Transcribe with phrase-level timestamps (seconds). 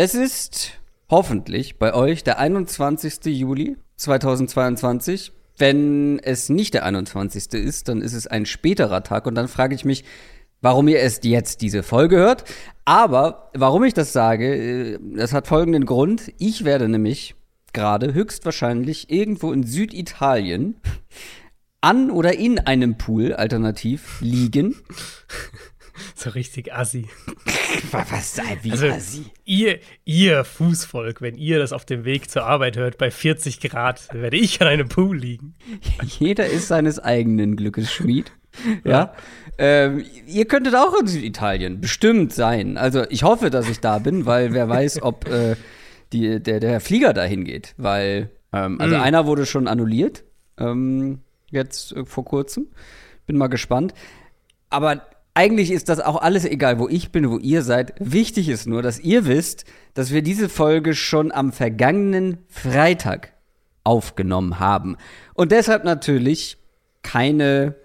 [0.00, 0.78] Es ist
[1.10, 3.36] hoffentlich bei euch der 21.
[3.36, 5.32] Juli 2022.
[5.56, 7.52] Wenn es nicht der 21.
[7.54, 10.04] ist, dann ist es ein späterer Tag und dann frage ich mich,
[10.60, 12.44] warum ihr erst jetzt diese Folge hört.
[12.84, 16.32] Aber warum ich das sage, äh, das hat folgenden Grund.
[16.38, 17.34] Ich werde nämlich
[17.72, 20.76] gerade höchstwahrscheinlich irgendwo in Süditalien
[21.80, 24.76] an oder in einem Pool alternativ liegen
[26.14, 27.06] So richtig assi.
[27.92, 29.26] Was sei wie Also, assi?
[29.44, 34.08] ihr, ihr Fußvolk, wenn ihr das auf dem Weg zur Arbeit hört, bei 40 Grad,
[34.12, 35.54] werde ich an einem Pool liegen.
[36.02, 38.32] Jeder ist seines eigenen Glückes Schmied.
[38.84, 39.12] Ja.
[39.58, 42.76] Ähm, ihr könntet auch in Süditalien bestimmt sein.
[42.76, 45.56] Also ich hoffe, dass ich da bin, weil wer weiß, ob äh,
[46.12, 47.74] die, der, der Flieger dahin geht.
[47.76, 49.00] Weil, ähm, also Mm.
[49.00, 50.24] einer wurde schon annulliert,
[50.58, 51.20] ähm,
[51.50, 52.68] jetzt äh, vor kurzem.
[53.26, 53.92] Bin mal gespannt.
[54.70, 55.02] Aber
[55.38, 57.94] eigentlich ist das auch alles egal, wo ich bin, wo ihr seid.
[58.00, 63.34] Wichtig ist nur, dass ihr wisst, dass wir diese Folge schon am vergangenen Freitag
[63.84, 64.96] aufgenommen haben.
[65.34, 66.58] Und deshalb natürlich
[67.02, 67.76] keine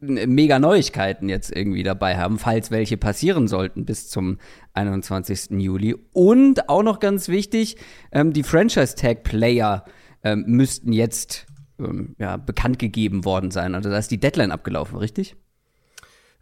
[0.00, 4.38] mega Neuigkeiten jetzt irgendwie dabei haben, falls welche passieren sollten bis zum
[4.72, 5.60] 21.
[5.60, 5.94] Juli.
[6.14, 7.76] Und auch noch ganz wichtig,
[8.12, 9.84] ähm, die Franchise-Tag-Player
[10.24, 11.44] ähm, müssten jetzt
[11.78, 13.74] ähm, ja, bekannt gegeben worden sein.
[13.74, 15.36] Also da ist die Deadline abgelaufen, richtig?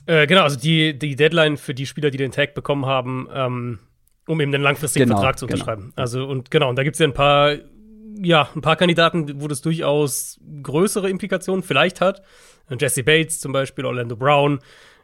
[0.07, 3.79] Äh, genau, also die, die Deadline für die Spieler, die den Tag bekommen haben, ähm,
[4.27, 5.57] um eben den langfristigen Genau, Vertrag zu genau.
[5.57, 5.93] unterschreiben.
[5.97, 7.57] Also und genau, und da gibt es ja ein paar,
[8.23, 12.23] ja, ein paar Kandidaten, wo das durchaus größere Implikationen vielleicht hat.
[12.81, 14.61] Jesse Bates zum Beispiel, Orlando Brown,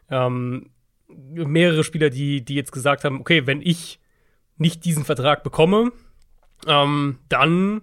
[0.09, 0.71] ähm,
[1.07, 3.99] mehrere Spieler, die, die jetzt gesagt haben, okay, wenn ich
[4.57, 5.91] nicht diesen Vertrag bekomme,
[6.67, 7.81] ähm, dann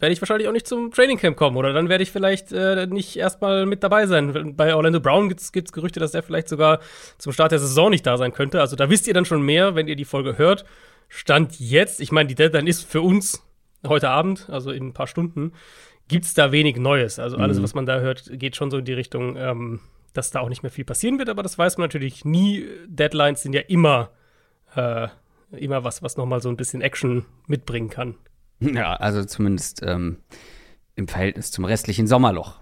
[0.00, 2.86] werde ich wahrscheinlich auch nicht zum Training Camp kommen oder dann werde ich vielleicht äh,
[2.86, 4.54] nicht erstmal mit dabei sein.
[4.56, 6.80] Bei Orlando Brown gibt es Gerüchte, dass er vielleicht sogar
[7.18, 8.60] zum Start der Saison nicht da sein könnte.
[8.60, 10.64] Also da wisst ihr dann schon mehr, wenn ihr die Folge hört.
[11.08, 13.42] Stand jetzt, ich meine, die Deadline ist für uns
[13.86, 15.52] heute Abend, also in ein paar Stunden,
[16.08, 17.18] gibt es da wenig Neues.
[17.18, 17.62] Also alles, Mhm.
[17.62, 19.80] was man da hört, geht schon so in die Richtung, ähm,
[20.12, 22.66] dass da auch nicht mehr viel passieren wird, aber das weiß man natürlich nie.
[22.86, 24.10] Deadlines sind ja immer,
[24.74, 25.08] äh,
[25.52, 28.14] immer was, was nochmal so ein bisschen Action mitbringen kann.
[28.60, 30.18] Ja, also zumindest ähm,
[30.94, 32.60] im Verhältnis zum restlichen Sommerloch.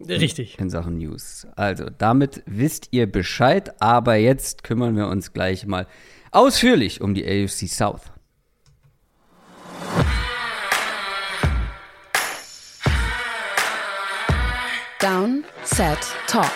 [0.00, 0.58] Richtig.
[0.58, 1.46] in Sachen News.
[1.56, 5.86] Also, damit wisst ihr Bescheid, aber jetzt kümmern wir uns gleich mal
[6.30, 8.02] ausführlich um die AFC South.
[15.00, 16.50] Down, Set, Talk.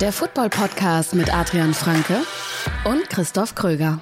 [0.00, 2.22] Der Football-Podcast mit Adrian Franke
[2.84, 4.00] und Christoph Kröger.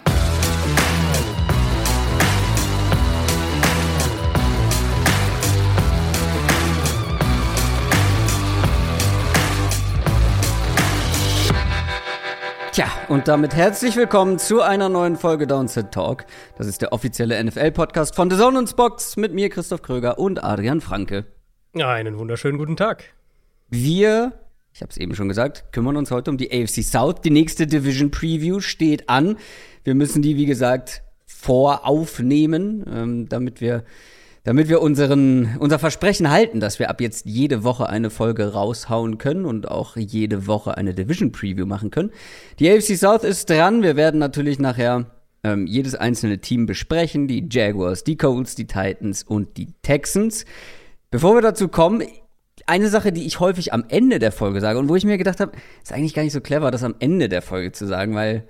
[12.74, 16.26] Tja, und damit herzlich willkommen zu einer neuen Folge Downset Talk.
[16.58, 20.42] Das ist der offizielle NFL-Podcast von The Zone und Box mit mir, Christoph Kröger und
[20.42, 21.24] Adrian Franke.
[21.74, 23.04] Einen wunderschönen guten Tag.
[23.68, 24.32] Wir,
[24.72, 27.20] ich habe es eben schon gesagt, kümmern uns heute um die AFC South.
[27.20, 29.36] Die nächste Division Preview steht an.
[29.84, 33.84] Wir müssen die, wie gesagt, voraufnehmen, ähm, damit wir,
[34.44, 39.18] damit wir unseren, unser Versprechen halten, dass wir ab jetzt jede Woche eine Folge raushauen
[39.18, 42.10] können und auch jede Woche eine Division Preview machen können.
[42.58, 43.82] Die AFC South ist dran.
[43.82, 45.06] Wir werden natürlich nachher
[45.42, 47.26] ähm, jedes einzelne Team besprechen.
[47.26, 50.44] Die Jaguars, die Colts, die Titans und die Texans.
[51.10, 52.02] Bevor wir dazu kommen,
[52.66, 55.40] eine Sache, die ich häufig am Ende der Folge sage und wo ich mir gedacht
[55.40, 58.46] habe, ist eigentlich gar nicht so clever, das am Ende der Folge zu sagen, weil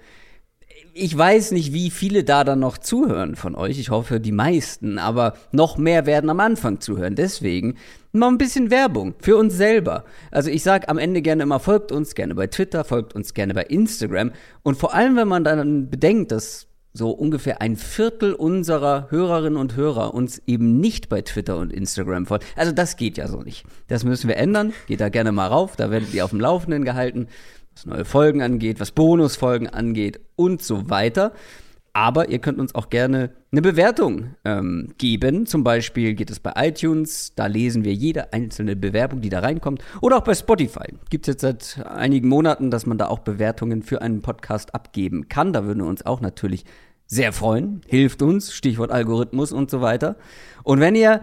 [0.94, 3.78] ich weiß nicht, wie viele da dann noch zuhören von euch.
[3.80, 7.16] Ich hoffe, die meisten, aber noch mehr werden am Anfang zuhören.
[7.16, 7.76] Deswegen
[8.12, 10.04] mal ein bisschen Werbung für uns selber.
[10.30, 13.54] Also ich sage am Ende gerne immer, folgt uns gerne bei Twitter, folgt uns gerne
[13.54, 14.30] bei Instagram.
[14.62, 19.74] Und vor allem, wenn man dann bedenkt, dass so ungefähr ein Viertel unserer Hörerinnen und
[19.74, 22.44] Hörer uns eben nicht bei Twitter und Instagram folgen.
[22.54, 23.64] Also das geht ja so nicht.
[23.88, 24.72] Das müssen wir ändern.
[24.86, 27.26] Geht da gerne mal rauf, da werdet ihr auf dem Laufenden gehalten,
[27.74, 31.32] was neue Folgen angeht, was Bonusfolgen angeht und so weiter.
[31.96, 35.46] Aber ihr könnt uns auch gerne eine Bewertung ähm, geben.
[35.46, 39.82] Zum Beispiel geht es bei iTunes, da lesen wir jede einzelne Bewerbung, die da reinkommt.
[40.00, 40.92] Oder auch bei Spotify.
[41.08, 45.28] Gibt es jetzt seit einigen Monaten, dass man da auch Bewertungen für einen Podcast abgeben
[45.28, 45.52] kann.
[45.52, 46.64] Da würden wir uns auch natürlich
[47.06, 47.82] sehr freuen.
[47.86, 50.16] Hilft uns, Stichwort Algorithmus und so weiter.
[50.64, 51.20] Und wenn ihr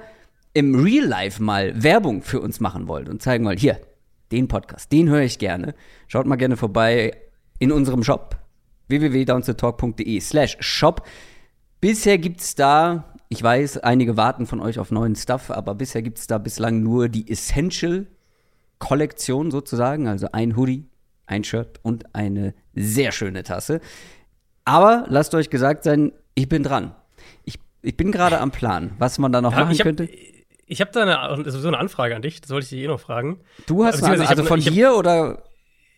[0.54, 3.80] im Real Life mal Werbung für uns machen wollt und zeigen wollt, hier,
[4.32, 5.74] den Podcast, den höre ich gerne,
[6.08, 7.16] schaut mal gerne vorbei
[7.60, 8.42] in unserem Shop
[8.92, 11.08] www.downtotalk.de slash shop.
[11.80, 16.28] Bisher gibt's da, ich weiß, einige warten von euch auf neuen Stuff, aber bisher gibt's
[16.28, 20.86] da bislang nur die Essential-Kollektion sozusagen, also ein Hoodie,
[21.26, 23.82] ein Shirt und eine sehr schöne Tasse.
[24.64, 26.94] Aber lasst euch gesagt sein, ich bin dran.
[27.46, 30.08] Ich, ich bin gerade am Plan, was man da noch Ja, machen hab, könnte.
[30.72, 31.02] Ich habe da
[31.34, 33.42] eine, so eine Anfrage an dich, das wollte ich dich eh noch fragen.
[33.68, 35.44] Du hast Beziehungsweise eine, also hab- von hab- dir oder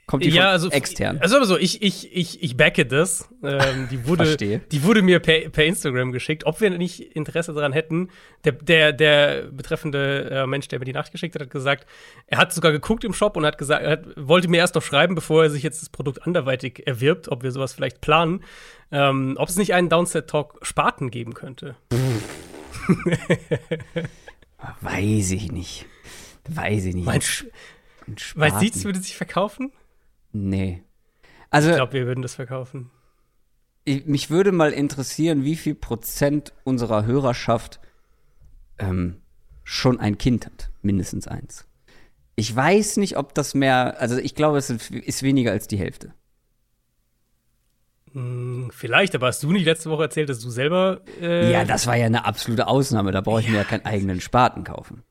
[0.07, 1.19] kommt die ja, von also extern?
[1.19, 3.29] Also aber so, ich, ich, ich, ich backe das.
[3.43, 4.61] Ähm, die, wurde, Verstehe.
[4.71, 8.09] die wurde mir per, per Instagram geschickt, ob wir nicht Interesse daran hätten.
[8.45, 11.85] Der, der, der betreffende äh, Mensch, der mir die Nacht geschickt hat, hat gesagt,
[12.25, 14.81] er hat sogar geguckt im Shop und hat gesagt, er hat, wollte mir erst noch
[14.81, 18.43] schreiben, bevor er sich jetzt das Produkt anderweitig erwirbt, ob wir sowas vielleicht planen,
[18.91, 21.75] ähm, ob es nicht einen Downset Talk Spaten geben könnte.
[24.81, 25.85] Weiß ich nicht.
[26.49, 27.05] Weiß ich nicht.
[27.05, 27.45] Meinst
[28.07, 28.65] Ein meinst du, Spaten.
[28.79, 29.71] es würde sich verkaufen?
[30.31, 30.83] Nee.
[31.49, 32.89] Also, Ich glaube, wir würden das verkaufen.
[33.85, 37.79] ich, mich würde mal interessieren, wie viel Prozent unserer Hörerschaft
[38.79, 39.21] ähm,
[39.63, 40.71] schon ein Kind hat.
[40.81, 41.65] Mindestens eins.
[42.35, 46.13] Ich weiß nicht, ob das mehr, also ich glaube, es ist weniger als die Hälfte.
[48.13, 51.87] Hm, vielleicht, aber hast du nicht letzte Woche erzählt, dass du selber äh, Ja, das
[51.87, 53.11] war ja eine absolute Ausnahme.
[53.11, 55.03] Da brauche ich mir ja keinen eigenen Spaten kaufen.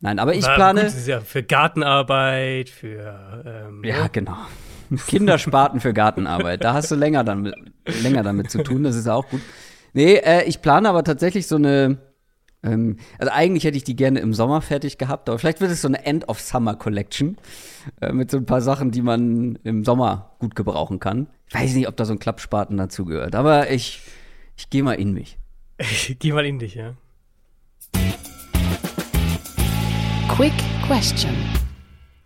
[0.00, 0.80] Nein, aber ich War- plane.
[0.80, 4.36] Gut, das ist ja für Gartenarbeit, für ähm, Ja, genau.
[5.06, 6.62] Kinderspaten für Gartenarbeit.
[6.62, 7.54] Da hast du länger, damit,
[8.02, 9.40] länger damit zu tun, das ist auch gut.
[9.92, 11.98] Nee, äh, ich plane aber tatsächlich so eine.
[12.62, 15.82] Ähm, also eigentlich hätte ich die gerne im Sommer fertig gehabt, aber vielleicht wird es
[15.82, 17.36] so eine End-of-Summer-Collection
[18.00, 21.28] äh, mit so ein paar Sachen, die man im Sommer gut gebrauchen kann.
[21.48, 24.00] Ich weiß nicht, ob da so ein Klappspaten dazugehört, aber ich,
[24.56, 25.38] ich gehe mal in mich.
[26.18, 26.94] Geh mal in dich, ja.
[30.28, 30.52] Quick
[30.86, 31.34] Question.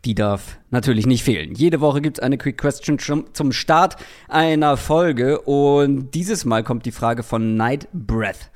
[0.04, 1.54] Die darf natürlich nicht fehlen.
[1.54, 3.96] Jede Woche gibt es eine Quick Question zum, zum Start
[4.28, 8.50] einer Folge und dieses Mal kommt die Frage von Night Breath.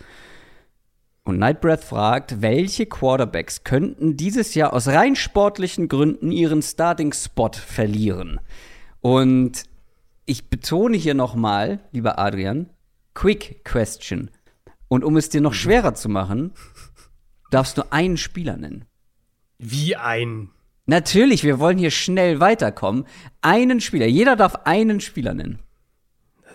[1.25, 7.53] Und Night Breath fragt, welche Quarterbacks könnten dieses Jahr aus rein sportlichen Gründen ihren Starting-Spot
[7.53, 8.41] verlieren?
[9.01, 9.65] Und
[10.25, 12.71] ich betone hier nochmal, lieber Adrian,
[13.15, 14.31] Quick Question.
[14.89, 16.53] Und um es dir noch schwerer zu machen,
[17.51, 18.85] darfst du einen Spieler nennen.
[19.59, 20.51] Wie ein.
[20.87, 23.05] Natürlich, wir wollen hier schnell weiterkommen.
[23.41, 24.07] Einen Spieler.
[24.07, 25.61] Jeder darf einen Spieler nennen.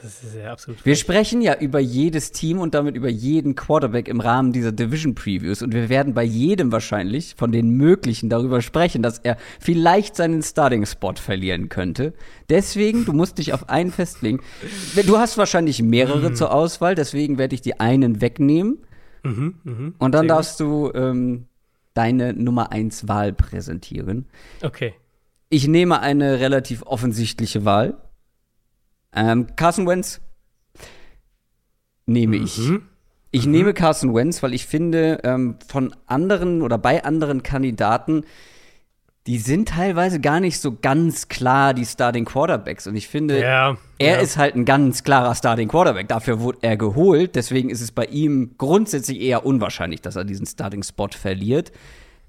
[0.08, 0.86] Das ist ja absolut.
[0.86, 5.16] Wir sprechen ja über jedes Team und damit über jeden Quarterback im Rahmen dieser Division
[5.16, 5.62] Previews.
[5.62, 10.44] Und wir werden bei jedem wahrscheinlich von den möglichen darüber sprechen, dass er vielleicht seinen
[10.44, 12.14] Starting-Spot verlieren könnte.
[12.48, 14.40] Deswegen, du musst dich auf einen festlegen.
[15.06, 18.78] Du hast wahrscheinlich mehrere zur Auswahl, deswegen werde ich die einen wegnehmen.
[19.24, 19.58] Und
[20.00, 20.30] dann Sehr gut.
[20.30, 21.48] darfst du ähm,
[21.96, 24.26] deine Nummer 1 Wahl präsentieren.
[24.64, 24.94] Okay.
[25.50, 27.98] Ich nehme eine relativ offensichtliche Wahl.
[29.14, 30.22] Ähm, Carson Wentz
[32.06, 32.60] nehme ich.
[33.32, 38.24] Ich nehme Carson Wentz, weil ich finde, ähm, von anderen oder bei anderen Kandidaten,
[39.28, 42.88] die sind teilweise gar nicht so ganz klar die Starting Quarterbacks.
[42.88, 43.78] Und ich finde, Ja.
[44.00, 44.22] er ja.
[44.22, 46.08] ist halt ein ganz klarer Starting Quarterback.
[46.08, 47.36] Dafür wurde er geholt.
[47.36, 51.74] Deswegen ist es bei ihm grundsätzlich eher unwahrscheinlich, dass er diesen Starting Spot verliert.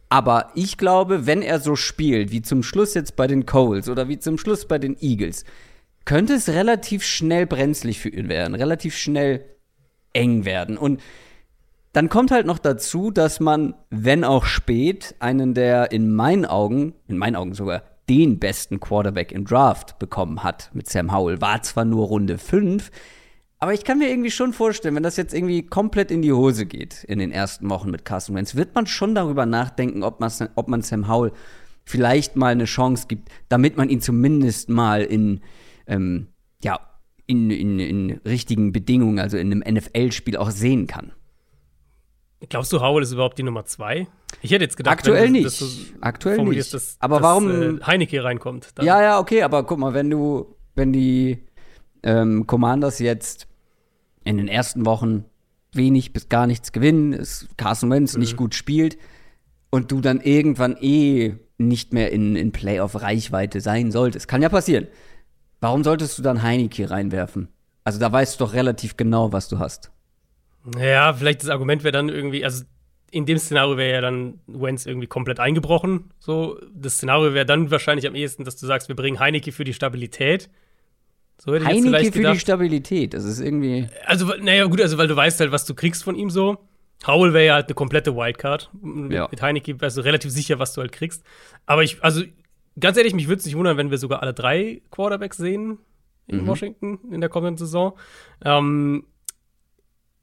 [0.09, 4.09] Aber ich glaube, wenn er so spielt, wie zum Schluss jetzt bei den Coles oder
[4.09, 5.45] wie zum Schluss bei den Eagles,
[6.09, 9.45] könnte es relativ schnell brenzlig für ihn werden, relativ schnell
[10.15, 10.79] eng werden.
[10.79, 11.03] Und
[11.93, 16.95] dann kommt halt noch dazu, dass man, wenn auch spät, einen der in meinen Augen,
[17.09, 21.43] in meinen Augen sogar den besten Quarterback im Draft bekommen hat mit Sam Howell.
[21.43, 22.91] War zwar nur Runde 5,
[23.59, 26.65] aber ich kann mir irgendwie schon vorstellen, wenn das jetzt irgendwie komplett in die Hose
[26.65, 30.33] geht in den ersten Wochen mit Carson Wentz, wird man schon darüber nachdenken, ob man,
[30.55, 31.33] ob man Sam Howell
[31.85, 35.43] vielleicht mal eine Chance gibt, damit man ihn zumindest mal in,
[35.89, 36.29] ähm,
[36.63, 36.79] ja,
[37.27, 41.13] in, in, in richtigen Bedingungen, also in einem NFL-Spiel auch sehen kann.
[42.49, 44.07] Glaubst du, Howell ist überhaupt die Nummer zwei?
[44.43, 45.47] Ich hätte jetzt gedacht, Aktuell wenn du nicht.
[45.47, 45.69] das so
[46.01, 46.73] Aktuell nicht.
[46.73, 48.69] Dass, Aber dass, warum- Äh, Heineke reinkommt.
[48.77, 48.87] Dann.
[48.87, 51.39] Ja, ja, okay, aber guck mal, wenn du, wenn die
[52.05, 53.49] ähm, Commanders jetzt
[54.25, 55.25] in den ersten Wochen
[55.73, 58.99] wenig bis gar nichts gewinnen, es Carson Wentz nicht gut spielt
[59.71, 64.87] und du dann irgendwann eh nicht mehr in, in Playoff-Reichweite sein solltest, kann ja passieren.
[65.61, 67.49] Warum solltest du dann Heineke reinwerfen?
[67.85, 69.91] Also da weißt du doch relativ genau, was du hast.
[70.79, 72.65] Ja, vielleicht das Argument wäre dann irgendwie, also
[73.11, 76.11] in dem Szenario wäre ja dann Wentz irgendwie komplett eingebrochen.
[76.19, 79.65] So, das Szenario wäre dann wahrscheinlich am ehesten, dass du sagst, wir bringen Heineke für
[79.65, 80.51] die Stabilität.
[81.39, 82.41] So hätte ich jetzt Heineke für die gedacht.
[82.41, 83.87] Stabilität, das ist irgendwie.
[84.05, 86.59] Also, naja, gut, also weil du weißt halt, was du kriegst von ihm so.
[87.07, 88.71] Howell wäre ja halt eine komplette Wildcard.
[88.83, 89.29] Mit, Ja.
[89.31, 91.25] mit Heineke wärst du relativ sicher, was du halt kriegst.
[91.65, 92.23] Aber ich, also,
[92.79, 95.79] ganz ehrlich, mich würde es nicht wundern, wenn wir sogar alle drei Quarterbacks sehen
[96.27, 97.99] in Washington in der kommenden Saison.
[98.45, 99.07] Ähm,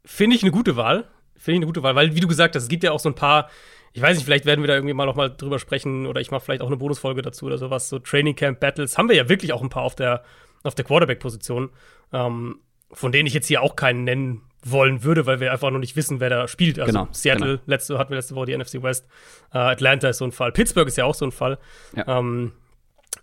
[0.06, 1.10] Finde ich eine gute Wahl.
[1.36, 3.10] Finde ich eine gute Wahl, weil, wie du gesagt hast, es gibt ja auch so
[3.10, 3.50] ein paar,
[3.92, 6.32] ich weiß nicht, vielleicht werden wir da irgendwie mal noch mal drüber sprechen oder ich
[6.32, 7.90] mache vielleicht auch eine Bonusfolge dazu oder sowas.
[7.90, 10.24] So Training Camp Battles haben wir ja wirklich auch ein paar auf der,
[10.64, 11.72] auf der Quarterback-Position,
[12.14, 12.60] ähm,
[12.92, 15.96] von denen ich jetzt hier auch keinen nennen wollen würde, weil wir einfach noch nicht
[15.96, 16.80] wissen, wer da spielt.
[16.80, 17.62] Also Genau, Seattle, genau.
[17.68, 19.08] letzte, hatten wir letzte Woche die NFC West.
[19.54, 20.52] Äh, Atlanta ist so ein Fall.
[20.52, 21.60] Pittsburgh ist ja auch so ein Fall.
[21.96, 22.20] Ja.
[22.20, 22.52] Ähm,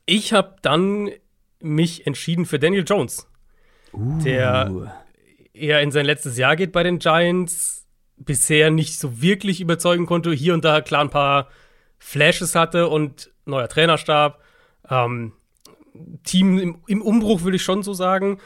[0.06, 1.11] ich habe dann
[1.61, 3.28] mich entschieden für Daniel Jones,
[3.92, 4.87] der Uh.
[5.52, 10.32] eher in sein letztes Jahr geht bei den Giants, bisher nicht so wirklich überzeugen konnte,
[10.32, 11.49] hier und da klar ein paar
[11.99, 14.40] Flashes hatte und neuer Trainerstab.
[14.88, 15.32] Ähm,
[16.25, 18.40] Team im, im Umbruch, würde ich schon so sagen.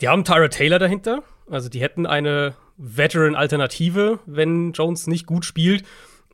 [0.00, 1.22] Die haben Tyra Taylor dahinter.
[1.50, 5.84] Also die hätten eine Veteran-Alternative, wenn Jones nicht gut spielt.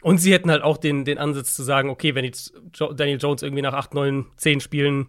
[0.03, 3.19] Und sie hätten halt auch den, den Ansatz zu sagen, okay, wenn jetzt jo Daniel
[3.21, 5.09] Jones irgendwie nach 8, 9, 10 Spielen,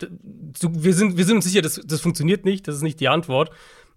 [0.00, 3.50] wir, sind, wir sind uns sicher, das, das funktioniert nicht, das ist nicht die Antwort,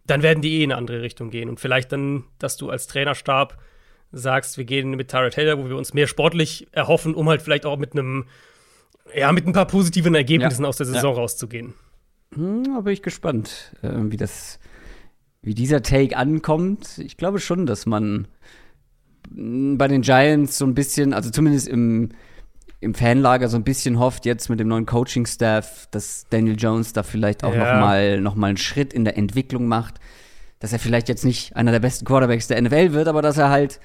[0.05, 1.47] dann werden die eh in eine andere Richtung gehen.
[1.47, 3.57] Und vielleicht dann, dass du als Trainerstab
[4.11, 7.65] sagst, wir gehen mit Tyra Taylor, wo wir uns mehr sportlich erhoffen, um halt vielleicht
[7.65, 8.25] auch mit einem,
[9.15, 10.67] ja, mit ein paar positiven Ergebnissen Ja.
[10.69, 11.73] aus der Saison rauszugehen.
[12.33, 14.59] Hm, da bin ich gespannt, äh, wie das,
[15.41, 16.97] wie dieser Take ankommt.
[16.99, 18.27] Ich glaube schon, dass man
[19.29, 22.09] mh, bei den Giants so ein bisschen, also zumindest im,
[22.79, 27.03] im Fanlager so ein bisschen hofft jetzt mit dem neuen Coaching-Staff, dass Daniel Jones da
[27.03, 27.73] vielleicht auch Ja.
[27.75, 29.99] noch mal noch mal einen Schritt in der Entwicklung macht.
[30.59, 33.49] Dass er vielleicht jetzt nicht einer der besten Quarterbacks der NFL wird, aber dass er
[33.49, 33.79] halt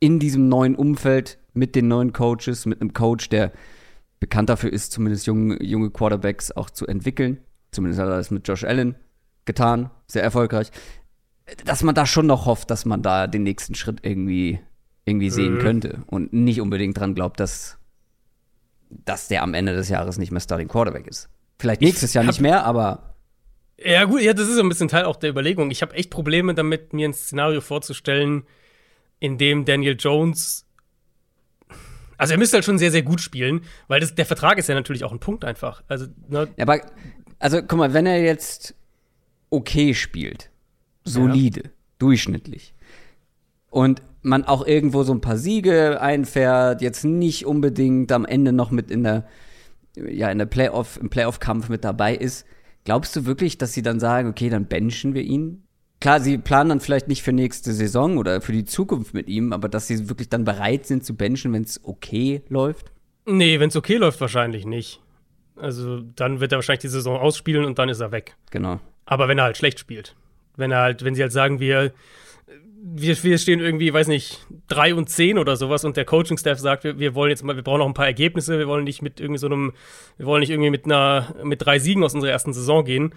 [0.00, 3.52] in diesem neuen Umfeld mit den neuen Coaches, mit einem Coach, der
[4.18, 7.38] bekannt dafür ist, zumindest junge, junge Quarterbacks auch zu entwickeln.
[7.70, 8.96] Zumindest hat er das mit Josh Allen
[9.44, 10.70] getan, sehr erfolgreich.
[11.64, 14.60] Dass man da schon noch hofft, dass man da den nächsten Schritt irgendwie,
[15.04, 15.58] irgendwie sehen Mhm.
[15.58, 17.78] könnte und nicht unbedingt dran glaubt, dass,
[18.90, 21.28] dass der am Ende des Jahres nicht mehr Starting Quarterback ist.
[21.58, 23.14] Vielleicht nächstes Jahr hab- nicht mehr, aber
[23.82, 25.70] Ja, gut, ja, das ist so ein bisschen Teil auch der Überlegung.
[25.70, 28.44] Ich habe echt Probleme damit, mir ein Szenario vorzustellen,
[29.20, 30.66] in dem Daniel Jones.
[32.18, 34.74] Also, er müsste halt schon sehr, sehr gut spielen, weil das, der Vertrag ist ja
[34.74, 35.82] natürlich auch ein Punkt einfach.
[35.88, 36.80] Also, ne, Ja, aber,
[37.38, 38.74] also guck mal, wenn er jetzt
[39.50, 40.50] okay spielt,
[41.04, 42.74] solide, durchschnittlich,
[43.70, 48.70] und man auch irgendwo so ein paar Siege einfährt, jetzt nicht unbedingt am Ende noch
[48.70, 49.26] mit in der,
[49.96, 52.46] ja, in der Playoff, im Playoff-Kampf mit dabei ist,
[52.84, 55.62] glaubst du wirklich, dass sie dann sagen, okay, dann benchen wir ihn?
[56.00, 59.52] Klar, sie planen dann vielleicht nicht für nächste Saison oder für die Zukunft mit ihm,
[59.52, 62.92] aber dass sie wirklich dann bereit sind zu benchen, wenn es okay läuft?
[63.26, 65.00] nee, wenn es okay läuft, wahrscheinlich nicht.
[65.56, 68.36] Also, dann wird er wahrscheinlich die Saison ausspielen und dann ist er weg.
[68.50, 68.80] Genau.
[69.10, 70.14] Aber wenn er halt schlecht spielt.
[70.56, 71.92] Wenn er halt, wenn sie halt sagen, wir,
[72.80, 76.84] wir, wir stehen irgendwie, weiß nicht, drei und zehn oder sowas und der Coaching-Staff sagt,
[76.84, 79.18] wir, wir wollen jetzt mal, wir brauchen noch ein paar Ergebnisse, wir wollen nicht mit
[79.18, 79.72] irgendwie so einem,
[80.16, 83.12] wir wollen nicht irgendwie mit einer, mit drei Siegen aus unserer ersten Saison gehen,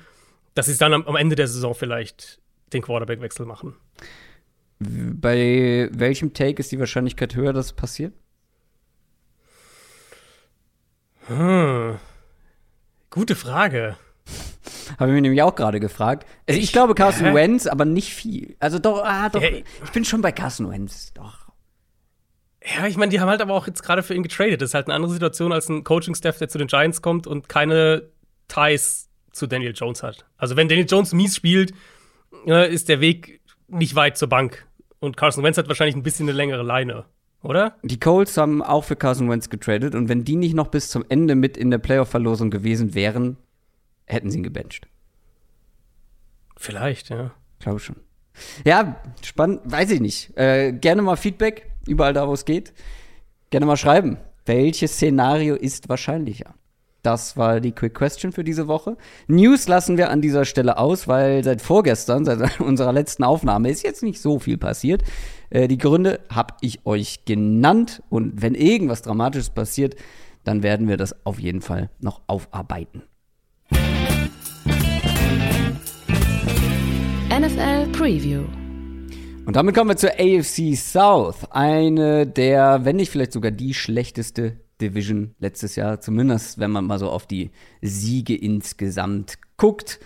[0.56, 2.40] dass sie es dann am, am Ende der Saison vielleicht
[2.74, 3.76] den Quarterback-Wechsel machen.
[4.80, 8.14] Bei welchem Take ist die Wahrscheinlichkeit höher, dass es passiert?
[11.28, 12.00] Hm.
[13.12, 13.96] Gute Frage.
[15.00, 16.28] Habe ich mir nämlich auch gerade gefragt.
[16.48, 17.34] Also ich, glaube Carson Hä?
[17.34, 18.56] Wentz, aber nicht viel.
[18.60, 19.42] Also doch, ah, doch.
[19.42, 19.64] Hey.
[19.84, 21.44] Ich bin schon bei Carson Wentz, doch.
[22.66, 24.62] Ja, ich meine, die haben halt aber auch jetzt gerade für ihn getradet.
[24.62, 27.50] Das ist halt eine andere Situation als ein Coaching-Staff, der zu den Giants kommt und
[27.50, 28.10] keine
[28.48, 30.26] Ties zu Daniel Jones hat.
[30.38, 31.74] Also wenn Daniel Jones mies spielt,
[32.48, 34.66] äh, ist der Weg nicht weit zur Bank.
[35.00, 37.06] Und Carson Wentz hat wahrscheinlich ein bisschen eine längere Leine,
[37.42, 37.76] oder?
[37.84, 41.04] Die Colts haben auch für Carson Wentz getradet und wenn die nicht noch bis zum
[41.10, 43.38] Ende mit in der Playoff-Verlosung gewesen wären,
[44.06, 44.88] hätten sie ihn gebencht.
[46.58, 47.32] Vielleicht, ja.
[47.60, 47.98] Glaube schon.
[48.66, 50.36] Ja, spannend, weiß ich nicht.
[50.38, 52.74] Äh, gerne mal Feedback, überall da, wo es geht.
[53.50, 54.18] Gerne mal schreiben.
[54.46, 56.56] Welches Szenario ist wahrscheinlicher?
[57.04, 58.96] Das war die Quick Question für diese Woche.
[59.28, 63.84] News lassen wir an dieser Stelle aus, weil seit vorgestern, seit unserer letzten Aufnahme, ist
[63.84, 65.04] jetzt nicht so viel passiert.
[65.50, 69.96] Äh, die Gründe habe ich euch genannt und wenn irgendwas Dramatisches passiert,
[70.46, 73.04] dann werden wir das auf jeden Fall noch aufarbeiten.
[77.40, 78.44] NFL Preview.
[79.48, 81.50] Und damit kommen wir zur AFC South.
[81.50, 86.00] Eine der, wenn nicht vielleicht sogar die schlechteste Division letztes Jahr.
[86.00, 87.50] Zumindest, wenn man mal so auf die
[87.82, 90.00] Siege insgesamt guckt.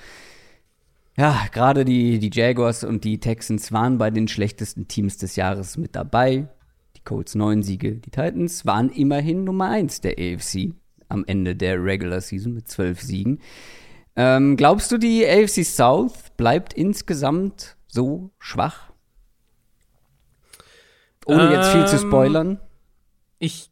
[1.17, 5.75] Ja, gerade die, die Jaguars und die Texans waren bei den schlechtesten Teams des Jahres
[5.75, 6.47] mit dabei.
[6.95, 10.71] Die Colts neun Siege, die Titans waren immerhin Nummer eins der AFC
[11.09, 13.41] am Ende der Regular Season mit zwölf Siegen.
[14.19, 18.91] Ähm, glaubst du, die AFC South bleibt insgesamt so schwach?
[21.25, 22.59] Ohne jetzt viel zu Ähm, spoilern.
[23.37, 23.69] Ich,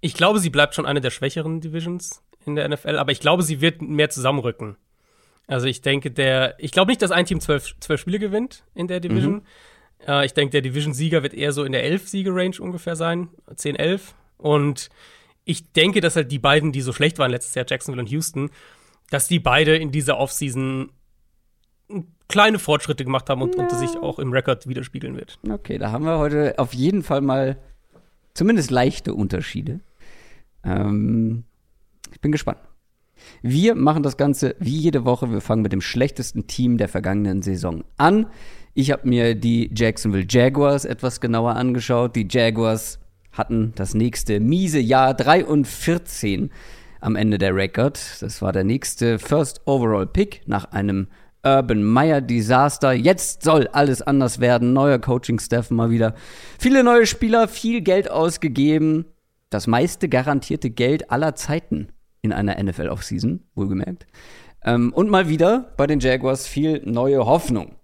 [0.00, 3.42] ich glaube, sie bleibt schon eine der schwächeren Divisions in der NFL, aber ich glaube,
[3.42, 4.76] sie wird mehr zusammenrücken.
[5.48, 8.86] Also ich denke, der, ich glaube nicht, dass ein Team zwölf, zwölf Spiele gewinnt in
[8.86, 9.42] der Division.
[10.06, 13.74] Äh, ich denke, der Division-Sieger wird eher so in der elf Siege-Range ungefähr sein, 10,
[13.76, 14.14] 11.
[14.36, 14.90] Und
[15.44, 18.50] ich denke, dass halt die beiden, die so schlecht waren letztes Jahr, Jacksonville und Houston,
[19.14, 20.90] dass die beide in dieser Offseason
[22.26, 23.62] kleine Fortschritte gemacht haben und, ja.
[23.62, 25.38] und sich auch im Rekord widerspiegeln wird.
[25.48, 27.56] Okay, da haben wir heute auf jeden Fall mal
[28.34, 29.78] zumindest leichte Unterschiede.
[30.64, 31.44] Ähm,
[32.12, 32.58] ich bin gespannt.
[33.40, 35.30] Wir machen das Ganze wie jede Woche.
[35.30, 38.26] Wir fangen mit dem schlechtesten Team der vergangenen Saison an.
[38.74, 42.16] Ich habe mir die Jacksonville Jaguars etwas genauer angeschaut.
[42.16, 42.98] Die Jaguars
[43.30, 46.50] hatten das nächste miese Jahr 3 und 14
[47.04, 48.00] am Ende der Record.
[48.20, 51.08] Das war der nächste First Overall Pick nach einem
[51.44, 52.94] Urban Meyer Desaster.
[52.94, 54.72] Jetzt soll alles anders werden.
[54.72, 56.14] Neuer Coaching-Staff mal wieder.
[56.58, 59.04] Viele neue Spieler, viel Geld ausgegeben.
[59.50, 61.88] Das meiste garantierte Geld aller Zeiten
[62.22, 64.06] in einer NFL-Offseason, wohlgemerkt.
[64.64, 67.74] Ähm, und mal wieder bei den Jaguars viel neue Hoffnung.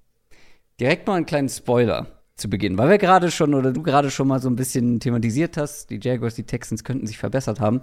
[0.80, 4.28] Direkt mal einen kleinen Spoiler zu Beginn, weil wir gerade schon oder du gerade schon
[4.28, 7.82] mal so ein bisschen thematisiert hast, die Jaguars, die Texans könnten sich verbessert haben.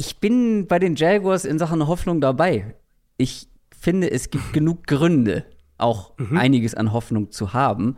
[0.00, 2.74] Ich, bin bei den Jaguars in Sachen Hoffnung dabei.
[3.16, 5.44] Ich finde, es gibt genug Gründe,
[5.76, 6.38] auch mhm.
[6.38, 7.96] einiges an Hoffnung zu haben.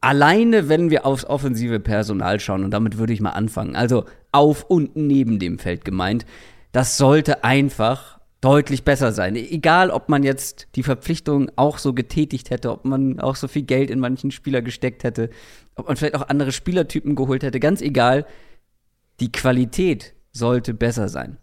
[0.00, 4.64] Alleine, wenn wir aufs offensive Personal schauen, und damit würde ich mal anfangen, also auf
[4.64, 6.26] und neben dem Feld gemeint,
[6.72, 9.36] das sollte einfach deutlich besser sein.
[9.36, 13.62] Egal, ob man jetzt die Verpflichtung auch so getätigt hätte, ob man auch so viel
[13.62, 15.30] Geld in manchen Spieler gesteckt hätte,
[15.76, 18.26] ob man vielleicht auch andere Spielertypen geholt hätte, ganz egal.
[19.20, 21.38] Die Qualität sollte besser sein.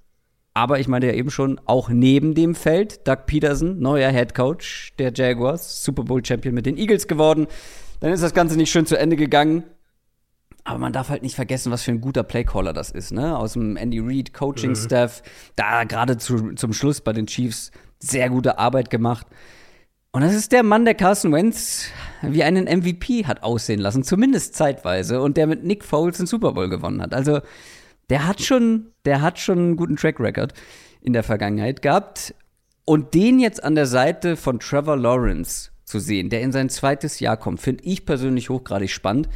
[0.54, 4.94] Aber ich meine ja eben schon, auch neben dem Feld, Doug Peterson, neuer Head Coach
[4.98, 7.48] der Jaguars, Super Bowl Champion mit den Eagles geworden.
[8.00, 9.64] Dann ist das Ganze nicht schön zu Ende gegangen.
[10.66, 13.38] Aber man darf halt nicht vergessen, was für ein guter Playcaller das ist, ne?
[13.38, 15.52] Aus dem Andy Reid Coaching Staff, mhm.
[15.56, 19.28] da gerade zu, zum Schluss bei den Chiefs sehr gute Arbeit gemacht.
[20.12, 21.90] Und das ist der Mann, der Carson Wentz
[22.22, 26.54] wie einen MVP hat aussehen lassen, zumindest zeitweise, und der mit Nick Foles den Super
[26.54, 27.14] Bowl gewonnen hat.
[27.14, 27.40] Also,
[28.10, 30.54] der hat schon, der hat schon einen guten Track Record
[31.02, 32.34] in der Vergangenheit gehabt.
[32.86, 37.20] Und den jetzt an der Seite von Trevor Lawrence zu sehen, der in sein zweites
[37.20, 39.30] Jahr kommt, finde ich persönlich hochgradig spannend.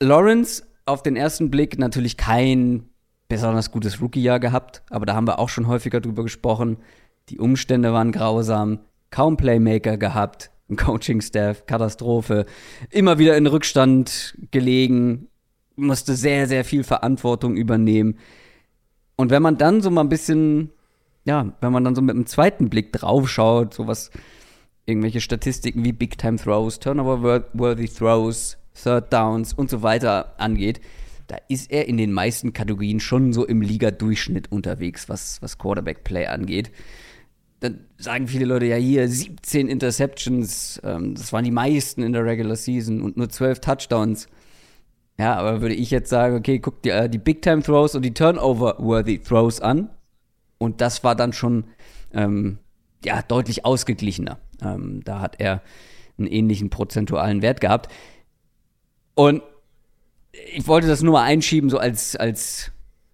[0.00, 2.84] Lawrence auf den ersten Blick natürlich kein
[3.28, 6.78] besonders gutes Rookie-Jahr gehabt, aber da haben wir auch schon häufiger drüber gesprochen.
[7.28, 12.46] Die Umstände waren grausam, kaum Playmaker gehabt, ein Coaching-Staff, Katastrophe,
[12.90, 15.28] immer wieder in Rückstand gelegen,
[15.80, 18.18] musste sehr, sehr viel Verantwortung übernehmen.
[19.16, 20.70] Und wenn man dann so mal ein bisschen,
[21.24, 24.10] ja, wenn man dann so mit einem zweiten Blick draufschaut, sowas,
[24.86, 30.80] irgendwelche Statistiken wie Big Time Throws, Turnover-worthy Throws, Third Downs und so weiter angeht,
[31.26, 36.26] da ist er in den meisten Kategorien schon so im Liga-Durchschnitt unterwegs, was, was Quarterback-Play
[36.26, 36.72] angeht.
[37.60, 42.24] Dann sagen viele Leute ja hier 17 Interceptions, ähm, das waren die meisten in der
[42.24, 44.28] Regular Season und nur 12 Touchdowns.
[45.20, 48.06] Ja, aber würde ich jetzt sagen, okay, guck dir äh, die Big Time Throws und
[48.06, 49.90] die Turnover-worthy Throws an.
[50.56, 51.64] Und das war dann schon
[52.14, 52.56] ähm,
[53.04, 54.38] ja deutlich ausgeglichener.
[54.62, 55.60] Ähm, da hat er
[56.16, 57.92] einen ähnlichen prozentualen Wert gehabt.
[59.14, 59.42] Und
[60.54, 62.72] ich wollte das nur mal einschieben, so als, als,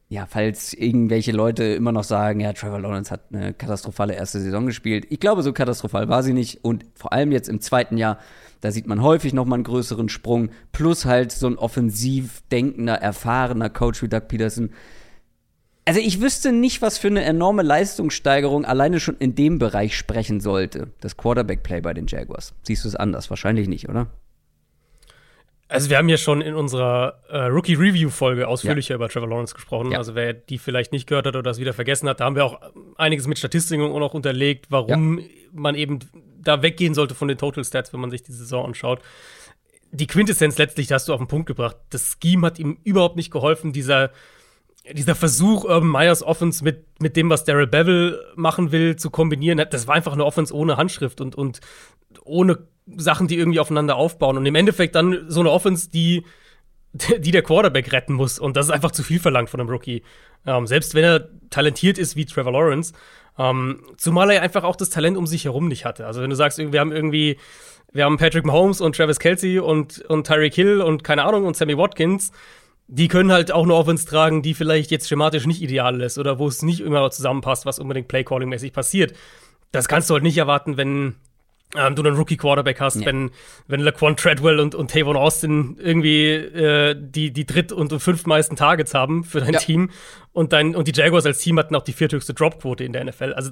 [0.08, 4.66] ja, falls irgendwelche Leute immer noch sagen, ja, Trevor Lawrence hat eine katastrophale erste Saison
[4.66, 5.06] gespielt.
[5.10, 6.64] Ich glaube, so katastrophal war sie nicht.
[6.64, 8.18] Und vor allem jetzt im zweiten Jahr,
[8.60, 10.50] da sieht man häufig noch mal einen größeren Sprung.
[10.70, 14.70] Plus halt so ein offensiv denkender, erfahrener Coach wie Doug Peterson.
[15.84, 20.40] Also ich wüsste nicht, was für eine enorme Leistungssteigerung alleine schon in dem Bereich sprechen
[20.40, 20.92] sollte.
[21.00, 22.54] Das Quarterback-Play bei den Jaguars.
[22.62, 23.28] Siehst du es anders?
[23.30, 24.06] Wahrscheinlich nicht, oder?
[25.68, 28.96] Also wir haben ja schon in unserer äh, Rookie-Review-Folge ausführlicher ja.
[28.96, 29.90] über Trevor Lawrence gesprochen.
[29.90, 29.98] Ja.
[29.98, 32.44] Also wer die vielleicht nicht gehört hat oder das wieder vergessen hat, da haben wir
[32.44, 32.60] auch
[32.96, 35.26] einiges mit Statistiken auch noch unterlegt, warum ja.
[35.52, 35.98] man eben
[36.40, 39.00] da weggehen sollte von den Total Stats, wenn man sich die Saison anschaut.
[39.90, 41.76] Die Quintessenz letztlich, da hast du auf den Punkt gebracht.
[41.90, 43.72] Das Scheme hat ihm überhaupt nicht geholfen.
[43.72, 44.12] Dieser,
[44.92, 49.64] dieser Versuch, Urban Meyers Offense mit, mit dem, was Daryl Bevel machen will, zu kombinieren,
[49.70, 51.60] das war einfach eine Offense ohne Handschrift und, und
[52.22, 54.36] ohne Sachen, die irgendwie aufeinander aufbauen.
[54.36, 56.24] Und im Endeffekt dann so eine Offense, die,
[57.18, 58.38] die der Quarterback retten muss.
[58.38, 60.02] Und das ist einfach zu viel verlangt von einem Rookie.
[60.46, 62.92] Ähm, selbst wenn er talentiert ist wie Trevor Lawrence.
[63.38, 66.06] Ähm, zumal er einfach auch das Talent um sich herum nicht hatte.
[66.06, 67.38] Also wenn du sagst, wir haben irgendwie,
[67.92, 71.56] wir haben Patrick Mahomes und Travis Kelsey und, und Tyreek Hill und keine Ahnung und
[71.56, 72.32] Sammy Watkins,
[72.88, 76.38] die können halt auch eine Offense tragen, die vielleicht jetzt schematisch nicht ideal ist oder
[76.38, 79.12] wo es nicht immer zusammenpasst, was unbedingt Playcalling-mäßig passiert.
[79.72, 81.16] Das kannst du halt nicht erwarten, wenn
[81.74, 83.06] ähm, du einen Rookie-Quarterback hast, ja.
[83.06, 83.30] wenn,
[83.66, 88.56] wenn Laquan Treadwell und, und Tavon Austin irgendwie äh, die, die dritt- und, und fünftmeisten
[88.56, 89.58] Targets haben für dein ja.
[89.58, 89.90] Team
[90.32, 93.32] und, dein, und die Jaguars als Team hatten auch die vierthöchste Dropquote in der NFL.
[93.34, 93.50] Also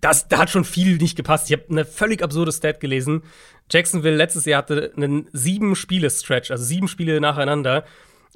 [0.00, 1.50] das, da hat schon viel nicht gepasst.
[1.50, 3.22] Ich habe eine völlig absurde Stat gelesen.
[3.70, 7.84] Jacksonville letztes Jahr hatte einen sieben Spiele-Stretch, also sieben Spiele nacheinander,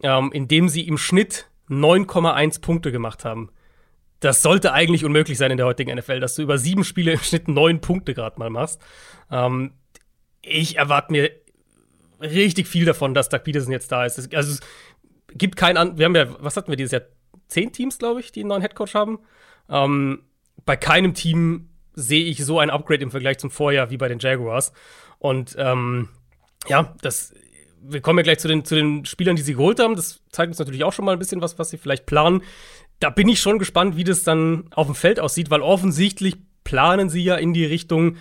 [0.03, 3.51] ähm, in dem sie im Schnitt 9,1 Punkte gemacht haben.
[4.23, 7.19] Das sollte eigentlich unmöglich sein in der heutigen NFL, dass du über sieben Spiele im
[7.19, 8.81] Schnitt neun Punkte gerade mal machst.
[9.31, 9.73] Ähm,
[10.43, 11.31] ich erwarte mir
[12.21, 14.33] richtig viel davon, dass Doug Peterson jetzt da ist.
[14.35, 14.61] Also es
[15.35, 15.99] gibt keinen an.
[15.99, 17.03] Wir haben ja, was hatten wir dieses Jahr?
[17.49, 19.19] Zehn Teams, glaube ich, die einen neuen Headcoach haben.
[19.69, 20.23] Ähm,
[20.65, 24.21] bei keinem Team sehe ich so ein Upgrade im Vergleich zum Vorjahr wie bei den
[24.21, 24.73] Jaguars.
[25.19, 26.09] Und ähm,
[26.69, 27.35] ja, das.
[27.85, 29.97] Wir kommen ja gleich zu den, zu den Spielern, die sie geholt haben.
[29.97, 32.43] Das zeigt uns natürlich auch schon mal ein bisschen was, was sie vielleicht planen.
[33.03, 37.11] Da bin ich schon gespannt, wie das dann auf dem Feld aussieht, weil offensichtlich planen
[37.11, 38.17] sie ja in die Richtung,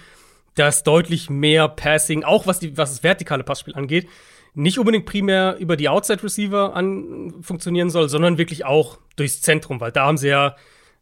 [0.56, 4.08] dass deutlich mehr Passing, auch was, die, was das vertikale Passspiel angeht,
[4.56, 9.80] nicht unbedingt primär über die Outside Receiver an, funktionieren soll, sondern wirklich auch durchs Zentrum,
[9.80, 10.56] weil da haben sie ja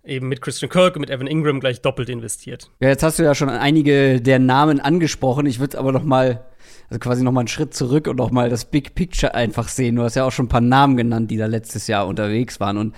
[0.03, 2.69] eben mit Christian Kirk und mit Evan Ingram gleich doppelt investiert.
[2.81, 5.45] Ja, jetzt hast du ja schon einige der Namen angesprochen.
[5.45, 6.45] Ich würde aber noch mal,
[6.89, 9.95] also quasi noch mal einen Schritt zurück und noch mal das Big Picture einfach sehen.
[9.95, 12.77] Du hast ja auch schon ein paar Namen genannt, die da letztes Jahr unterwegs waren
[12.77, 12.93] und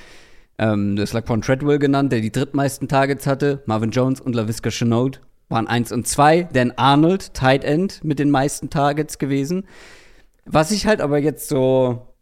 [0.61, 3.63] ähm, du hast Treadwell genannt, der die drittmeisten Targets hatte.
[3.65, 5.19] Marvin Jones und LaVisca Chenault
[5.49, 6.43] waren eins und zwei.
[6.53, 9.65] Dan Arnold, Tight End, mit den meisten Targets gewesen.
[10.45, 12.13] Was ich halt aber jetzt so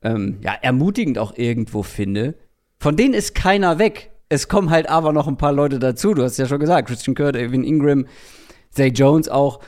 [0.00, 2.34] ähm, ja, ermutigend auch irgendwo finde,
[2.78, 4.10] von denen ist keiner weg.
[4.30, 6.14] Es kommen halt aber noch ein paar Leute dazu.
[6.14, 8.06] Du hast ja schon gesagt, Christian Kurt, Evan Ingram,
[8.70, 9.60] Zay Jones auch.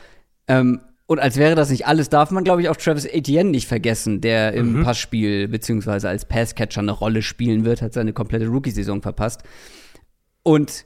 [0.47, 3.67] Ähm, und als wäre das nicht alles, darf man, glaube ich, auch Travis Etienne nicht
[3.67, 4.83] vergessen, der im mhm.
[4.83, 9.43] Passspiel beziehungsweise als Passcatcher eine Rolle spielen wird, hat seine komplette Rookie-Saison verpasst.
[10.41, 10.85] Und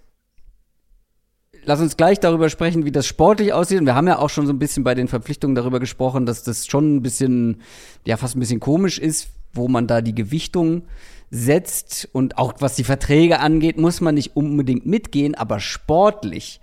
[1.63, 3.79] lass uns gleich darüber sprechen, wie das sportlich aussieht.
[3.79, 6.43] Und wir haben ja auch schon so ein bisschen bei den Verpflichtungen darüber gesprochen, dass
[6.43, 7.61] das schon ein bisschen,
[8.05, 10.83] ja, fast ein bisschen komisch ist, wo man da die Gewichtung
[11.31, 16.59] setzt und auch was die Verträge angeht, muss man nicht unbedingt mitgehen, aber sportlich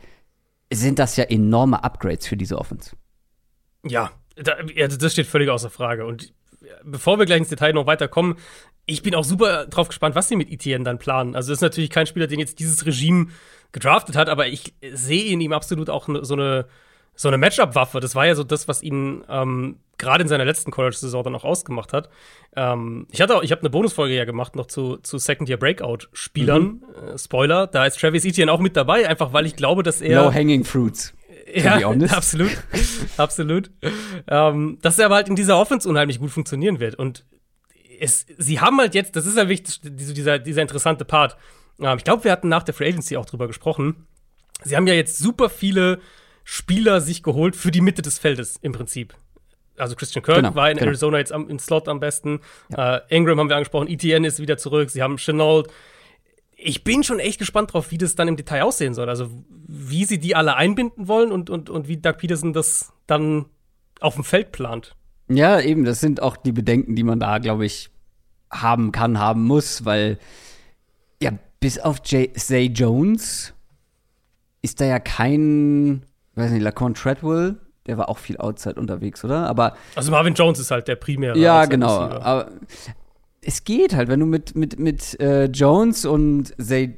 [0.73, 2.90] sind das ja enorme Upgrades für diese Offense.
[3.85, 6.07] Ja, da, ja, das steht völlig außer Frage.
[6.07, 6.33] Und
[6.85, 8.37] bevor wir gleich ins Detail noch weiterkommen,
[8.87, 11.35] ich bin auch super drauf gespannt, was sie mit Etienne dann planen.
[11.35, 13.29] Also, das ist natürlich kein Spieler, den jetzt dieses Regime
[13.73, 16.67] gedraftet hat, aber ich sehe in ihm absolut auch so eine,
[17.15, 18.01] so eine Matchup-Waffe.
[18.01, 21.45] Das war ja so das, was ihn ähm, gerade in seiner letzten College-Saison dann auch
[21.45, 22.09] ausgemacht hat.
[22.55, 26.62] Ähm, ich hatte auch, ich habe eine Bonusfolge ja gemacht noch zu, zu Second-Year-Breakout-Spielern.
[26.62, 26.83] Mhm.
[27.15, 30.23] Äh, Spoiler, da ist Travis Etienne auch mit dabei, einfach weil ich glaube, dass er.
[30.23, 31.15] Low-hanging fruits.
[31.55, 32.57] Ja, absolut.
[33.17, 33.71] absolut.
[34.27, 36.97] Ähm, dass er aber halt in dieser Offense unheimlich gut funktionieren wird.
[36.97, 37.25] Und
[38.01, 41.37] es, sie haben halt jetzt, das ist ja wichtig, dieser, dieser interessante Part.
[41.81, 44.07] Ähm, ich glaube, wir hatten nach der Free Agency auch drüber gesprochen.
[44.65, 46.01] Sie haben ja jetzt super viele
[46.45, 49.15] Spieler sich geholt für die Mitte des Feldes im Prinzip
[49.79, 50.89] also Christian Kirk genau, war in genau.
[50.89, 52.41] Arizona jetzt am, im Slot am besten.
[52.77, 52.97] Ja.
[52.97, 55.69] Äh, Ingram haben wir angesprochen, ETN ist wieder zurück, sie haben Chenault.
[56.57, 59.09] Ich bin schon echt gespannt drauf, wie das dann im Detail aussehen soll.
[59.09, 59.31] Also,
[59.69, 63.47] wie sie die alle einbinden wollen und, und, und wie Doug Peterson das dann
[64.01, 64.97] auf dem Feld plant.
[65.29, 67.90] Ja, eben, das sind auch die Bedenken, die man da, glaube ich,
[68.51, 70.19] haben kann, haben muss, weil
[71.21, 73.53] ja, bis auf J Zay Jones
[74.62, 79.49] ist da ja kein, weiß nicht, Laquan Treadwell der war auch viel Outside unterwegs, oder?
[79.49, 81.38] Aber also Marvin Jones ist halt der primäre.
[81.38, 82.01] Ja, genau.
[82.01, 82.51] Aber
[83.47, 86.97] es geht halt, wenn du mit mit mit äh, Jones und Zay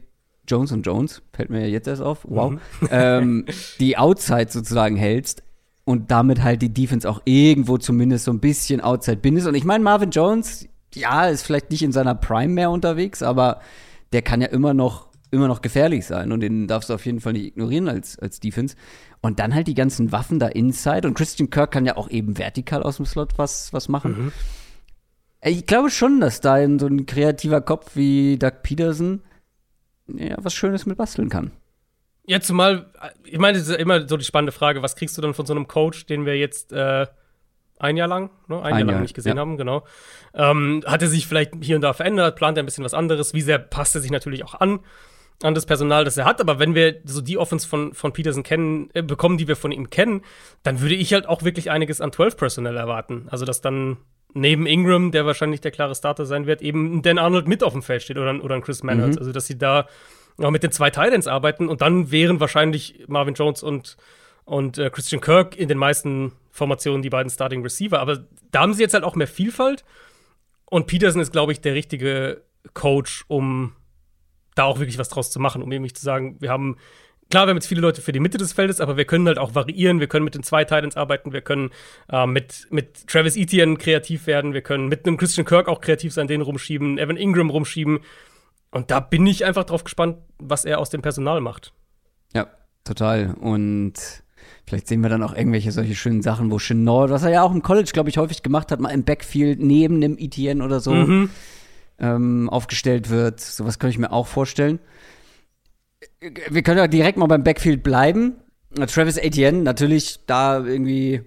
[0.49, 2.21] Jones und Jones fällt mir ja jetzt erst auf.
[2.27, 2.53] Wow.
[2.53, 2.59] Mhm.
[2.91, 3.47] ähm,
[3.79, 5.43] die Outside sozusagen hältst
[5.85, 9.47] und damit halt die Defense auch irgendwo zumindest so ein bisschen Outside bindest.
[9.47, 13.61] Und ich meine, Marvin Jones, ja, ist vielleicht nicht in seiner Prime mehr unterwegs, aber
[14.13, 17.21] der kann ja immer noch immer noch gefährlich sein und den darfst du auf jeden
[17.21, 18.77] Fall nicht ignorieren als, als Defense.
[19.21, 22.39] Und dann halt die ganzen Waffen da inside und Christian Kirk kann ja auch eben
[22.39, 24.13] vertikal aus dem Slot was, was machen.
[24.13, 24.33] Mhm.
[25.43, 29.23] Ich glaube schon, dass da so ein kreativer Kopf wie Doug Peterson
[30.09, 31.53] ja, was Schönes mit basteln kann.
[32.27, 32.91] Ja, zumal,
[33.25, 35.55] ich meine, das ist immer so die spannende Frage, was kriegst du dann von so
[35.55, 37.07] einem Coach, den wir jetzt äh,
[37.79, 38.57] ein Jahr lang, ne?
[38.57, 39.41] ein, ein Jahr lang Jahr, nicht gesehen ja.
[39.41, 39.85] haben, genau.
[40.35, 43.33] Ähm, hat er sich vielleicht hier und da verändert, plant er ein bisschen was anderes,
[43.33, 44.81] wie sehr passt er sich natürlich auch an
[45.43, 46.41] an das Personal, das er hat.
[46.41, 49.71] Aber wenn wir so die Offense von, von Peterson kennen, äh, bekommen, die wir von
[49.71, 50.23] ihm kennen,
[50.65, 53.29] dann würde ich halt auch wirklich einiges an 12 Personal erwarten.
[53.31, 53.99] Also, dass dann
[54.41, 57.73] neben Ingram, der wahrscheinlich der klare Starter sein wird, eben ein Dan Arnold mit auf
[57.73, 59.13] dem Feld steht oder, oder ein Chris Mannert.
[59.13, 59.19] Mhm.
[59.19, 59.87] Also, dass sie da
[60.39, 63.97] auch mit den zwei Titans arbeiten und dann wären wahrscheinlich Marvin Jones und,
[64.45, 67.99] und äh, Christian Kirk in den meisten Formationen die beiden Starting Receiver.
[67.99, 69.85] Aber da haben sie jetzt halt auch mehr Vielfalt.
[70.71, 72.43] Und Peterson ist, glaube ich, der richtige
[72.75, 73.73] Coach, um
[74.55, 76.77] da auch wirklich was draus zu machen, um nämlich zu sagen, wir haben
[77.31, 79.39] Klar, wir haben jetzt viele Leute für die Mitte des Feldes, aber wir können halt
[79.39, 80.01] auch variieren.
[80.01, 81.33] Wir können mit den zwei Titans arbeiten.
[81.33, 81.71] Wir können
[82.11, 84.55] äh, mit, mit Travis Etienne kreativ werden.
[84.55, 88.01] Wir können mit einem Christian Kirk auch kreativ sein, den rumschieben, Evan Ingram rumschieben.
[88.71, 91.73] Und da bin ich einfach drauf gespannt, was er aus dem Personal macht.
[92.35, 92.47] Ja,
[92.85, 93.35] total.
[93.39, 93.95] Und
[94.67, 97.53] vielleicht sehen wir dann auch irgendwelche solche schönen Sachen, wo Chenor, was er ja auch
[97.53, 100.93] im College, glaube ich, häufig gemacht hat, mal im Backfield neben dem Etienne oder so.
[100.95, 101.31] Mhm
[101.99, 103.41] ähm, aufgestellt wird.
[103.41, 104.79] Sowas könnte ich mir auch vorstellen.
[106.21, 108.37] Wir können ja direkt mal beim Backfield bleiben.
[108.75, 111.23] Travis Etienne, natürlich da irgendwie,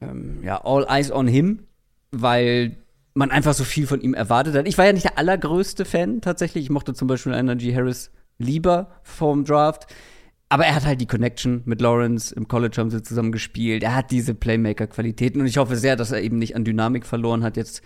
[0.00, 1.66] ähm, ja, all eyes on him,
[2.10, 2.76] weil
[3.14, 4.68] man einfach so viel von ihm erwartet hat.
[4.68, 6.64] Ich war ja nicht der allergrößte Fan tatsächlich.
[6.64, 9.86] Ich mochte zum Beispiel Energy Harris lieber vom Draft.
[10.48, 12.34] Aber er hat halt die Connection mit Lawrence.
[12.34, 13.82] Im College haben sie zusammen gespielt.
[13.82, 17.42] Er hat diese Playmaker-Qualitäten und ich hoffe sehr, dass er eben nicht an Dynamik verloren
[17.42, 17.82] hat jetzt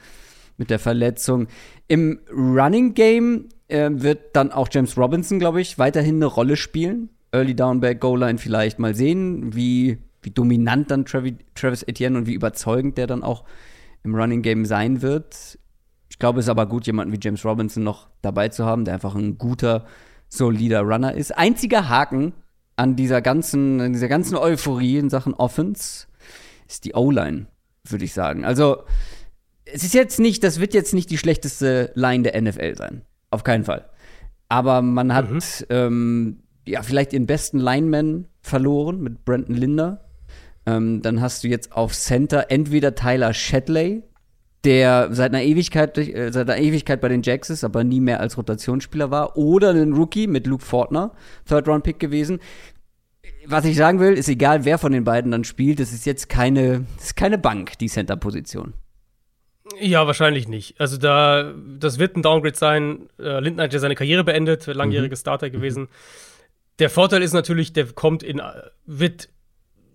[0.59, 1.49] mit der Verletzung.
[1.87, 7.09] Im Running Game äh, wird dann auch James Robinson, glaube ich, weiterhin eine Rolle spielen.
[7.33, 12.27] Early Downback, Goal Line vielleicht mal sehen, wie, wie dominant dann Travis, Travis Etienne und
[12.27, 13.45] wie überzeugend der dann auch
[14.03, 15.59] im Running Game sein wird.
[16.11, 18.95] Ich glaube, es ist aber gut, jemanden wie James Robinson noch dabei zu haben, der
[18.95, 19.87] einfach ein guter,
[20.29, 21.37] solider Runner ist.
[21.37, 22.33] Einziger Haken
[22.77, 26.07] an dieser ganzen, an dieser ganzen Euphorie in Sachen Offense
[26.67, 27.47] ist die O-Line,
[27.85, 28.45] würde ich sagen.
[28.45, 28.85] Also,
[29.73, 33.03] es ist jetzt nicht, das wird jetzt nicht die schlechteste Line der NFL sein.
[33.31, 33.89] Auf keinen Fall.
[34.49, 35.41] Aber man hat mhm.
[35.69, 40.05] ähm, ja vielleicht ihren besten Lineman verloren mit Brandon Linder.
[40.67, 44.03] Ähm, dann hast du jetzt auf Center entweder Tyler Shadley,
[44.65, 48.21] der seit einer Ewigkeit äh, seit einer Ewigkeit bei den Jacks ist, aber nie mehr
[48.21, 51.13] als Rotationsspieler war, oder einen Rookie mit Luke Fortner,
[51.47, 52.41] Third Round Pick gewesen.
[53.47, 56.29] Was ich sagen will, ist egal, wer von den beiden dann spielt, es ist jetzt
[56.29, 58.75] keine, ist keine Bank, die Center Position.
[59.81, 60.81] Ja, wahrscheinlich nicht.
[60.81, 63.09] Also da, das wird ein Downgrade sein.
[63.19, 65.21] Äh, Lindner hat ja seine Karriere beendet, langjähriger mhm.
[65.21, 65.89] Starter gewesen.
[66.79, 68.41] Der Vorteil ist natürlich, der kommt in,
[68.87, 69.29] wird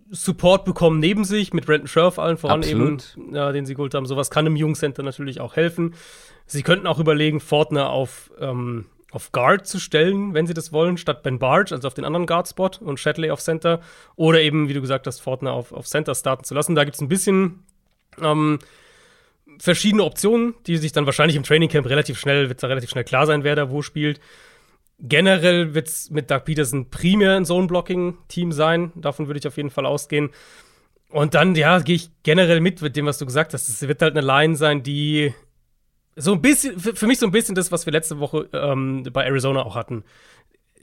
[0.09, 3.15] Support bekommen neben sich, mit Brandon Scherf allen voran Absolut.
[3.17, 4.05] eben, ja, den sie geholt haben.
[4.05, 5.95] Sowas kann im Jungcenter natürlich auch helfen.
[6.45, 10.97] Sie könnten auch überlegen, Fortner auf, ähm, auf Guard zu stellen, wenn sie das wollen,
[10.97, 13.81] statt Ben Barge, also auf den anderen Guard-Spot und Shadley auf Center.
[14.15, 16.75] Oder eben, wie du gesagt hast, Fortner auf, auf Center starten zu lassen.
[16.75, 17.63] Da gibt es ein bisschen
[18.21, 18.59] ähm,
[19.63, 23.25] verschiedene Optionen, die sich dann wahrscheinlich im Trainingcamp relativ schnell, wird da relativ schnell klar
[23.25, 24.19] sein, wer da wo spielt.
[24.99, 28.91] Generell wird es mit Doug Peterson primär ein Zone-Blocking-Team sein.
[28.95, 30.31] Davon würde ich auf jeden Fall ausgehen.
[31.09, 33.69] Und dann, ja, gehe ich generell mit mit dem, was du gesagt hast.
[33.69, 35.33] Es wird halt eine Line sein, die
[36.17, 39.23] so ein bisschen, für mich so ein bisschen das, was wir letzte Woche ähm, bei
[39.23, 40.03] Arizona auch hatten.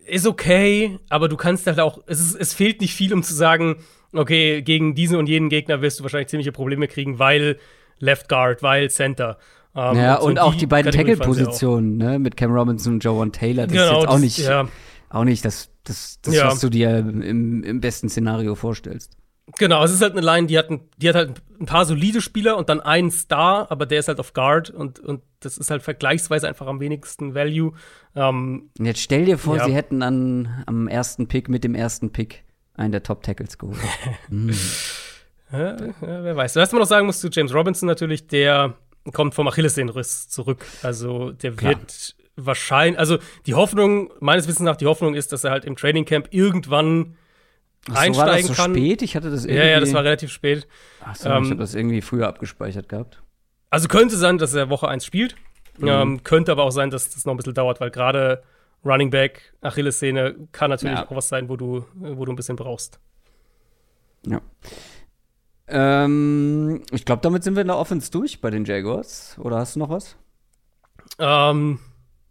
[0.06, 3.34] Ist okay, aber du kannst halt auch, es, ist, es fehlt nicht viel, um zu
[3.34, 7.58] sagen, okay, gegen diesen und jenen Gegner wirst du wahrscheinlich ziemliche Probleme kriegen, weil
[8.00, 9.38] Left Guard, weil Center.
[9.74, 13.30] Ähm, ja, und, und auch die, die beiden Tackle-Positionen, ne, mit Cam Robinson und Joe
[13.30, 13.66] Taylor.
[13.66, 14.68] Das genau, ist jetzt auch nicht, ja.
[15.10, 16.46] auch nicht das, das, das ja.
[16.48, 19.16] was du dir im, im besten Szenario vorstellst.
[19.58, 22.20] Genau, es ist halt eine Line, die hat, ein, die hat halt ein paar solide
[22.20, 25.70] Spieler und dann einen Star, aber der ist halt auf Guard und, und das ist
[25.70, 27.72] halt vergleichsweise einfach am wenigsten Value.
[28.14, 29.64] Ähm, und jetzt stell dir vor, ja.
[29.64, 33.78] sie hätten an, am ersten Pick mit dem ersten Pick einen der Top Tackles geholt.
[34.28, 34.50] mm.
[35.52, 36.56] Ja, wer weiß.
[36.56, 38.74] Was man noch sagen muss zu James Robinson natürlich, der
[39.12, 40.64] kommt vom Achillessehnenriss zurück.
[40.82, 41.72] Also der Klar.
[41.72, 45.76] wird wahrscheinlich, also die Hoffnung, meines Wissens nach, die Hoffnung ist, dass er halt im
[45.76, 47.16] Training Camp irgendwann
[47.88, 48.74] Ach so, einsteigen war das so kann.
[48.74, 49.02] spät?
[49.02, 49.62] Ich hatte das irgendwie.
[49.62, 50.68] Ja, ja, das war relativ spät.
[51.04, 53.22] Ach so, ähm, ich habe das irgendwie früher abgespeichert gehabt.
[53.70, 55.36] Also könnte sein, dass er Woche 1 spielt.
[55.78, 55.88] Mhm.
[55.88, 58.42] Ähm, könnte aber auch sein, dass das noch ein bisschen dauert, weil gerade
[58.84, 61.06] Running Back, Achillessehne kann natürlich ja.
[61.06, 62.98] auch was sein, wo du, wo du ein bisschen brauchst.
[64.26, 64.40] Ja.
[65.70, 69.36] Ähm, ich glaube, damit sind wir in der Offense durch bei den Jaguars.
[69.38, 70.16] Oder hast du noch was?
[71.18, 71.78] Ähm,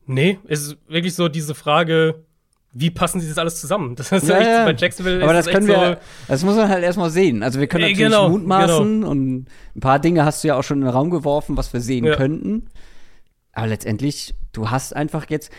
[0.05, 2.23] nee, es ist wirklich so diese Frage,
[2.71, 3.95] wie passen sie das alles zusammen?
[3.95, 4.65] Das ist ja, echt, ja.
[4.65, 5.95] bei Jacksonville Aber das können wir, so
[6.27, 7.41] das muss man halt erstmal sehen.
[7.41, 9.09] Also wir können äh, natürlich genau, mutmaßen genau.
[9.09, 11.81] und ein paar Dinge hast du ja auch schon in den Raum geworfen, was wir
[11.81, 12.15] sehen ja.
[12.15, 12.67] könnten.
[13.53, 15.51] Aber letztendlich, du hast einfach jetzt,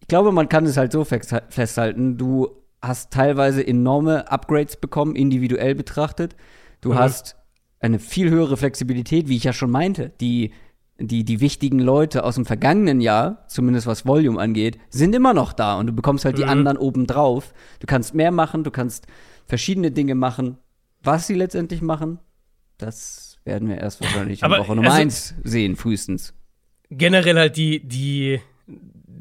[0.00, 2.48] ich glaube, man kann es halt so festhalten, du
[2.80, 6.36] hast teilweise enorme Upgrades bekommen, individuell betrachtet.
[6.84, 6.98] Du mhm.
[6.98, 7.36] hast
[7.80, 10.12] eine viel höhere Flexibilität, wie ich ja schon meinte.
[10.20, 10.52] Die,
[10.98, 15.54] die, die wichtigen Leute aus dem vergangenen Jahr, zumindest was Volume angeht, sind immer noch
[15.54, 16.42] da und du bekommst halt mhm.
[16.42, 17.54] die anderen obendrauf.
[17.80, 19.06] Du kannst mehr machen, du kannst
[19.46, 20.58] verschiedene Dinge machen.
[21.02, 22.18] Was sie letztendlich machen,
[22.76, 26.34] das werden wir erst wahrscheinlich in Woche Nummer also, eins sehen, frühestens.
[26.90, 28.40] Generell halt die, die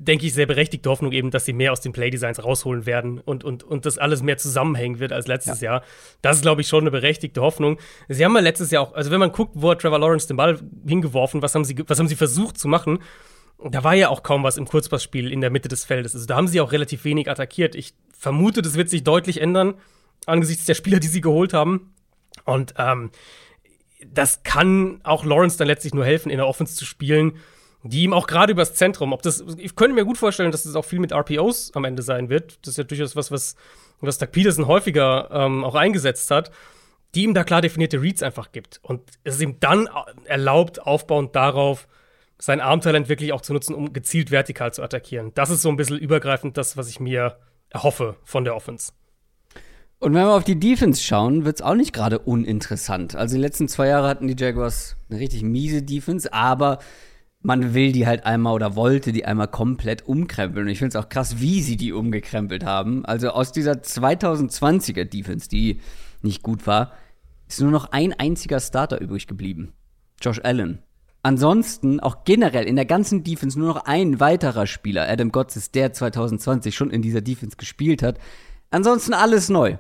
[0.04, 3.44] denke ich, sehr berechtigte Hoffnung eben, dass sie mehr aus den Playdesigns rausholen werden und,
[3.44, 5.74] und, und das alles mehr zusammenhängen wird als letztes ja.
[5.74, 5.84] Jahr.
[6.22, 7.80] Das ist, glaube ich, schon eine berechtigte Hoffnung.
[8.10, 10.38] Sie haben ja letztes Jahr auch, also wenn man guckt, wo hat Trevor Lawrence den
[10.38, 13.00] Ball hingeworfen, was haben sie, was haben sie versucht zu machen,
[13.70, 16.16] da war ja auch kaum was im Kurzpassspiel in der Mitte des Feldes.
[16.16, 17.76] Also da haben sie auch relativ wenig attackiert.
[17.76, 19.76] Ich vermute, das wird sich deutlich ändern
[20.26, 21.94] angesichts der Spieler, die sie geholt haben.
[22.46, 23.12] Und ähm,
[24.06, 27.34] das kann auch Lawrence dann letztlich nur helfen, in der Offense zu spielen
[27.84, 30.76] die ihm auch gerade übers Zentrum, ob das, ich könnte mir gut vorstellen, dass das
[30.76, 32.60] auch viel mit RPOs am Ende sein wird.
[32.62, 33.56] Das ist ja durchaus was, was,
[34.00, 36.52] was Doug Peterson häufiger ähm, auch eingesetzt hat,
[37.14, 38.80] die ihm da klar definierte Reads einfach gibt.
[38.84, 39.90] Und es ihm dann
[40.26, 41.88] erlaubt, aufbauend darauf,
[42.40, 45.32] sein Armtalent wirklich auch zu nutzen, um gezielt vertikal zu attackieren.
[45.36, 47.38] Das ist so ein bisschen übergreifend das, was ich mir
[47.70, 48.94] erhoffe von der Offense.
[50.00, 53.16] Und wenn wir auf die Defense schauen, wird es auch nicht gerade uninteressant.
[53.16, 56.80] Also die letzten zwei Jahre hatten die Jaguars eine richtig miese Defense, aber
[57.44, 60.66] man will die halt einmal oder wollte die einmal komplett umkrempeln.
[60.66, 63.06] Und ich finde es auch krass, wie sie die umgekrempelt haben.
[63.06, 65.82] Also aus dieser 2020er Defense, die
[66.22, 66.94] nicht gut war,
[67.48, 69.74] ist nur noch ein einziger Starter übrig geblieben.
[70.22, 70.80] Josh Allen.
[71.22, 75.94] Ansonsten auch generell in der ganzen Defense nur noch ein weiterer Spieler, Adam Gotts, der
[75.94, 78.20] 2020 schon in dieser Defense gespielt hat.
[78.72, 79.78] Ansonsten alles neu.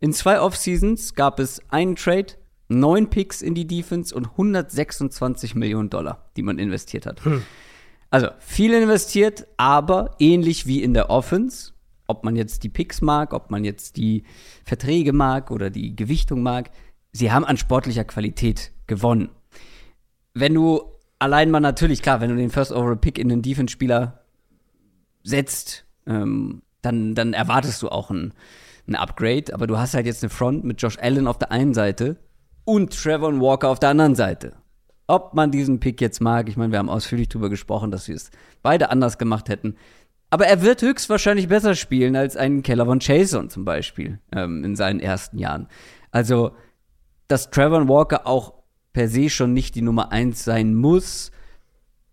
[0.00, 2.34] In zwei Offseasons gab es einen Trade,
[2.78, 7.24] neun Picks in die Defense und 126 Millionen Dollar, die man investiert hat.
[7.24, 7.42] Hm.
[8.10, 11.72] Also viel investiert, aber ähnlich wie in der Offense,
[12.06, 14.24] ob man jetzt die Picks mag, ob man jetzt die
[14.64, 16.70] Verträge mag oder die Gewichtung mag,
[17.12, 19.30] sie haben an sportlicher Qualität gewonnen.
[20.34, 20.82] Wenn du
[21.18, 24.24] allein mal natürlich, klar, wenn du den First Overall Pick in den Defense-Spieler
[25.22, 28.34] setzt, ähm, dann, dann erwartest du auch einen
[28.86, 31.74] ein Upgrade, aber du hast halt jetzt eine Front mit Josh Allen auf der einen
[31.74, 32.16] Seite
[32.64, 34.54] und Trevor Walker auf der anderen Seite.
[35.06, 38.14] Ob man diesen Pick jetzt mag, ich meine, wir haben ausführlich darüber gesprochen, dass wir
[38.14, 38.30] es
[38.62, 39.76] beide anders gemacht hätten.
[40.30, 44.76] Aber er wird höchstwahrscheinlich besser spielen als ein Keller von Chason zum Beispiel ähm, in
[44.76, 45.68] seinen ersten Jahren.
[46.10, 46.52] Also,
[47.28, 48.54] dass Trevor Walker auch
[48.92, 51.32] per se schon nicht die Nummer eins sein muss,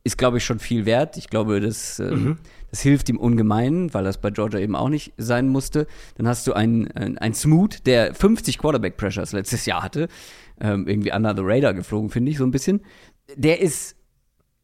[0.03, 1.17] ist, glaube ich, schon viel wert.
[1.17, 2.38] Ich glaube, das, ähm, mhm.
[2.71, 5.88] das hilft ihm ungemein, weil das bei Georgia eben auch nicht sein musste.
[6.15, 10.07] Dann hast du einen, ein Smooth, der 50 Quarterback-Pressures letztes Jahr hatte.
[10.62, 12.81] Ähm, irgendwie under the radar geflogen, finde ich, so ein bisschen.
[13.35, 13.95] Der ist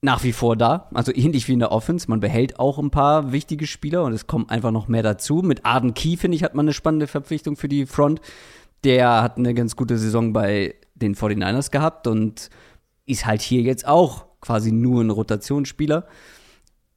[0.01, 2.09] nach wie vor da, also ähnlich wie in der Offense.
[2.09, 5.41] Man behält auch ein paar wichtige Spieler und es kommt einfach noch mehr dazu.
[5.43, 8.21] Mit Arden Key, finde ich, hat man eine spannende Verpflichtung für die Front.
[8.83, 12.49] Der hat eine ganz gute Saison bei den 49ers gehabt und
[13.05, 16.07] ist halt hier jetzt auch quasi nur ein Rotationsspieler.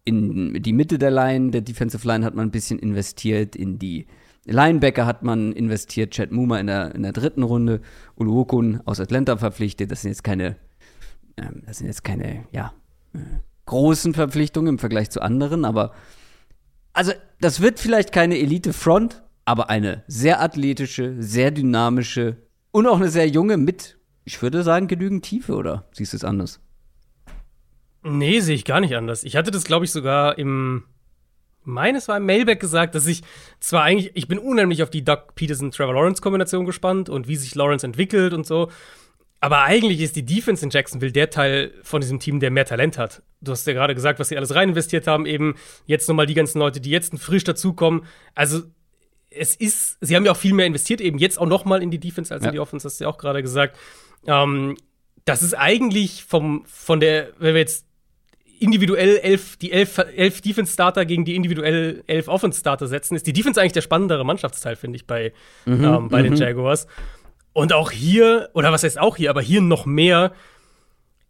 [0.05, 4.07] In die Mitte der Line, der Defensive Line hat man ein bisschen investiert, in die
[4.45, 7.81] Linebacker hat man investiert, Chad Muma in der, in der dritten Runde,
[8.17, 9.91] Uluokun aus Atlanta verpflichtet.
[9.91, 10.57] Das sind jetzt keine,
[11.37, 12.73] ähm, das sind jetzt keine, ja,
[13.13, 13.19] äh,
[13.67, 15.93] großen Verpflichtungen im Vergleich zu anderen, aber
[16.95, 22.37] also das wird vielleicht keine Elite-Front, aber eine sehr athletische, sehr dynamische
[22.71, 26.25] und auch eine sehr junge mit, ich würde sagen, genügend Tiefe, oder siehst du es
[26.25, 26.61] anders?
[28.09, 29.25] Nee, sehe ich gar nicht anders.
[29.25, 30.85] Ich hatte das, glaube ich, sogar im
[31.69, 33.23] meines war im Mailback gesagt, dass ich
[33.61, 37.87] zwar eigentlich, ich bin unheimlich auf die Doug Peterson-Trevor Lawrence-Kombination gespannt und wie sich Lawrence
[37.87, 38.71] entwickelt und so.
[39.41, 42.99] Aber eigentlich ist die Defense in Jacksonville der Teil von diesem Team, der mehr Talent
[42.99, 43.23] hat.
[43.41, 45.55] Du hast ja gerade gesagt, was sie alles rein investiert haben, eben
[45.87, 48.05] jetzt nochmal die ganzen Leute, die jetzt frisch dazukommen.
[48.35, 48.63] Also,
[49.31, 52.01] es ist, sie haben ja auch viel mehr investiert, eben jetzt auch nochmal in die
[52.01, 52.49] Defense als ja.
[52.49, 53.79] in die Offense, hast du ja auch gerade gesagt.
[54.27, 54.77] Ähm,
[55.25, 57.88] das ist eigentlich vom, von der, wenn wir jetzt
[58.61, 63.61] individuell elf, die elf, elf Defense-Starter gegen die individuell elf Offense-Starter setzen, ist die Defense
[63.61, 65.33] eigentlich der spannendere Mannschaftsteil, finde ich, bei,
[65.67, 66.39] mhm, ähm, bei den mhm.
[66.39, 66.87] Jaguars.
[67.53, 70.33] Und auch hier, oder was heißt auch hier, aber hier noch mehr,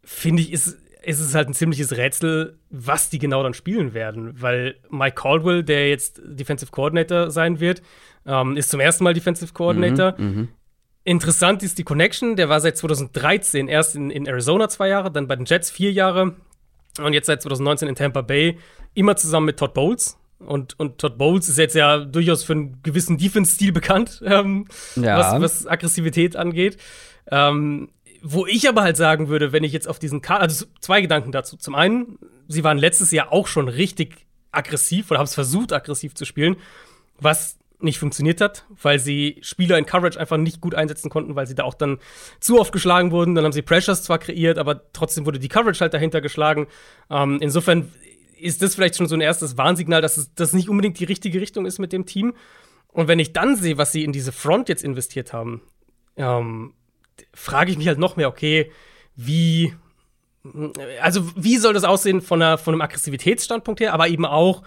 [0.03, 4.39] finde ich, ist, ist es halt ein ziemliches Rätsel, was die genau dann spielen werden.
[4.41, 7.81] Weil Mike Caldwell, der jetzt Defensive Coordinator sein wird,
[8.25, 10.15] ähm, ist zum ersten Mal Defensive Coordinator.
[10.17, 10.47] Mhm, mhm.
[11.03, 15.27] Interessant ist die Connection, der war seit 2013 erst in, in Arizona zwei Jahre, dann
[15.27, 16.35] bei den Jets vier Jahre,
[16.97, 18.57] und jetzt seit 2019 in Tampa Bay,
[18.93, 20.17] immer zusammen mit Todd Bowles.
[20.39, 25.17] Und, und Todd Bowles ist jetzt ja durchaus für einen gewissen Defense-Stil bekannt, ähm, ja.
[25.17, 26.77] was, was Aggressivität angeht.
[27.29, 27.89] Ähm,
[28.21, 31.31] wo ich aber halt sagen würde, wenn ich jetzt auf diesen Kader, also zwei Gedanken
[31.31, 31.55] dazu.
[31.57, 36.15] Zum einen, sie waren letztes Jahr auch schon richtig aggressiv oder haben es versucht, aggressiv
[36.15, 36.57] zu spielen,
[37.19, 41.47] was nicht funktioniert hat, weil sie Spieler in Coverage einfach nicht gut einsetzen konnten, weil
[41.47, 41.99] sie da auch dann
[42.39, 43.35] zu oft geschlagen wurden.
[43.35, 46.67] Dann haben sie Pressures zwar kreiert, aber trotzdem wurde die Coverage halt dahinter geschlagen.
[47.09, 47.91] Ähm, insofern
[48.37, 51.65] ist das vielleicht schon so ein erstes Warnsignal, dass das nicht unbedingt die richtige Richtung
[51.65, 52.33] ist mit dem Team.
[52.89, 55.61] Und wenn ich dann sehe, was sie in diese Front jetzt investiert haben,
[56.17, 56.73] ähm,
[57.33, 58.71] frage ich mich halt noch mehr, okay,
[59.15, 59.73] wie,
[61.01, 64.63] also wie soll das aussehen von, einer, von einem Aggressivitätsstandpunkt her, aber eben auch,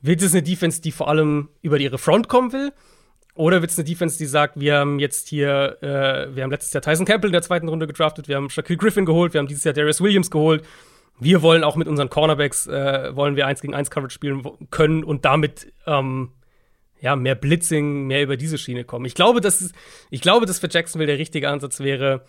[0.00, 2.72] wird es eine Defense, die vor allem über ihre Front kommen will?
[3.34, 6.72] Oder wird es eine Defense, die sagt, wir haben jetzt hier, äh, wir haben letztes
[6.72, 9.46] Jahr Tyson Campbell in der zweiten Runde gedraftet, wir haben Shaquille Griffin geholt, wir haben
[9.46, 10.64] dieses Jahr Darius Williams geholt.
[11.18, 15.04] Wir wollen auch mit unseren Cornerbacks, äh, wollen wir eins gegen eins Coverage spielen können
[15.04, 16.30] und damit ähm,
[17.00, 19.04] ja, mehr Blitzing, mehr über diese Schiene kommen.
[19.04, 19.72] Ich glaube, dass
[20.10, 22.24] ich glaube, dass für Jacksonville der richtige Ansatz wäre,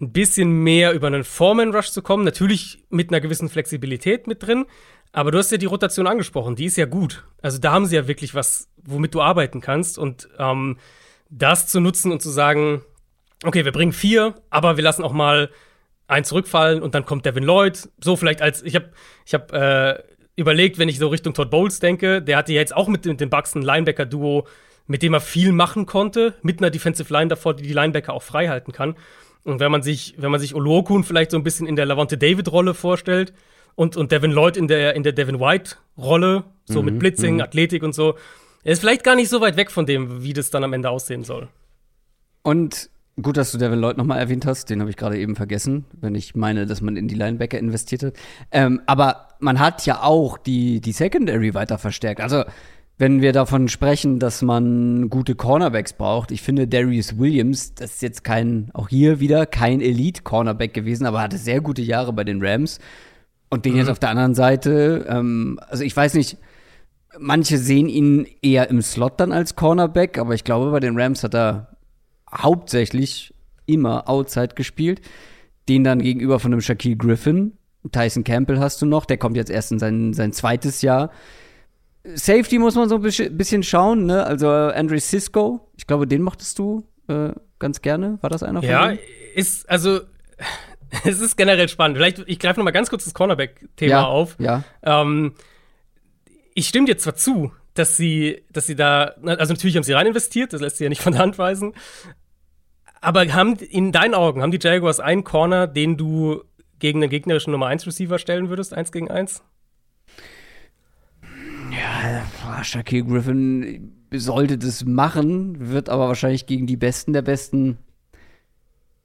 [0.00, 2.24] ein bisschen mehr über einen Foreman Rush zu kommen.
[2.24, 4.66] Natürlich mit einer gewissen Flexibilität mit drin,
[5.12, 7.24] aber du hast ja die Rotation angesprochen, die ist ja gut.
[7.40, 9.98] Also da haben sie ja wirklich was, womit du arbeiten kannst.
[9.98, 10.76] Und ähm,
[11.30, 12.82] das zu nutzen und zu sagen,
[13.44, 15.50] okay, wir bringen vier, aber wir lassen auch mal
[16.08, 17.88] ein zurückfallen und dann kommt Devin Lloyd.
[17.98, 18.90] So vielleicht als, ich habe
[19.24, 20.02] ich hab, äh,
[20.36, 23.20] überlegt, wenn ich so Richtung Todd Bowles denke, der hatte ja jetzt auch mit, mit
[23.20, 24.46] den Bucks ein Linebacker-Duo,
[24.86, 28.22] mit dem er viel machen konnte, mit einer Defensive Line davor, die die Linebacker auch
[28.22, 28.94] frei halten kann.
[29.46, 32.18] Und wenn man sich, wenn man sich Olokun vielleicht so ein bisschen in der Lavonte
[32.18, 33.32] David-Rolle vorstellt
[33.76, 37.42] und, und Devin Lloyd in der, in der Devin White-Rolle, so mhm, mit Blitzing, mhm.
[37.42, 38.16] Athletik und so,
[38.64, 40.90] er ist vielleicht gar nicht so weit weg von dem, wie das dann am Ende
[40.90, 41.46] aussehen soll.
[42.42, 42.90] Und
[43.22, 46.16] gut, dass du Devin Lloyd nochmal erwähnt hast, den habe ich gerade eben vergessen, wenn
[46.16, 48.14] ich meine, dass man in die Linebacker investiert hat.
[48.50, 52.20] Ähm, aber man hat ja auch die, die Secondary weiter verstärkt.
[52.20, 52.42] Also
[52.98, 58.02] wenn wir davon sprechen, dass man gute Cornerbacks braucht, ich finde Darius Williams, das ist
[58.02, 62.42] jetzt kein, auch hier wieder kein Elite-Cornerback gewesen, aber hatte sehr gute Jahre bei den
[62.42, 62.78] Rams.
[63.50, 63.80] Und den mhm.
[63.80, 66.38] jetzt auf der anderen Seite, ähm, also ich weiß nicht,
[67.18, 71.22] manche sehen ihn eher im Slot dann als Cornerback, aber ich glaube, bei den Rams
[71.22, 71.76] hat er
[72.32, 73.34] hauptsächlich
[73.66, 75.00] immer Outside gespielt.
[75.68, 77.52] Den dann gegenüber von einem Shaquille Griffin.
[77.92, 81.10] Tyson Campbell hast du noch, der kommt jetzt erst in sein, sein zweites Jahr.
[82.14, 84.24] Safety muss man so ein bisschen schauen, ne?
[84.24, 88.18] Also Andre Cisco, ich glaube, den mochtest du äh, ganz gerne.
[88.20, 88.98] War das einer von Ja, denen?
[89.34, 90.00] ist, also
[91.04, 91.96] es ist generell spannend.
[91.96, 94.36] Vielleicht, ich greife noch mal ganz kurz das Cornerback-Thema ja, auf.
[94.38, 94.62] Ja.
[94.82, 95.34] Ähm,
[96.54, 100.06] ich stimme dir zwar zu, dass sie, dass sie da, also natürlich haben sie rein
[100.06, 101.74] investiert, das lässt sich ja nicht von der Hand weisen.
[103.00, 106.42] Aber haben in deinen Augen, haben die Jaguars einen Corner, den du
[106.78, 109.42] gegen den gegnerischen Nummer 1 Receiver stellen würdest, eins gegen eins?
[111.78, 117.78] Ja, Shaquille Griffin sollte das machen, wird aber wahrscheinlich gegen die Besten der Besten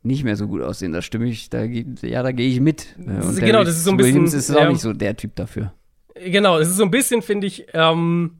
[0.03, 0.93] nicht mehr so gut aussehen.
[0.93, 2.95] Da stimme ich, da, ja, da gehe ich mit.
[2.97, 4.13] Und genau, das ist so ein bisschen.
[4.13, 5.73] Williams ist auch nicht so der Typ dafür.
[6.15, 8.39] Genau, es ist so ein bisschen, finde ich, ähm,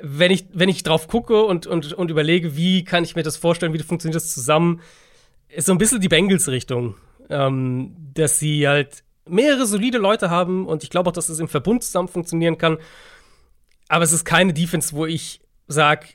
[0.00, 3.36] wenn ich, wenn ich drauf gucke und, und, und überlege, wie kann ich mir das
[3.36, 4.80] vorstellen, wie funktioniert das zusammen,
[5.48, 6.96] ist so ein bisschen die Bengals-Richtung.
[7.30, 11.48] Ähm, dass sie halt mehrere solide Leute haben und ich glaube auch, dass es im
[11.48, 12.78] Verbund zusammen funktionieren kann.
[13.88, 16.06] Aber es ist keine Defense, wo ich sage,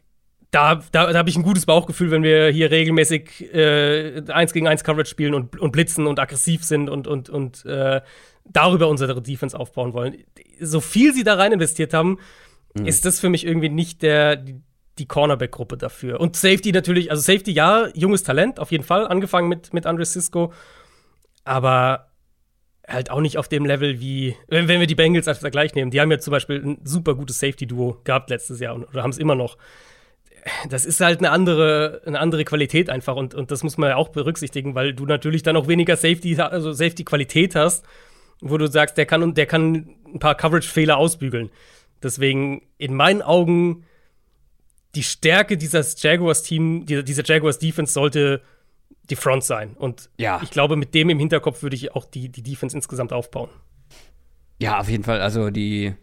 [0.51, 4.67] da, da, da habe ich ein gutes Bauchgefühl, wenn wir hier regelmäßig äh, eins gegen
[4.67, 8.01] eins Coverage spielen und, und blitzen und aggressiv sind und, und, und äh,
[8.45, 10.23] darüber unsere Defense aufbauen wollen.
[10.59, 12.19] So viel sie da rein investiert haben,
[12.75, 12.85] mhm.
[12.85, 14.61] ist das für mich irgendwie nicht der, die,
[14.99, 16.19] die Cornerback-Gruppe dafür.
[16.19, 20.05] Und Safety natürlich, also Safety, ja, junges Talent, auf jeden Fall, angefangen mit, mit Andre
[20.05, 20.53] Cisco,
[21.45, 22.12] aber
[22.87, 25.91] halt auch nicht auf dem Level wie, wenn, wenn wir die Bengals als Vergleich nehmen,
[25.91, 29.17] die haben ja zum Beispiel ein super gutes Safety-Duo gehabt letztes Jahr oder haben es
[29.17, 29.57] immer noch.
[30.69, 33.95] Das ist halt eine andere, eine andere Qualität einfach und, und das muss man ja
[33.95, 37.85] auch berücksichtigen, weil du natürlich dann auch weniger Safety, also Safety-Qualität hast,
[38.41, 41.49] wo du sagst, der kann, der kann ein paar Coverage-Fehler ausbügeln.
[42.01, 43.85] Deswegen in meinen Augen
[44.95, 48.41] die Stärke dieses Jaguars-Team, dieser Jaguars-Defense sollte
[49.13, 49.75] die Front sein.
[49.77, 50.41] Und ja.
[50.41, 53.49] ich glaube, mit dem im Hinterkopf würde ich auch die, die Defense insgesamt aufbauen.
[54.59, 55.21] Ja, auf jeden Fall.
[55.21, 55.93] Also die,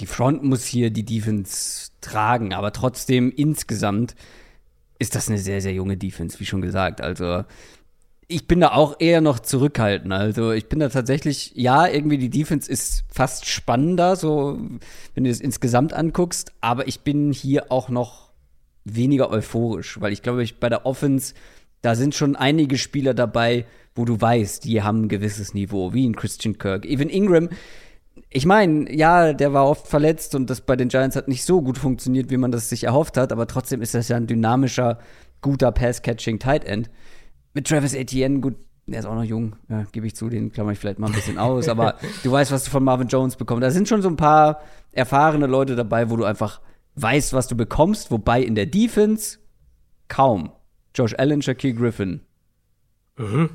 [0.00, 4.16] die Front muss hier die Defense tragen, aber trotzdem insgesamt
[4.98, 7.00] ist das eine sehr, sehr junge Defense, wie schon gesagt.
[7.00, 7.44] Also
[8.26, 10.12] ich bin da auch eher noch zurückhaltend.
[10.12, 14.58] Also ich bin da tatsächlich, ja, irgendwie die Defense ist fast spannender, so
[15.14, 18.30] wenn du es insgesamt anguckst, aber ich bin hier auch noch
[18.84, 21.34] weniger euphorisch, weil ich glaube, ich bei der Offense,
[21.84, 26.06] da sind schon einige Spieler dabei, wo du weißt, die haben ein gewisses Niveau, wie
[26.06, 26.86] in Christian Kirk.
[26.86, 27.50] Even Ingram,
[28.30, 31.60] ich meine, ja, der war oft verletzt und das bei den Giants hat nicht so
[31.60, 34.98] gut funktioniert, wie man das sich erhofft hat, aber trotzdem ist das ja ein dynamischer,
[35.42, 36.90] guter Pass-Catching Tight End
[37.52, 38.56] mit Travis Etienne, gut,
[38.86, 41.12] der ist auch noch jung, ja, gebe ich zu, den klammer ich vielleicht mal ein
[41.12, 43.62] bisschen aus, aber du weißt, was du von Marvin Jones bekommst.
[43.62, 44.62] Da sind schon so ein paar
[44.92, 46.62] erfahrene Leute dabei, wo du einfach
[46.94, 49.38] weißt, was du bekommst, wobei in der Defense
[50.08, 50.50] kaum.
[50.94, 52.20] Josh Allen, Shaquille Griffin.
[53.16, 53.50] Mhm.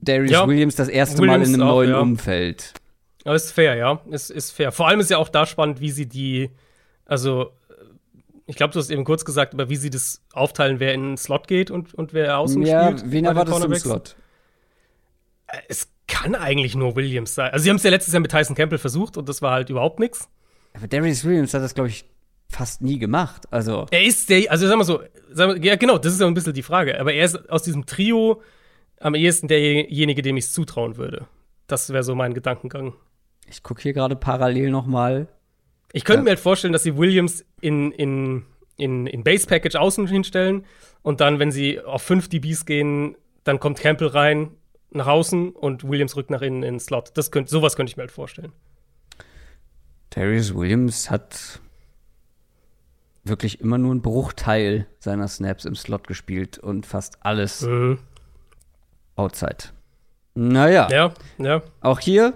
[0.00, 2.00] Darius ja, Williams das erste Williams Mal in einem auch, neuen ja.
[2.00, 2.74] Umfeld.
[3.24, 4.00] Aber ist fair, ja.
[4.10, 4.70] Ist, ist fair.
[4.70, 6.50] Vor allem ist ja auch da spannend, wie sie die,
[7.06, 7.52] also
[8.46, 11.16] ich glaube, du hast eben kurz gesagt, aber wie sie das aufteilen, wer in den
[11.16, 13.02] Slot geht und, und wer außen ja, spielt.
[13.02, 14.16] Ja, wen erwartest du im Slot?
[15.46, 17.50] Äh, es kann eigentlich nur Williams sein.
[17.52, 19.70] Also, sie haben es ja letztes Jahr mit Tyson Campbell versucht und das war halt
[19.70, 20.28] überhaupt nichts.
[20.74, 22.04] Aber Darius Williams hat das, glaube ich,
[22.54, 23.46] fast nie gemacht.
[23.50, 23.86] Also.
[23.90, 25.00] Er ist der, also sagen wir so,
[25.30, 27.00] sagen wir, ja, genau, das ist ja ein bisschen die Frage.
[27.00, 28.42] Aber er ist aus diesem Trio
[29.00, 31.26] am ehesten derjenige, dem ich es zutrauen würde.
[31.66, 32.94] Das wäre so mein Gedankengang.
[33.46, 35.28] Ich gucke hier gerade parallel noch mal
[35.94, 36.24] ich könnte ja.
[36.24, 38.42] mir halt vorstellen, dass sie Williams in, in,
[38.76, 40.66] in, in Base Package außen hinstellen
[41.02, 44.50] und dann, wenn sie auf 5 DBs gehen, dann kommt Campbell rein
[44.90, 47.12] nach außen und Williams rückt nach innen in den Slot.
[47.14, 48.52] Das könnt, sowas könnte ich mir halt vorstellen.
[50.10, 51.60] Darius Williams hat
[53.24, 57.98] wirklich immer nur einen Bruchteil seiner Snaps im Slot gespielt und fast alles mhm.
[59.16, 59.70] outside.
[60.34, 60.88] Naja.
[60.90, 61.62] Ja, ja.
[61.80, 62.34] Auch hier,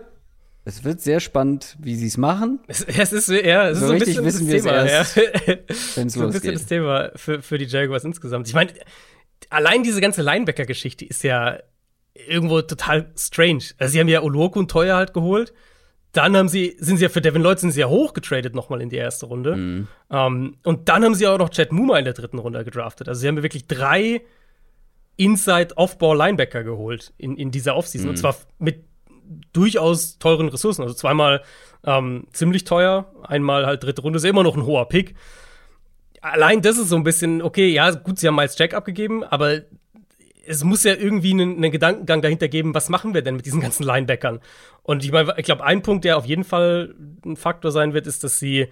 [0.65, 2.61] es wird sehr spannend, wie sie es machen.
[2.67, 4.85] Es, es ist, ja, es So ist so ein bisschen wissen das Thema.
[4.85, 5.23] erst, ja.
[5.95, 6.67] Wenn es so ein bisschen das.
[6.67, 8.49] Thema für, für die Jaguars insgesamt.
[8.49, 8.73] Ich meine,
[9.51, 11.59] allein diese ganze Linebacker-Geschichte ist ja
[12.15, 13.65] irgendwo total strange.
[13.79, 15.53] Also, sie haben ja Oloku und Teuer halt geholt.
[16.13, 18.89] Dann haben sie, sind sie ja für Devin Lloyd sind sie ja hochgetradet nochmal in
[18.89, 19.57] die erste Runde.
[19.57, 19.89] Mhm.
[20.11, 23.09] Ähm, und dann haben sie auch noch Chad Muma in der dritten Runde gedraftet.
[23.09, 24.23] Also sie haben ja wirklich drei
[25.17, 28.09] Inside-Off-Ball-Linebacker geholt in, in dieser Offseason.
[28.11, 28.85] Und zwar mit
[29.53, 30.83] durchaus teuren Ressourcen.
[30.83, 31.43] Also zweimal
[31.85, 35.15] ähm, ziemlich teuer, einmal halt dritte Runde, ist ja immer noch ein hoher Pick.
[36.21, 39.63] Allein das ist so ein bisschen, okay, ja, gut, sie haben Miles Jack abgegeben, aber
[40.47, 43.61] es muss ja irgendwie einen, einen Gedankengang dahinter geben, was machen wir denn mit diesen
[43.61, 44.41] ganzen Linebackern?
[44.89, 48.07] Und ich meine, ich glaube, ein Punkt, der auf jeden Fall ein Faktor sein wird,
[48.07, 48.69] ist, dass sie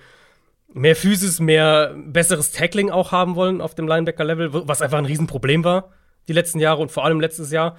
[0.73, 5.63] mehr Physis, mehr besseres Tackling auch haben wollen auf dem Linebacker-Level, was einfach ein Riesenproblem
[5.63, 5.91] war
[6.27, 7.77] die letzten Jahre und vor allem letztes Jahr.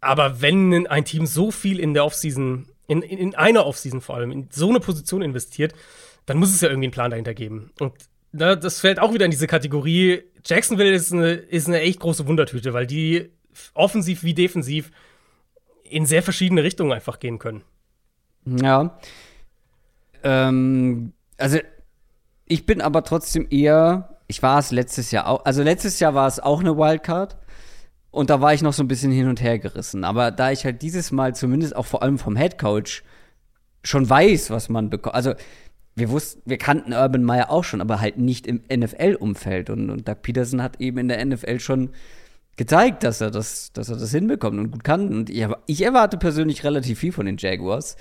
[0.00, 4.16] Aber wenn ein Team so viel in der Offseason, in, in, in einer Offseason vor
[4.16, 5.74] allem, in so eine Position investiert,
[6.24, 7.72] dann muss es ja irgendwie einen Plan dahinter geben.
[7.78, 7.92] Und
[8.32, 10.22] na, das fällt auch wieder in diese Kategorie.
[10.46, 13.28] Jacksonville ist eine, ist eine echt große Wundertüte, weil die
[13.74, 14.92] offensiv wie defensiv
[15.90, 17.62] in sehr verschiedene Richtungen einfach gehen können.
[18.44, 18.98] Ja.
[20.22, 21.58] Ähm, also,
[22.46, 26.26] ich bin aber trotzdem eher, ich war es letztes Jahr auch, also letztes Jahr war
[26.26, 27.36] es auch eine Wildcard.
[28.10, 30.02] Und da war ich noch so ein bisschen hin und her gerissen.
[30.02, 33.02] Aber da ich halt dieses Mal zumindest auch vor allem vom Head Coach
[33.84, 35.14] schon weiß, was man bekommt.
[35.14, 35.34] Also,
[35.96, 39.68] wir wussten, wir kannten Urban Meyer auch schon, aber halt nicht im NFL-Umfeld.
[39.68, 41.90] Und, und Doug Peterson hat eben in der NFL schon
[42.56, 45.08] gezeigt, dass er das, dass er das hinbekommt und gut kann.
[45.08, 47.96] Und ich, ich erwarte persönlich relativ viel von den Jaguars.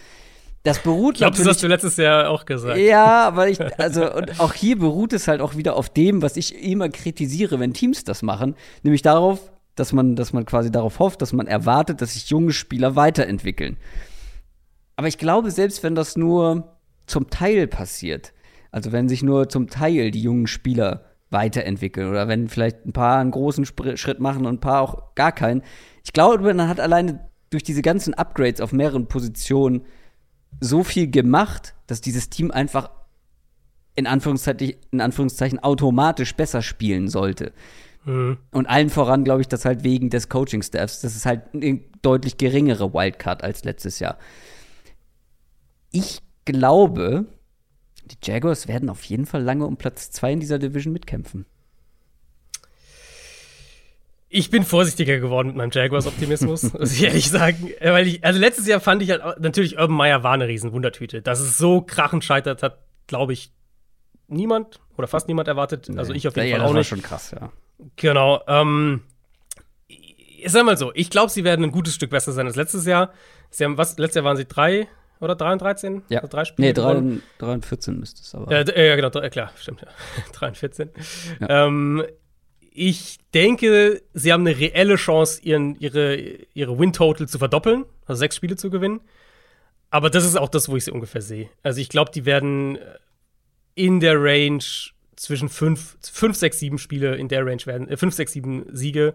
[0.64, 2.78] Das beruht Ich glaube, das natürlich hast du letztes Jahr auch gesagt.
[2.78, 6.38] ja, aber ich, also, und auch hier beruht es halt auch wieder auf dem, was
[6.38, 10.98] ich immer kritisiere, wenn Teams das machen, nämlich darauf, dass man, dass man quasi darauf
[10.98, 13.78] hofft, dass man erwartet, dass sich junge Spieler weiterentwickeln.
[14.96, 16.76] Aber ich glaube, selbst wenn das nur
[17.06, 18.34] zum Teil passiert,
[18.72, 23.20] also wenn sich nur zum Teil die jungen Spieler weiterentwickeln oder wenn vielleicht ein paar
[23.20, 25.64] einen großen Spr Schritt machen und ein paar auch gar keinen,
[26.04, 29.86] ich glaube, man hat alleine durch diese ganzen Upgrades auf mehreren Positionen
[30.60, 32.90] so viel gemacht, dass dieses Team einfach
[33.96, 37.54] in Anführungszeichen, in Anführungszeichen automatisch besser spielen sollte.
[38.06, 42.38] Und allen voran glaube ich, dass halt wegen des Coaching-Staffs, das ist halt eine deutlich
[42.38, 44.20] geringere Wildcard als letztes Jahr.
[45.92, 47.26] Ich glaube,
[48.06, 51.46] die Jaguars werden auf jeden Fall lange um Platz 2 in dieser Division mitkämpfen.
[54.28, 57.72] Ich bin vorsichtiger geworden mit meinem Jaguars-Optimismus, muss ich ehrlich sagen.
[57.80, 61.22] Weil ich, also letztes Jahr fand ich halt, natürlich, Urban Meyer war eine Riesenwundertüte.
[61.22, 63.52] Dass es so krachend scheitert, hat, glaube ich,
[64.28, 65.90] niemand oder fast niemand erwartet.
[65.96, 66.88] Also ich auf jeden ja, Fall das auch war nicht.
[66.88, 67.52] schon krass, ja.
[67.96, 68.42] Genau.
[68.48, 69.04] Ähm,
[69.88, 72.86] ich sag mal so, ich glaube, sie werden ein gutes Stück besser sein als letztes
[72.86, 73.14] Jahr.
[73.50, 74.88] Sie haben, was, letztes Jahr waren sie drei
[75.20, 76.04] oder drei und 13?
[76.10, 76.20] Ja.
[76.20, 77.12] Also drei Spiele Nee, 3 gewonnen.
[77.14, 78.52] und, 3 und 14 müsste es aber.
[78.52, 79.82] Äh, ja, genau, drei- klar, stimmt.
[79.82, 79.88] Ja.
[80.34, 80.90] 3 und 14.
[81.48, 82.04] Ähm,
[82.78, 86.16] ich denke, sie haben eine reelle Chance, ihren, ihre,
[86.54, 89.00] ihre Win-Total zu verdoppeln, also sechs Spiele zu gewinnen.
[89.90, 91.50] Aber das ist auch das, wo ich sie ungefähr sehe.
[91.64, 92.82] Also ich glaube, die werden äh,
[93.76, 94.64] in der Range
[95.16, 99.14] zwischen fünf, fünf, sechs, sieben Spiele in der Range werden, äh, fünf, sechs, sieben Siege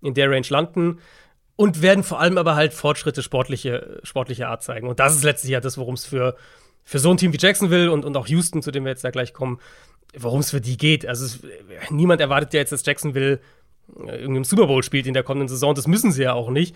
[0.00, 0.98] in der Range landen
[1.56, 4.88] und werden vor allem aber halt Fortschritte sportliche, sportlicher Art zeigen.
[4.88, 6.36] Und das ist letztlich ja das, worum es für,
[6.84, 9.10] für so ein Team wie Jacksonville und, und auch Houston, zu dem wir jetzt da
[9.10, 9.60] gleich kommen,
[10.16, 11.06] worum es für die geht.
[11.06, 11.40] Also es,
[11.90, 13.40] niemand erwartet ja jetzt, dass Jacksonville
[14.06, 15.74] äh, irgendwie im Super Bowl spielt in der kommenden Saison.
[15.74, 16.74] Das müssen sie ja auch nicht.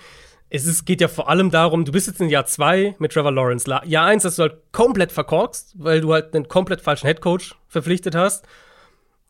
[0.48, 3.32] Es ist, geht ja vor allem darum, du bist jetzt in Jahr zwei mit Trevor
[3.32, 3.68] Lawrence.
[3.68, 7.56] La- Jahr eins hast du halt komplett verkorkst, weil du halt einen komplett falschen Headcoach
[7.66, 8.46] verpflichtet hast.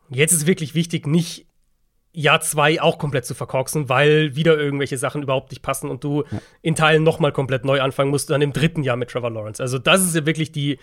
[0.09, 1.47] Jetzt ist wirklich wichtig, nicht
[2.17, 6.23] Jahr zwei auch komplett zu verkorksen, weil wieder irgendwelche Sachen überhaupt nicht passen und du
[6.63, 9.61] in Teilen noch mal komplett neu anfangen musst, dann im dritten Jahr mit Trevor Lawrence.
[9.61, 10.79] Also das ist ja wirklich die,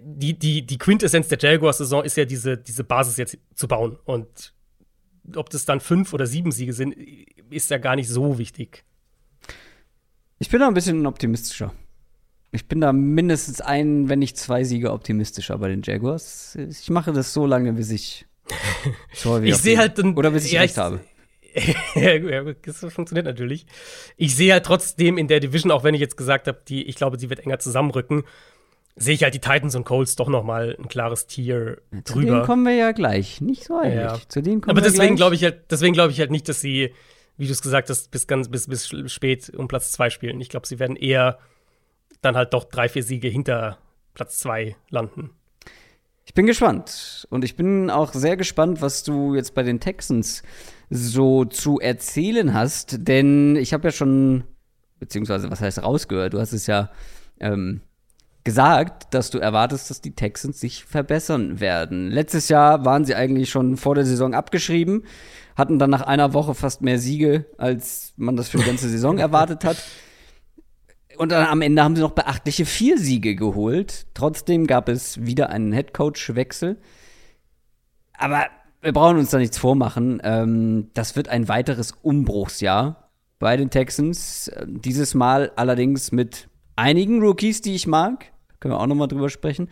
[0.00, 3.98] die, die, die Quintessenz der Jaguars-Saison ist ja diese, diese Basis jetzt zu bauen.
[4.04, 4.54] Und
[5.34, 6.94] ob das dann fünf oder sieben Siege sind,
[7.50, 8.84] ist ja gar nicht so wichtig.
[10.38, 11.72] Ich bin da ein bisschen optimistischer.
[12.52, 16.54] Ich bin da mindestens ein, wenn nicht zwei Siege optimistischer bei den Jaguars.
[16.54, 18.26] Ich mache das so lange, bis ich
[19.14, 21.00] so Ich sehe halt dann- Oder bis ich ja, recht ich- habe.
[21.94, 23.64] ja, das funktioniert natürlich.
[24.18, 26.96] Ich sehe halt trotzdem in der Division, auch wenn ich jetzt gesagt habe, die, ich
[26.96, 28.24] glaube, sie wird enger zusammenrücken,
[28.94, 32.26] sehe ich halt die Titans und Colts doch noch mal ein klares Tier Zu denen
[32.26, 32.42] drüber.
[32.44, 33.40] kommen wir ja gleich.
[33.40, 33.94] Nicht so eilig.
[33.96, 34.18] Ja.
[34.28, 36.60] Zu denen kommen Aber wir deswegen glaube ich halt, deswegen glaube ich halt nicht, dass
[36.60, 36.92] sie,
[37.38, 40.40] wie du es gesagt hast, bis ganz bis, bis spät um Platz zwei spielen.
[40.42, 41.38] Ich glaube, sie werden eher
[42.20, 43.78] dann halt doch drei, vier Siege hinter
[44.14, 45.30] Platz zwei landen.
[46.26, 47.26] Ich bin gespannt.
[47.30, 50.42] Und ich bin auch sehr gespannt, was du jetzt bei den Texans
[50.90, 53.08] so zu erzählen hast.
[53.08, 54.44] Denn ich habe ja schon
[54.98, 56.34] beziehungsweise was heißt rausgehört?
[56.34, 56.90] Du hast es ja
[57.38, 57.80] ähm,
[58.42, 62.10] gesagt, dass du erwartest, dass die Texans sich verbessern werden.
[62.10, 65.04] Letztes Jahr waren sie eigentlich schon vor der Saison abgeschrieben,
[65.56, 69.18] hatten dann nach einer Woche fast mehr Siege, als man das für die ganze Saison
[69.20, 69.82] erwartet hat.
[71.16, 74.06] Und dann am Ende haben sie noch beachtliche vier Siege geholt.
[74.14, 76.76] Trotzdem gab es wieder einen Headcoach-Wechsel.
[78.18, 78.46] Aber
[78.82, 80.20] wir brauchen uns da nichts vormachen.
[80.22, 84.50] Ähm, das wird ein weiteres Umbruchsjahr bei den Texans.
[84.66, 88.26] Dieses Mal allerdings mit einigen Rookies, die ich mag.
[88.60, 89.68] Können wir auch noch mal drüber sprechen.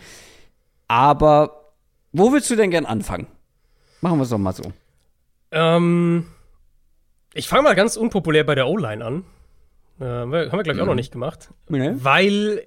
[0.89, 1.73] Aber
[2.13, 3.27] wo willst du denn gern anfangen?
[4.01, 4.73] Machen wir es doch mal so.
[5.51, 6.27] Ähm,
[7.33, 9.25] ich fange mal ganz unpopulär bei der O-Line an.
[10.01, 10.81] Äh, haben wir, glaube ich, mhm.
[10.81, 10.97] auch noch mhm.
[10.97, 11.51] nicht gemacht.
[11.69, 11.93] Nee.
[11.95, 12.65] Weil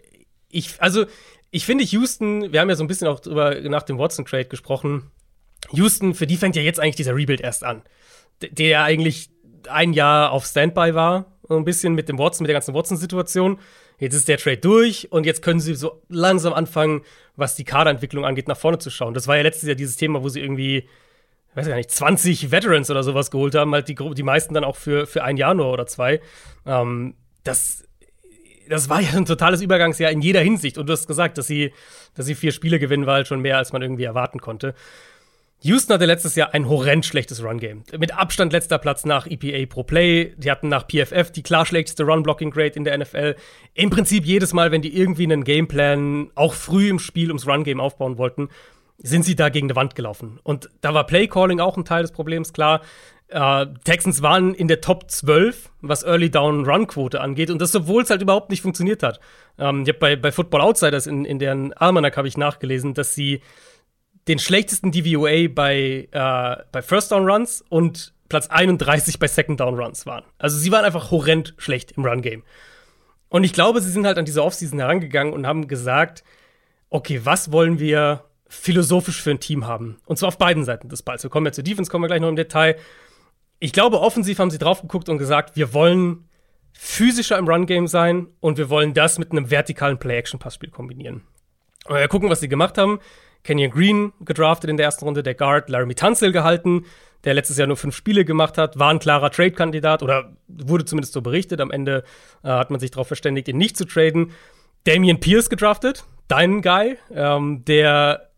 [0.49, 1.05] ich, also,
[1.51, 5.11] ich finde Houston, wir haben ja so ein bisschen auch drüber nach dem Watson-Trade gesprochen.
[5.71, 7.81] Houston, für die fängt ja jetzt eigentlich dieser Rebuild erst an.
[8.41, 9.29] D der eigentlich
[9.69, 13.59] ein Jahr auf Standby war, so ein bisschen mit dem Watson, mit der ganzen Watson-Situation.
[13.99, 17.01] Jetzt ist der Trade durch und jetzt können sie so langsam anfangen,
[17.35, 19.13] was die Kaderentwicklung angeht, nach vorne zu schauen.
[19.13, 20.87] Das war ja letztes Jahr dieses Thema, wo sie irgendwie,
[21.57, 24.75] weiß gar nicht, 20 Veterans oder sowas geholt haben, halt die, die meisten dann auch
[24.75, 26.21] für, für ein Jahr nur oder zwei.
[26.67, 27.83] Ähm, das,
[28.69, 30.77] das war ja ein totales Übergangsjahr in jeder Hinsicht.
[30.77, 31.73] Und du hast gesagt, dass sie,
[32.13, 34.75] dass sie vier Spiele gewinnen, war halt schon mehr, als man irgendwie erwarten konnte.
[35.61, 37.81] Houston hatte letztes Jahr ein horrend schlechtes Run-Game.
[37.97, 40.35] Mit Abstand letzter Platz nach EPA pro Play.
[40.37, 43.35] Die hatten nach PFF die klar schlechteste Run-Blocking-Grade in der NFL.
[43.73, 47.79] Im Prinzip jedes Mal, wenn die irgendwie einen Gameplan auch früh im Spiel ums Run-Game
[47.79, 48.49] aufbauen wollten,
[48.97, 50.39] sind sie da gegen eine Wand gelaufen.
[50.43, 52.81] Und da war Play-Calling auch ein Teil des Problems, klar.
[53.29, 57.75] Äh, Texans waren in der Top 12, was Early Down Run Quote angeht, und das,
[57.75, 59.19] obwohl es halt überhaupt nicht funktioniert hat.
[59.59, 63.13] Ähm, ich habe bei, bei Football Outsiders in, in deren Almanac habe ich nachgelesen, dass
[63.13, 63.41] sie
[64.27, 69.79] den schlechtesten DVOA bei, äh, bei First Down Runs und Platz 31 bei Second Down
[69.79, 70.23] Runs waren.
[70.37, 72.43] Also sie waren einfach horrend schlecht im Run Game.
[73.29, 76.23] Und ich glaube, sie sind halt an diese Offseason herangegangen und haben gesagt,
[76.89, 79.97] okay, was wollen wir philosophisch für ein Team haben?
[80.05, 81.23] Und zwar auf beiden Seiten des Balls.
[81.23, 82.75] Wir kommen ja zur Defense, kommen wir gleich noch im Detail.
[83.59, 86.27] Ich glaube, offensiv haben sie drauf geguckt und gesagt, wir wollen
[86.73, 91.23] physischer im Run-Game sein und wir wollen das mit einem vertikalen Play-Action-Passspiel kombinieren.
[91.85, 92.99] Und wir gucken, was sie gemacht haben.
[93.43, 96.85] Kenyon Green gedraftet in der ersten Runde, der Guard Laramie Tunsil gehalten,
[97.23, 101.13] der letztes Jahr nur fünf Spiele gemacht hat, war ein klarer Trade-Kandidat oder wurde zumindest
[101.13, 101.61] so berichtet.
[101.61, 102.03] Am Ende
[102.43, 104.31] äh, hat man sich darauf verständigt, ihn nicht zu traden.
[104.83, 108.29] Damian Pierce gedraftet, dein Guy, ähm, der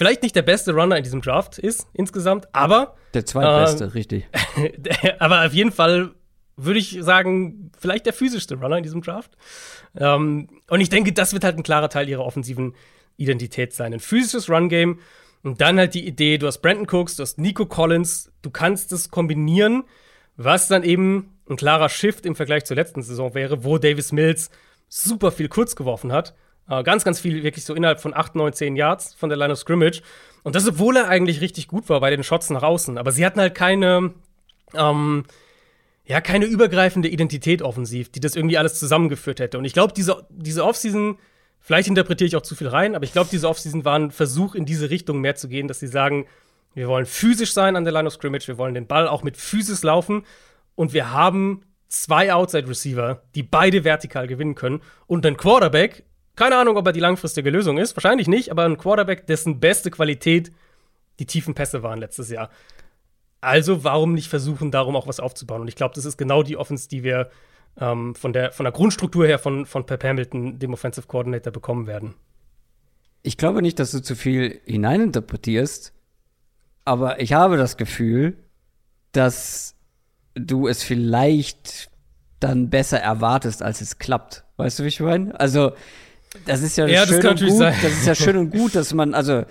[0.00, 4.26] vielleicht nicht der beste Runner in diesem Draft ist insgesamt, aber der zweitbeste, äh, richtig.
[5.18, 6.12] aber auf jeden Fall
[6.56, 9.36] würde ich sagen, vielleicht der physischste Runner in diesem Draft.
[9.94, 12.74] Ähm, und ich denke, das wird halt ein klarer Teil ihrer offensiven
[13.18, 13.92] Identität sein.
[13.92, 15.00] Ein physisches Run-Game
[15.42, 18.92] und dann halt die Idee, du hast Brandon Cooks, du hast Nico Collins, du kannst
[18.92, 19.84] es kombinieren,
[20.38, 24.50] was dann eben ein klarer Shift im Vergleich zur letzten Saison wäre, wo Davis Mills
[24.88, 26.34] super viel kurz geworfen hat.
[26.70, 29.52] Äh, ganz, ganz viel, wirklich so innerhalb von 8, 9, 10 Yards von der Line
[29.52, 30.00] of Scrimmage.
[30.42, 32.96] Und das, obwohl er eigentlich richtig gut war bei den Shots nach außen.
[32.96, 34.14] Aber sie hatten halt keine,
[34.74, 35.24] ähm,
[36.06, 39.58] ja, keine übergreifende Identität offensiv, die das irgendwie alles zusammengeführt hätte.
[39.58, 41.18] Und ich glaube, diese, diese Offseason
[41.60, 44.54] Vielleicht interpretiere ich auch zu viel rein, aber ich glaube, diese Offseason war ein Versuch,
[44.54, 46.26] in diese Richtung mehr zu gehen, dass sie sagen,
[46.74, 49.36] wir wollen physisch sein an der Line of Scrimmage, wir wollen den Ball auch mit
[49.36, 50.24] Physis laufen
[50.74, 56.04] und wir haben zwei Outside Receiver, die beide vertikal gewinnen können und einen Quarterback,
[56.40, 59.90] keine Ahnung, ob er die langfristige Lösung ist, wahrscheinlich nicht, aber ein Quarterback, dessen beste
[59.90, 60.50] Qualität
[61.18, 62.48] die tiefen Pässe waren letztes Jahr.
[63.42, 65.60] Also warum nicht versuchen, darum auch was aufzubauen?
[65.60, 67.28] Und ich glaube, das ist genau die Offense, die wir
[67.78, 71.86] ähm, von, der, von der Grundstruktur her von, von Pep Hamilton, dem Offensive Coordinator, bekommen
[71.86, 72.14] werden.
[73.22, 75.92] Ich glaube nicht, dass du zu viel hineininterpretierst,
[76.86, 78.38] aber ich habe das Gefühl,
[79.12, 79.74] dass
[80.34, 81.90] du es vielleicht
[82.38, 84.44] dann besser erwartest, als es klappt.
[84.56, 85.38] Weißt du, wie ich meine?
[85.38, 85.72] Also,
[86.46, 87.58] das ist ja, ja schön und gut.
[87.58, 87.74] Sein.
[87.82, 89.44] Das ist ja schön und gut, dass man, also,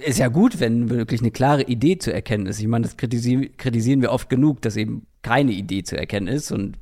[0.00, 2.60] ist ja gut, wenn wirklich eine klare Idee zu erkennen ist.
[2.60, 6.50] Ich meine, das kritisieren, kritisieren wir oft genug, dass eben keine Idee zu erkennen ist
[6.52, 6.78] und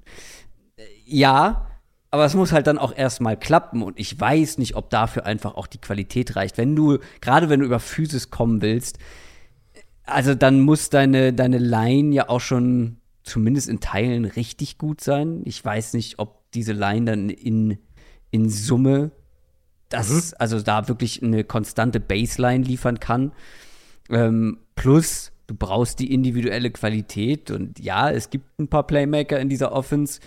[1.05, 1.67] ja,
[2.11, 5.57] aber es muss halt dann auch erstmal klappen und ich weiß nicht, ob dafür einfach
[5.57, 6.57] auch die Qualität reicht.
[6.57, 8.99] Wenn du, gerade wenn du über Physis kommen willst,
[10.05, 15.43] also dann muss deine, deine Line ja auch schon zumindest in Teilen richtig gut sein.
[15.45, 17.79] Ich weiß nicht, ob diese Line dann in,
[18.31, 19.11] in Summe
[19.89, 20.37] das, mhm.
[20.39, 23.33] also da wirklich eine konstante Baseline liefern kann.
[24.11, 29.49] Ähm, plus, du brauchst die individuelle Qualität und ja, es gibt ein paar Playmaker in
[29.49, 30.21] dieser Offense,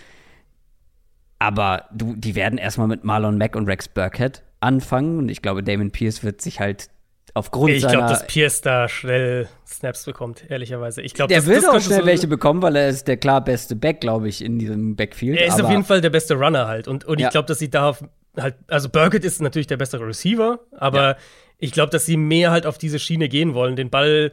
[1.38, 5.18] aber du, die werden erstmal mit Marlon Mack und Rex Burkhead anfangen.
[5.18, 6.88] Und ich glaube, Damon Pierce wird sich halt
[7.34, 7.92] aufgrund ich seiner.
[7.94, 11.02] Ich glaube, dass Pierce da schnell Snaps bekommt, ehrlicherweise.
[11.02, 13.16] Ich glaub, der das, wird das auch schnell so welche bekommen, weil er ist der
[13.16, 15.38] klar beste Back, glaube ich, in diesem Backfield.
[15.38, 16.88] Er ist auf jeden Fall der beste Runner halt.
[16.88, 17.28] Und, und Ja.
[17.28, 17.96] ich glaube, dass sie da
[18.36, 21.16] halt, also Burkett ist natürlich der bessere Receiver, aber Ja.
[21.58, 24.32] ich glaube, dass sie mehr halt auf diese Schiene gehen wollen, den Ball.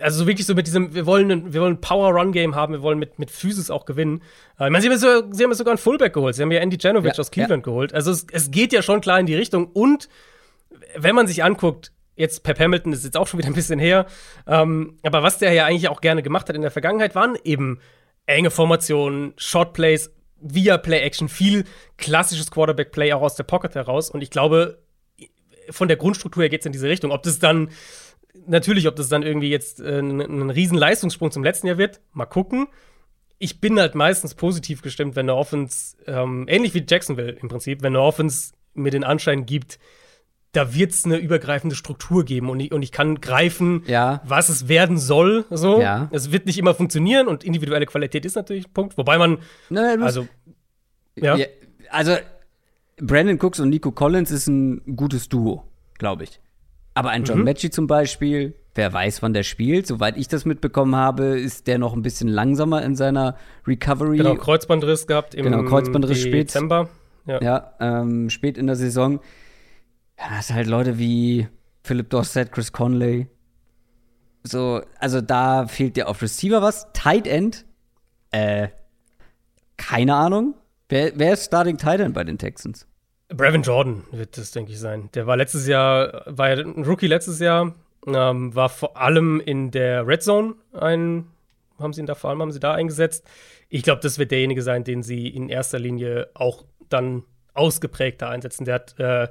[0.00, 2.80] Also so wirklich so mit diesem, wir wollen ein, wir wollen ein Power-Run-Game haben, wir
[2.80, 4.22] wollen mit, mit Physis auch gewinnen.
[4.58, 6.34] Äh, Ich meine, sie haben, ja so, sie haben ja sogar einen Fullback geholt.
[6.34, 7.92] Sie haben ja Andy Janovic Ja, aus Cleveland geholt.
[7.92, 9.66] Also es, es geht ja schon klar in die Richtung.
[9.66, 10.08] Und
[10.96, 14.06] wenn man sich anguckt, jetzt Pep Hamilton ist jetzt auch schon wieder ein bisschen her,
[14.46, 17.80] ähm, aber was der ja eigentlich auch gerne gemacht hat in der Vergangenheit, waren eben
[18.26, 20.10] enge Formationen, Shotplays,
[20.42, 21.64] via Play-Action, viel
[21.96, 24.10] klassisches Quarterback-Play auch aus der Pocket heraus.
[24.10, 24.82] Und ich glaube,
[25.70, 27.12] von der Grundstruktur her geht es in diese Richtung.
[27.12, 27.70] Ob das dann,
[28.46, 32.26] natürlich, ob das dann irgendwie jetzt äh, ein, riesen Leistungssprung zum letzten Jahr wird, mal
[32.26, 32.66] gucken.
[33.38, 37.82] Ich bin halt meistens positiv gestimmt, wenn eine Offense, ähm, ähnlich wie Jacksonville im Prinzip,
[37.82, 39.78] wenn eine Offense mir den Anschein gibt,
[40.52, 44.20] da wird es eine übergreifende Struktur geben und ich, und ich kann greifen, Ja.
[44.24, 45.46] was es werden soll.
[45.50, 45.80] So.
[45.80, 46.08] Ja.
[46.12, 48.98] Es wird nicht immer funktionieren und individuelle Qualität ist natürlich ein Punkt.
[48.98, 49.38] Wobei man,
[49.70, 50.28] Ne, du- also,
[51.16, 51.36] ja.
[51.36, 51.46] Ja,
[51.90, 52.16] also,
[52.98, 55.64] Brandon Cooks und Nico Collins ist ein gutes Duo,
[55.98, 56.38] glaube ich.
[56.94, 57.26] Aber ein Mhm.
[57.26, 59.86] John Mechie zum Beispiel, wer weiß, wann der spielt.
[59.86, 63.36] Soweit ich das mitbekommen habe, ist der noch ein bisschen langsamer in seiner
[63.66, 64.18] Recovery.
[64.18, 66.48] genau, Kreuzbandriss gehabt im Genau, Kreuzbandriss spät.
[66.50, 66.90] Dezember.
[67.26, 67.40] Ja.
[67.40, 69.20] Ja, ähm, spät in der Saison.
[70.22, 71.48] Ja, das sind halt Leute wie
[71.82, 73.26] Philip Dorsett, Chris Conley.
[74.44, 76.86] So, also da fehlt dir auf Receiver was.
[76.92, 77.66] Tight End,
[78.30, 78.68] äh,
[79.76, 80.54] keine Ahnung.
[80.88, 82.86] Wer, wer ist Starting Tight End bei den Texans?
[83.30, 85.08] Brevin Jordan wird das, denke ich, sein.
[85.14, 87.74] Der war letztes Jahr, war ja ein Rookie letztes Jahr,
[88.06, 91.26] ähm, war vor allem in der Red Zone ein,
[91.80, 93.26] haben sie ihn da vor allem haben sie da eingesetzt.
[93.68, 98.64] Ich glaube, das wird derjenige sein, den sie in erster Linie auch dann ausgeprägter einsetzen.
[98.66, 99.28] Der hat äh,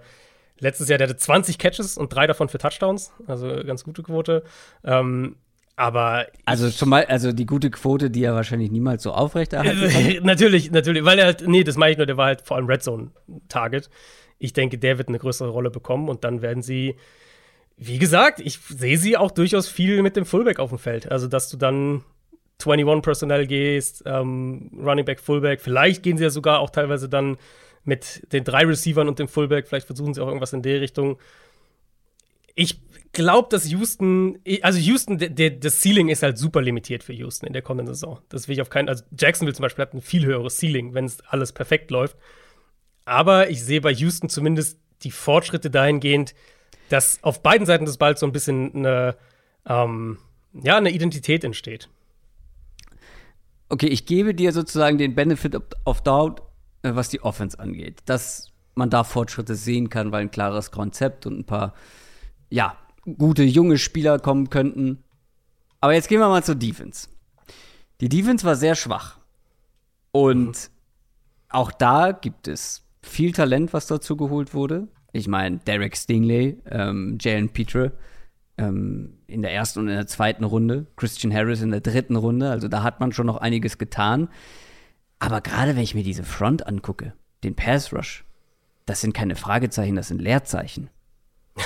[0.61, 4.43] letztes Jahr, der hatte 20 Catches und drei davon für Touchdowns, also ganz gute Quote.
[4.85, 5.35] Ähm,
[5.75, 10.23] aber Also schon mal, also die gute Quote, die er wahrscheinlich niemals so aufrechterhalten kann.
[10.25, 12.67] natürlich, natürlich, weil er halt, nee, das meine ich nur, der war halt vor allem
[12.67, 13.11] Red Zone
[13.49, 13.89] Target.
[14.37, 16.95] Ich denke, der wird eine größere Rolle bekommen und dann werden sie,
[17.77, 21.11] wie gesagt, ich sehe sie auch durchaus viel mit dem Fullback auf dem Feld.
[21.11, 22.03] Also, dass du dann
[22.63, 27.37] 21 Personnel gehst, ähm, Running Back, Fullback, vielleicht gehen sie ja sogar auch teilweise dann
[27.83, 31.17] mit den drei Receivern und dem Fullback, vielleicht versuchen sie auch irgendwas in der Richtung.
[32.53, 32.79] Ich
[33.13, 37.61] glaube, dass Houston, also Houston, das Ceiling ist halt super limitiert für Houston in der
[37.61, 38.19] kommenden Saison.
[38.29, 41.05] Das will ich auf keinen, also Jacksonville zum Beispiel hat ein viel höheres Ceiling, wenn
[41.05, 42.17] es alles perfekt läuft.
[43.05, 46.35] Aber ich sehe bei Houston zumindest die Fortschritte dahingehend,
[46.89, 49.15] dass auf beiden Seiten des Balls so ein bisschen eine,
[49.65, 50.19] ähm,
[50.53, 51.89] ja, eine Identität entsteht.
[53.69, 55.55] Okay, ich gebe dir sozusagen den Benefit
[55.85, 56.41] of- Doubt,
[56.83, 58.01] was die Offense angeht.
[58.05, 61.73] Dass man da Fortschritte sehen kann, weil ein klares Konzept und ein paar,
[62.49, 62.77] ja,
[63.17, 65.03] gute junge Spieler kommen könnten.
[65.79, 67.07] Aber jetzt gehen wir mal zur Defense.
[67.99, 69.19] Die Defense war sehr schwach.
[70.11, 70.69] Und
[71.49, 74.87] auch da gibt es viel Talent, was dazu geholt wurde.
[75.11, 77.91] Ich meine, Derek Stingley, ähm, Jalen Petre
[78.57, 82.49] ähm, in der ersten und in der zweiten Runde, Christian Harris in der dritten Runde.
[82.49, 84.29] Also da hat man schon noch einiges getan.
[85.21, 87.13] Aber gerade wenn ich mir diese Front angucke,
[87.43, 88.25] den Pass Rush,
[88.87, 90.89] das sind keine Fragezeichen, das sind Leerzeichen.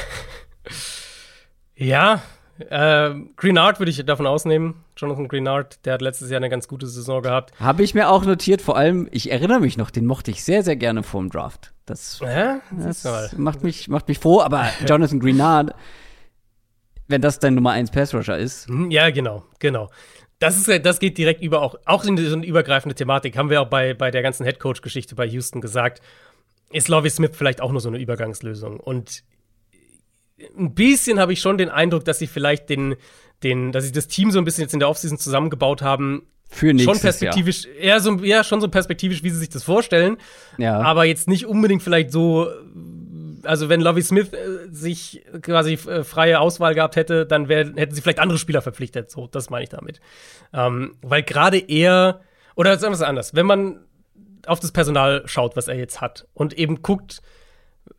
[1.78, 2.22] Ja,
[2.58, 4.76] äh, Greenard würde ich davon ausnehmen.
[4.96, 7.52] Jonathan Greenard, der hat letztes Jahr eine ganz gute Saison gehabt.
[7.60, 10.64] Habe ich mir auch notiert, vor allem, ich erinnere mich noch, den mochte ich sehr,
[10.64, 11.74] sehr gerne vor dem Draft.
[11.86, 13.04] Das, Ja, das
[13.38, 15.76] macht, mich, macht mich froh, aber Jonathan Greenard,
[17.10, 19.90] wenn das dein Nummer 1 Pass Rusher ist, Hm, Ja, genau, genau.
[20.46, 23.62] Das, ist, das geht direkt über auch, auch in so eine übergreifende Thematik, haben wir
[23.62, 26.02] auch bei, bei der ganzen Headcoach-Geschichte bei Houston gesagt.
[26.72, 28.80] Ist Lovie Smith vielleicht auch nur so eine Übergangslösung?
[28.80, 29.24] Und
[30.56, 32.96] ein bisschen habe ich schon den Eindruck, dass sie vielleicht den,
[33.42, 36.28] den, dass sie das Team so ein bisschen jetzt in der Offseason zusammengebaut haben.
[36.48, 40.18] für nächstes Schon perspektivisch, ja, so, ja, schon so perspektivisch, wie sie sich das vorstellen.
[40.60, 40.82] Jahr.
[40.82, 40.86] Ja.
[40.86, 42.50] Aber jetzt nicht unbedingt vielleicht so,
[43.46, 47.94] also wenn Lovie Smith äh, sich quasi äh, freie Auswahl gehabt hätte, dann wär, hätten
[47.94, 49.12] sie vielleicht andere Spieler verpflichtet.
[49.12, 50.00] So, das meine ich damit.
[50.54, 52.22] Ähm, weil gerade er,
[52.56, 53.80] oder sagen wir es anders, wenn man
[54.48, 57.22] auf das Personal schaut, was er jetzt hat, und eben guckt,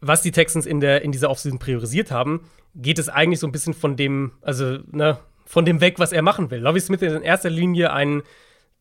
[0.00, 3.52] was die Texans in, der, in dieser Offseason priorisiert haben, geht es eigentlich so ein
[3.52, 6.60] bisschen von dem, also, ne, von dem weg, was er machen will.
[6.60, 8.22] Lovie Smith ist in erster Linie ein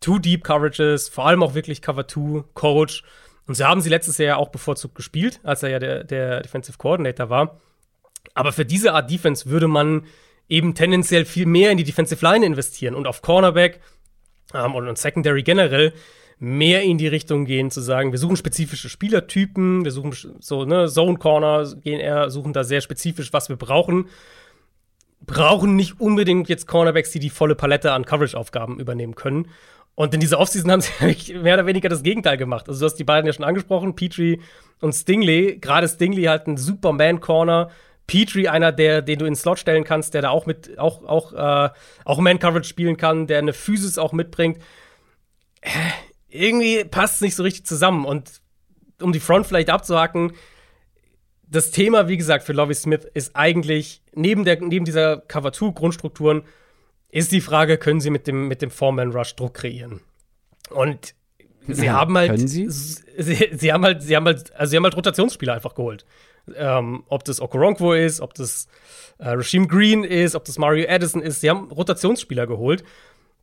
[0.01, 3.03] Two-Deep-Coverages, vor allem auch wirklich Cover-Two-Coach.
[3.47, 6.41] Und so haben sie letztes Jahr ja auch bevorzugt gespielt, als er ja der, der
[6.41, 7.59] Defensive Coordinator war.
[8.33, 10.05] Aber für diese Art Defense würde man
[10.49, 13.79] eben tendenziell viel mehr in die Defensive Line investieren und auf Cornerback
[14.53, 15.93] ähm, und, und Secondary generell
[16.37, 20.87] mehr in die Richtung gehen, zu sagen, wir suchen spezifische Spielertypen, wir suchen so, ne,
[20.89, 24.09] Zone Corner gehen eher, suchen da sehr spezifisch, was wir brauchen.
[25.21, 29.47] Brauchen nicht unbedingt jetzt Cornerbacks, die die volle Palette an Coverage-Aufgaben übernehmen können.
[29.95, 32.67] Und in dieser Offseason haben sie mehr oder weniger das Gegenteil gemacht.
[32.67, 34.41] Also, du hast die beiden ja schon angesprochen, Petrie
[34.81, 35.57] und Stingley.
[35.59, 37.69] Gerade Stingley halt ein Superman-Corner.
[38.07, 41.03] Petrie einer, der, den du in den Slot stellen kannst, der da auch mit, auch,
[41.05, 41.69] auch, äh,
[42.03, 44.59] auch Man-Coverage spielen kann, der eine Physis auch mitbringt.
[45.61, 45.69] Äh,
[46.29, 48.05] irgendwie passt es nicht so richtig zusammen.
[48.05, 48.41] Und
[49.01, 50.33] um die Front vielleicht abzuhaken,
[51.47, 56.43] das Thema, wie gesagt, für Lovie Smith ist eigentlich, neben, der, neben dieser Cover-2-Grundstrukturen,
[57.15, 60.01] ist die Frage, können sie mit dem, mit dem Foreman-Rush Druck kreieren?
[60.69, 61.15] Und
[61.65, 62.31] sie ja, haben halt.
[62.31, 62.69] Können sie?
[62.69, 63.49] sie?
[63.53, 66.05] Sie, haben halt, sie haben halt, also sie haben halt Rotationsspieler einfach geholt.
[66.57, 68.67] Ähm, ob das Okoronkwo ist, ob das
[69.17, 71.39] äh, Rasheem Green ist, ob das Mario Addison ist.
[71.39, 72.83] Sie haben Rotationsspieler geholt.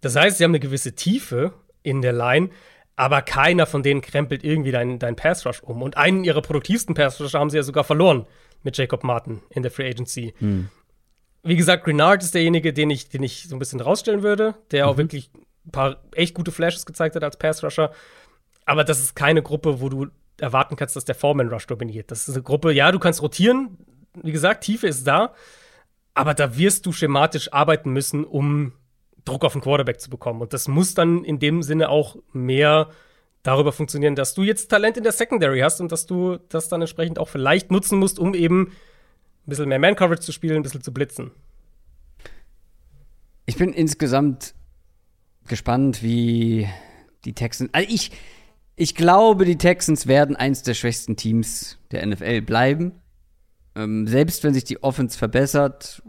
[0.03, 2.51] Das heißt, sie haben eine gewisse Tiefe in der Line,
[2.97, 5.81] aber keiner von denen krempelt irgendwie deinen dein Pass Rush um.
[5.81, 8.27] Und einen ihrer produktivsten Pass Rusher haben sie ja sogar verloren
[8.64, 10.35] mit Jacob Martin in der Free Agency.
[10.39, 10.68] Hm.
[11.43, 14.84] Wie gesagt, Grenard ist derjenige, den ich, den ich so ein bisschen rausstellen würde, der
[14.84, 14.90] mhm.
[14.90, 15.30] auch wirklich
[15.66, 17.93] ein paar echt gute Flashes gezeigt hat als Pass Rusher.
[18.64, 20.07] Aber das ist keine Gruppe, wo du
[20.38, 22.11] erwarten kannst, dass der Foreman Rush dominiert.
[22.11, 23.78] Das ist eine Gruppe, ja, du kannst rotieren.
[24.22, 25.34] Wie gesagt, Tiefe ist da.
[26.14, 28.72] Aber da wirst du schematisch arbeiten müssen, um
[29.24, 30.43] Druck auf den Quarterback zu bekommen.
[30.43, 32.90] Und das muss dann in dem Sinne auch mehr
[33.43, 36.80] darüber funktionieren, dass du jetzt Talent in der Secondary hast und dass du das dann
[36.80, 38.72] entsprechend auch vielleicht nutzen musst, um eben
[39.47, 41.32] ein bisschen mehr Man-Coverage zu spielen, ein bisschen zu blitzen.
[43.47, 44.55] Ich bin insgesamt
[45.49, 46.68] gespannt, wie
[47.24, 47.70] die Texans.
[47.72, 48.12] Also ich,
[48.76, 52.93] ich glaube, die Texans werden eins der schwächsten Teams der NFL bleiben.
[53.74, 56.03] Ähm, selbst wenn sich die Offense verbessert.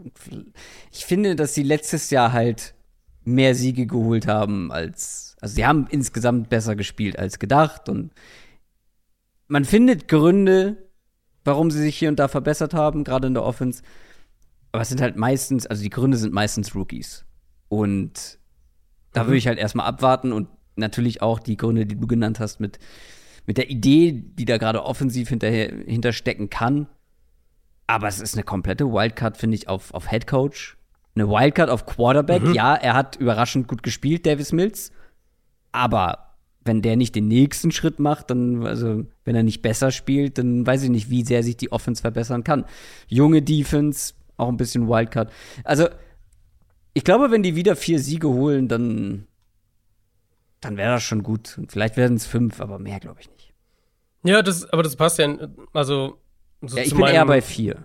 [0.92, 2.74] Ich finde, dass sie letztes Jahr halt
[3.24, 5.36] mehr Siege geholt haben als.
[5.40, 7.88] Also, sie haben insgesamt besser gespielt als gedacht.
[7.88, 8.12] Und
[9.48, 10.83] man findet Gründe,
[11.44, 13.82] warum sie sich hier und da verbessert haben, gerade in der Offense.
[14.72, 17.24] Aber es sind halt meistens, also die Gründe sind meistens Rookies.
[17.68, 18.38] Und
[19.12, 19.28] da mhm.
[19.28, 22.78] würde ich halt erstmal abwarten und natürlich auch die Gründe, die du genannt hast, mit,
[23.46, 26.88] mit der Idee, die da gerade offensiv hinterher, hinterstecken kann.
[27.86, 30.76] Aber es ist eine komplette Wildcard, finde ich, auf, auf Head Coach.
[31.14, 32.42] Eine Wildcard auf Quarterback.
[32.42, 32.54] Mhm.
[32.54, 34.90] Ja, er hat überraschend gut gespielt, Davis Mills.
[35.70, 36.23] Aber
[36.64, 40.66] wenn der nicht den nächsten Schritt macht, dann, also, wenn er nicht besser spielt, dann
[40.66, 42.64] weiß ich nicht, wie sehr sich die Offense verbessern kann.
[43.06, 45.30] Junge Defense, auch ein bisschen Wildcard.
[45.62, 45.88] Also,
[46.94, 49.26] ich glaube, wenn die wieder vier Siege holen, dann
[50.64, 51.58] dann wäre das schon gut.
[51.58, 53.52] Und vielleicht werden es fünf, aber mehr glaube ich nicht.
[54.24, 55.36] Ja, das, aber das passt ja,
[55.72, 56.18] also
[56.62, 57.84] so ja, ich bin eher bei vier.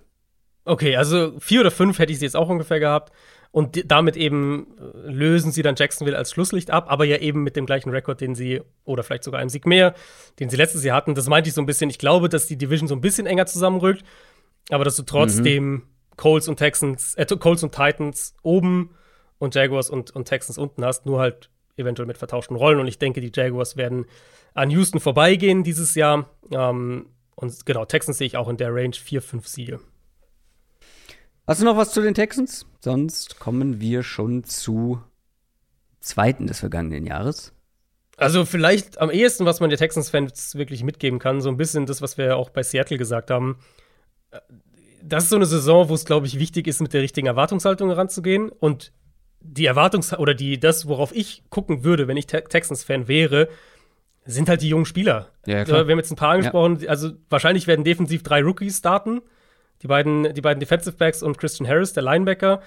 [0.64, 3.12] Okay, also vier oder fünf hätte ich sie jetzt auch ungefähr gehabt.
[3.52, 7.56] Und damit eben äh, lösen sie dann Jacksonville als Schlusslicht ab, aber ja eben mit
[7.56, 9.96] dem gleichen Rekord, den sie, oder vielleicht sogar einem Sieg mehr,
[10.40, 11.16] den sie letztes Jahr hatten.
[11.16, 11.90] Das meinte ich so ein bisschen.
[11.90, 14.04] Ich glaube, dass die Division so ein bisschen enger zusammenrückt,
[14.70, 15.84] aber dass du trotzdem mhm.
[16.16, 18.92] Colts und Texans, äh, Colts und Titans oben
[19.40, 22.80] und Jaguars und, und Texans unten hast, nur halt eventuell mit vertauschten Rollen.
[22.80, 24.06] Und ich denke, die Jaguars werden
[24.54, 26.30] an Houston vorbeigehen dieses Jahr.
[26.52, 29.80] Ähm, und genau, Texans sehe ich auch in der Range 4, 5 Siege.
[31.50, 32.68] Hast du noch was zu den Texans?
[32.80, 35.02] Sonst kommen wir schon zu
[36.00, 37.54] zweiten des vergangenen Jahres.
[38.18, 42.04] Also vielleicht am ehesten, was man den Texans-Fans wirklich mitgeben kann, so ein bisschen das,
[42.04, 43.58] was wir auch bei Seattle gesagt haben.
[45.02, 47.90] Das ist so eine Saison, wo es, glaube ich, wichtig ist, mit der richtigen Erwartungshaltung
[47.90, 48.50] heranzugehen.
[48.50, 48.94] Und
[49.40, 53.50] die Erwartungs- oder die, das, worauf ich gucken würde, wenn ich Te Texans-Fan wäre,
[54.24, 55.32] sind halt die jungen Spieler.
[55.48, 55.88] Ja, klar.
[55.88, 56.90] Wir haben jetzt ein paar angesprochen, ja.
[56.90, 59.22] also wahrscheinlich werden defensiv drei Rookies starten.
[59.82, 62.62] Die beiden, die beiden Defensive Backs und Christian Harris, der Linebacker.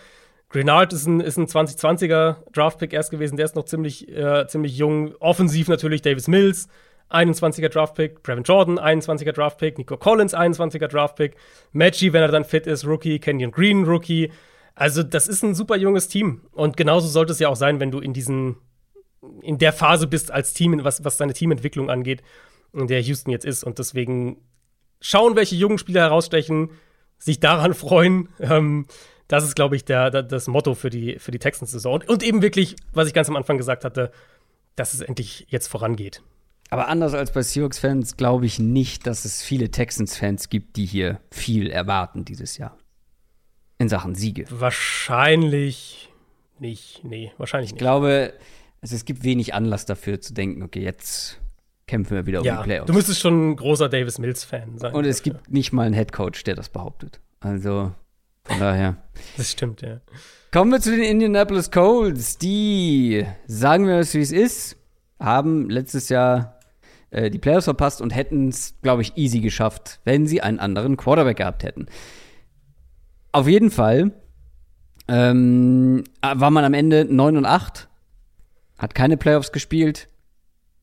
[0.49, 4.77] Grenard ist ein, ist ein 2020er Draftpick erst gewesen, der ist noch ziemlich, äh, ziemlich
[4.77, 5.15] jung.
[5.19, 6.69] Offensiv natürlich Davis Mills,
[7.13, 8.23] 21er Draftpick.
[8.23, 9.79] Brevin Jordan, 21er Draftpick.
[9.79, 11.37] Nico Collins, 21er Draftpick.
[11.73, 13.19] Maggie, wenn er dann fit ist, Rookie.
[13.19, 14.33] Kenyon Green, Rookie.
[14.75, 16.43] Also, das ist ein super junges Team.
[16.53, 18.57] Und genauso sollte es ja auch sein, wenn du in diesen,
[19.43, 22.23] in der Phase bist als Team, was, was deine Teamentwicklung angeht,
[22.73, 23.65] in der Houston jetzt ist.
[23.65, 24.39] Und deswegen
[25.01, 26.71] schauen, welche jungen Spieler herausstechen,
[27.23, 28.29] sich daran freuen.
[28.41, 28.87] Ähm,
[29.29, 31.95] das ist, glaube ich, der, der, das Motto für die, für die Texans-Saison.
[31.95, 34.13] Und, und eben wirklich, was ich ganz am Anfang gesagt hatte,
[34.77, 36.23] dass es endlich jetzt vorangeht.
[36.71, 41.21] Aber anders als bei Seahawks-Fans glaube ich nicht, dass es viele Texans-Fans gibt, die hier
[41.31, 42.77] viel erwarten dieses Jahr
[43.79, 44.47] in Sachen Siege?
[44.49, 46.11] Wahrscheinlich
[46.59, 47.05] nicht.
[47.05, 47.81] Nee, wahrscheinlich ich nicht.
[47.81, 48.33] Ich glaube,
[48.81, 51.41] also es gibt wenig Anlass dafür zu denken, okay, jetzt
[51.87, 52.87] kämpfen wir wieder um ja, die Playoffs.
[52.87, 54.95] Du müsstest schon ein großer Davis Mills-Fan sein.
[54.95, 55.33] Und es dafür.
[55.35, 57.21] gibt nicht mal einen Headcoach, der das behauptet.
[57.41, 57.93] Also
[58.45, 58.97] von daher.
[59.37, 60.01] Das stimmt, ja.
[60.51, 62.39] Kommen wir zu den Indianapolis Colts.
[62.39, 64.77] Die, sagen wir es wie es ist,
[65.19, 66.59] haben letztes Jahr
[67.11, 70.97] äh, die Playoffs verpasst und hätten es, glaube ich, easy geschafft, wenn sie einen anderen
[70.97, 71.87] Quarterback gehabt hätten.
[73.33, 74.13] Auf jeden Fall
[75.09, 77.89] ähm, war man am Ende 9 und 8,
[78.79, 80.09] hat keine Playoffs gespielt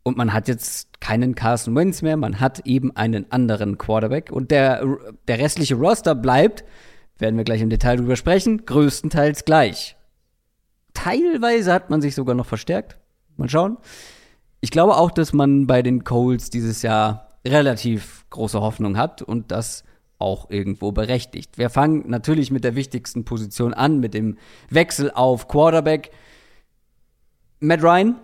[0.04, 4.52] und man hat jetzt keinen Carson Wentz mehr, man hat eben einen anderen Quarterback und
[4.52, 4.86] der,
[5.28, 6.64] der restliche Roster bleibt,
[7.18, 9.96] werden wir gleich im Detail drüber sprechen, größtenteils gleich.
[10.94, 12.98] Teilweise hat man sich sogar noch verstärkt.
[13.38, 13.78] Mal schauen.
[14.62, 19.52] Ich glaube auch, dass man bei den Coles dieses Jahr relativ große Hoffnung hat und
[19.52, 19.84] das
[20.18, 21.58] auch irgendwo berechtigt.
[21.58, 24.38] Wir fangen natürlich mit der wichtigsten Position an, mit dem
[24.70, 26.12] Wechsel auf Quarterback.
[27.62, 28.16] Matt Ryan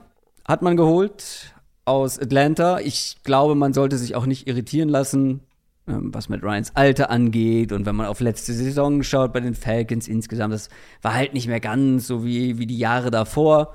[0.45, 1.54] hat man geholt
[1.85, 2.79] aus Atlanta.
[2.79, 5.41] Ich glaube, man sollte sich auch nicht irritieren lassen,
[5.87, 7.71] ähm, was Matt Ryans Alter angeht.
[7.71, 10.69] Und wenn man auf letzte Saison schaut bei den Falcons insgesamt, das
[11.01, 13.73] war halt nicht mehr ganz so wie, wie die Jahre davor.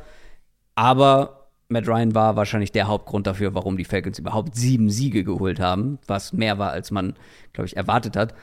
[0.75, 5.61] Aber Matt Ryan war wahrscheinlich der Hauptgrund dafür, warum die Falcons überhaupt sieben Siege geholt
[5.61, 7.15] haben, was mehr war, als man,
[7.53, 8.35] glaube ich, erwartet hat.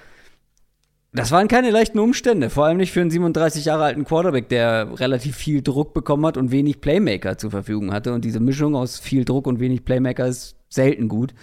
[1.17, 4.99] Das waren keine leichten Umstände, vor allem nicht für einen 37 Jahre alten Quarterback, der
[4.99, 8.13] relativ viel Druck bekommen hat und wenig Playmaker zur Verfügung hatte.
[8.13, 11.33] Und diese Mischung aus viel Druck und wenig Playmaker ist selten gut.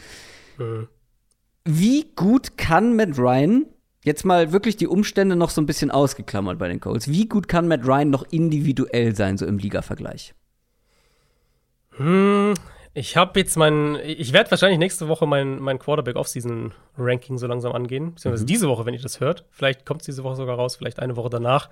[0.58, 0.86] Mhm.
[1.64, 3.66] Wie gut kann Matt Ryan,
[4.04, 7.48] jetzt mal wirklich die Umstände noch so ein bisschen ausgeklammert bei den Colts, wie gut
[7.48, 10.34] kann Matt Ryan noch individuell sein, so im Liga-Vergleich?
[11.96, 12.54] Hm,
[12.94, 17.48] ich habe jetzt mein, ich werde wahrscheinlich nächste Woche mein, mein Quarterback Offseason Ranking so
[17.48, 18.48] langsam angehen, beziehungsweise mhm.
[18.48, 19.44] diese Woche, wenn ihr das hört.
[19.50, 21.70] Vielleicht kommt es diese Woche sogar raus, vielleicht eine Woche danach.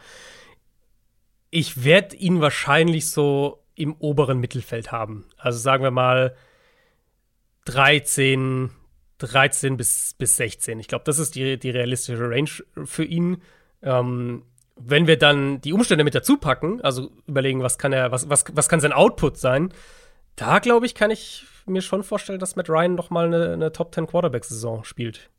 [1.50, 5.24] Ich werde ihn wahrscheinlich so im oberen Mittelfeld haben.
[5.38, 6.34] Also sagen wir mal
[7.66, 8.70] 13,
[9.18, 10.80] 13 bis, bis 16.
[10.80, 12.50] Ich glaube, das ist die, die realistische Range
[12.84, 13.40] für ihn.
[13.82, 14.42] Ähm,
[14.74, 18.44] wenn wir dann die Umstände mit dazu packen, also überlegen, was kann er, was, was,
[18.52, 19.72] was kann sein Output sein,
[20.36, 23.72] da glaube ich, kann ich mir schon vorstellen, dass Matt Ryan noch mal eine, eine
[23.72, 25.30] Top 10 Quarterback-Saison spielt.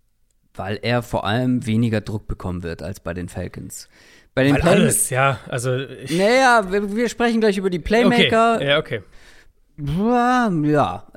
[0.55, 3.89] Weil er vor allem weniger Druck bekommen wird als bei den Falcons.
[4.35, 5.71] Bei den Weil alles, ja, also.
[5.71, 8.55] Naja, wir, wir, sprechen gleich über die Playmaker.
[8.55, 8.67] Okay.
[8.67, 9.01] Ja, okay.
[9.75, 11.07] Ja,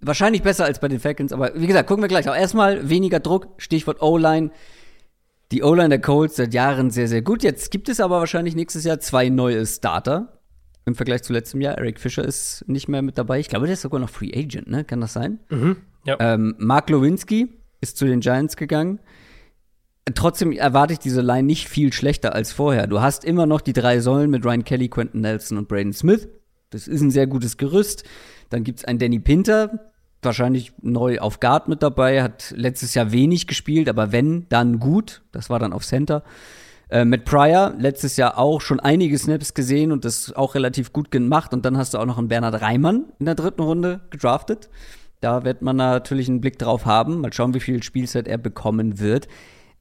[0.00, 2.28] wahrscheinlich besser als bei den Falcons, aber wie gesagt, gucken wir gleich.
[2.28, 4.50] Auch erstmal weniger Druck, Stichwort O-Line.
[5.52, 7.44] Die O-Line der Colts seit Jahren sehr, sehr gut.
[7.44, 10.41] Jetzt gibt es aber wahrscheinlich nächstes Jahr zwei neue Starter
[10.84, 11.78] im Vergleich zu letztem Jahr.
[11.78, 13.38] Eric Fischer ist nicht mehr mit dabei.
[13.38, 14.84] Ich glaube, der ist sogar noch Free Agent, ne?
[14.84, 15.38] Kann das sein?
[15.50, 16.16] Mhm, ja.
[16.18, 19.00] ähm, Mark Lewinsky ist zu den Giants gegangen.
[20.14, 22.88] Trotzdem erwarte ich diese Line nicht viel schlechter als vorher.
[22.88, 26.28] Du hast immer noch die drei Säulen mit Ryan Kelly, Quentin Nelson und Braden Smith.
[26.70, 28.02] Das ist ein sehr gutes Gerüst.
[28.50, 33.12] Dann gibt es einen Danny Pinter, wahrscheinlich neu auf Guard mit dabei, hat letztes Jahr
[33.12, 35.22] wenig gespielt, aber wenn, dann gut.
[35.30, 36.24] Das war dann auf Center.
[36.92, 41.10] Äh, mit Pryor letztes Jahr auch schon einige Snaps gesehen und das auch relativ gut
[41.10, 41.54] gemacht.
[41.54, 44.68] Und dann hast du auch noch einen Bernhard Reimann in der dritten Runde gedraftet.
[45.22, 47.22] Da wird man natürlich einen Blick drauf haben.
[47.22, 49.26] Mal schauen, wie viel Spielzeit er bekommen wird.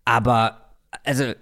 [0.05, 1.33] Aber, also,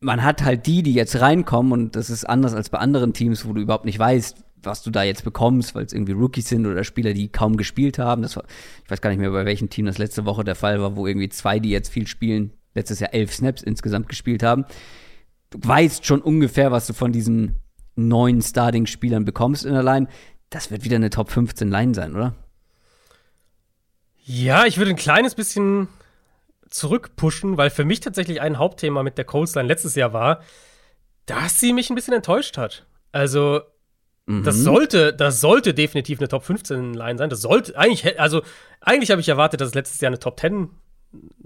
[0.00, 3.46] man hat halt die, die jetzt reinkommen, und das ist anders als bei anderen Teams,
[3.46, 6.66] wo du überhaupt nicht weißt, was du da jetzt bekommst, weil es irgendwie Rookies sind
[6.66, 8.20] oder Spieler, die kaum gespielt haben.
[8.20, 8.44] Das war,
[8.84, 11.06] ich weiß gar nicht mehr, bei welchem Team das letzte Woche der Fall war, wo
[11.06, 14.64] irgendwie zwei, die jetzt viel spielen, letztes Jahr elf Snaps insgesamt gespielt haben.
[15.50, 17.60] Du weißt schon ungefähr, was du von diesen
[17.94, 20.08] neuen Starting-Spielern bekommst in der Line.
[20.50, 22.34] Das wird wieder eine Top 15 Line sein, oder?
[24.24, 25.88] Ja, ich würde ein kleines bisschen
[26.70, 30.40] zurückpushen, weil für mich tatsächlich ein Hauptthema mit der Colts Line letztes Jahr war,
[31.26, 32.86] dass sie mich ein bisschen enttäuscht hat.
[33.12, 33.60] Also,
[34.26, 34.42] mhm.
[34.42, 37.30] das sollte, das sollte definitiv eine Top 15 Line sein.
[37.30, 38.42] Das sollte eigentlich, also
[38.80, 40.70] eigentlich habe ich erwartet, dass es letztes Jahr eine Top 10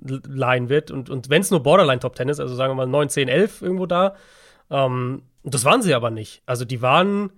[0.01, 0.91] Line wird.
[0.91, 3.29] Und, und wenn es nur Borderline Top 10 ist, also sagen wir mal 9, 10,
[3.29, 4.15] 11 irgendwo da,
[4.71, 6.43] ähm, das waren sie aber nicht.
[6.47, 7.33] Also die waren,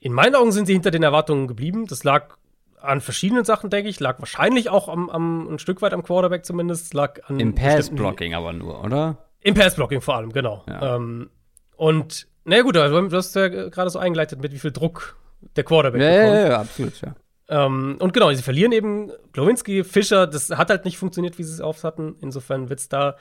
[0.00, 1.86] in meinen Augen sind sie hinter den Erwartungen geblieben.
[1.86, 2.36] Das lag
[2.80, 4.00] an verschiedenen Sachen, denke ich.
[4.00, 6.94] Lag wahrscheinlich auch am, am, ein Stück weit am Quarterback zumindest.
[6.94, 9.18] Lag an Im Pass-Blocking aber nur, oder?
[9.40, 10.64] Im Pass-Blocking vor allem, genau.
[10.68, 10.96] Ja.
[10.96, 11.30] Ähm,
[11.76, 15.16] und, na gut, also, du hast ja gerade so eingeleitet, mit wie viel Druck
[15.56, 16.34] der Quarterback ja, bekommt.
[16.34, 17.14] Ja, ja, absolut, ja.
[17.50, 21.52] Ähm, und genau, sie verlieren eben Glowinski, Fischer, das hat halt nicht funktioniert, wie sie
[21.52, 22.14] es oft hatten.
[22.20, 23.16] Insofern wird's da,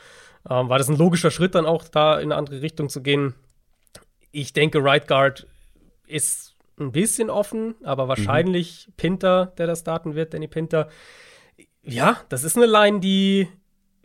[0.47, 3.34] ähm, war das ein logischer Schritt, dann auch da in eine andere Richtung zu gehen.
[4.32, 5.47] Ich denke, Right Guard
[6.05, 8.93] ist ein bisschen offen, aber wahrscheinlich mhm.
[8.97, 10.89] Pinter, der das starten wird, Danny Pinter.
[11.82, 13.47] Ja, das ist eine Line, die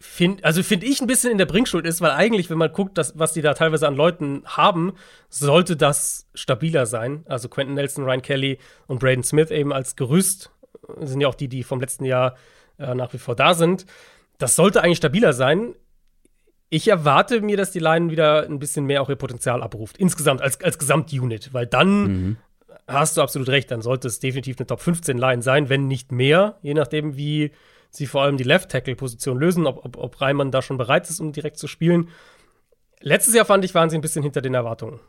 [0.04, 2.98] find, also finde ich ein bisschen in der Bringschuld ist, weil eigentlich, wenn man guckt,
[2.98, 4.92] dass, was die da teilweise an Leuten haben,
[5.28, 7.24] sollte das stabiler sein.
[7.26, 10.50] Also Quentin Nelson, Ryan Kelly und Braden Smith eben als Gerüst
[11.00, 12.36] sind ja auch die, die vom letzten Jahr
[12.78, 13.86] äh, nach wie vor da sind.
[14.38, 15.74] Das sollte eigentlich stabiler sein.
[16.68, 19.96] Ich erwarte mir, dass die Line wieder ein bisschen mehr auch ihr Potenzial abruft.
[19.98, 22.36] Insgesamt als, als Gesamtunit, weil dann mhm.
[22.86, 23.70] hast du absolut recht.
[23.70, 27.52] Dann sollte es definitiv eine Top 15 Line sein, wenn nicht mehr, je nachdem, wie
[27.96, 31.32] sie vor allem die Left-Tackle-Position lösen, ob, ob, ob Reimann da schon bereit ist, um
[31.32, 32.08] direkt zu spielen.
[33.00, 35.00] Letztes Jahr fand ich, waren sie ein bisschen hinter den Erwartungen.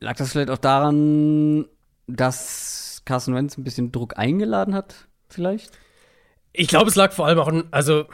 [0.00, 1.66] Lag das vielleicht auch daran,
[2.06, 5.72] dass Carson Wentz ein bisschen Druck eingeladen hat, vielleicht?
[6.52, 8.06] Ich glaube, es lag vor allem auch an, also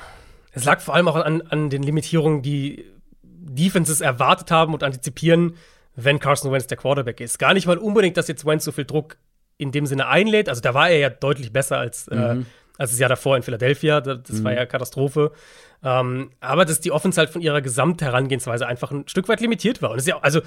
[0.53, 2.85] es lag vor allem auch an, an den Limitierungen, die
[3.23, 5.57] Defenses erwartet haben und antizipieren,
[5.97, 7.39] wenn Carson Wentz der Quarterback ist.
[7.39, 9.17] Gar nicht mal unbedingt, dass jetzt Wentz so viel Druck
[9.59, 10.49] in dem Sinne einlädt.
[10.49, 12.43] Also da war er ja deutlich besser als, äh, mhm.
[12.43, 12.45] äh,
[12.79, 14.01] als das Jahr davor in Philadelphia.
[14.01, 14.45] Das, das mhm.
[14.45, 15.33] war ja Katastrophe.
[15.83, 19.91] Ähm, aber dass die Offense halt von ihrer Gesamtherangehensweise einfach ein Stück weit limitiert war.
[19.91, 20.41] Und es ist ja, also,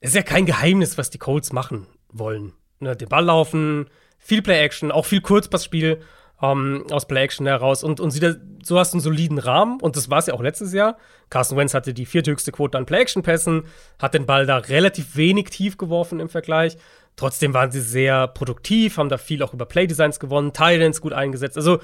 [0.00, 2.52] es ist ja kein Geheimnis, was die Colts machen wollen.
[2.80, 6.00] Ne, den Ball laufen, viel Play-Action, auch viel Kurzpassspiel
[6.42, 7.84] ähm, aus Play-Action heraus.
[7.84, 9.80] Und, und so hast du einen soliden Rahmen.
[9.80, 10.96] Und das war es ja auch letztes Jahr.
[11.28, 13.64] Carson Wentz hatte die vierthöchste Quote an Play-Action-Pässen,
[13.98, 16.78] hat den Ball da relativ wenig tief geworfen im Vergleich.
[17.20, 21.58] Trotzdem waren sie sehr produktiv, haben da viel auch über Play-Designs gewonnen, Titans gut eingesetzt.
[21.58, 21.78] Also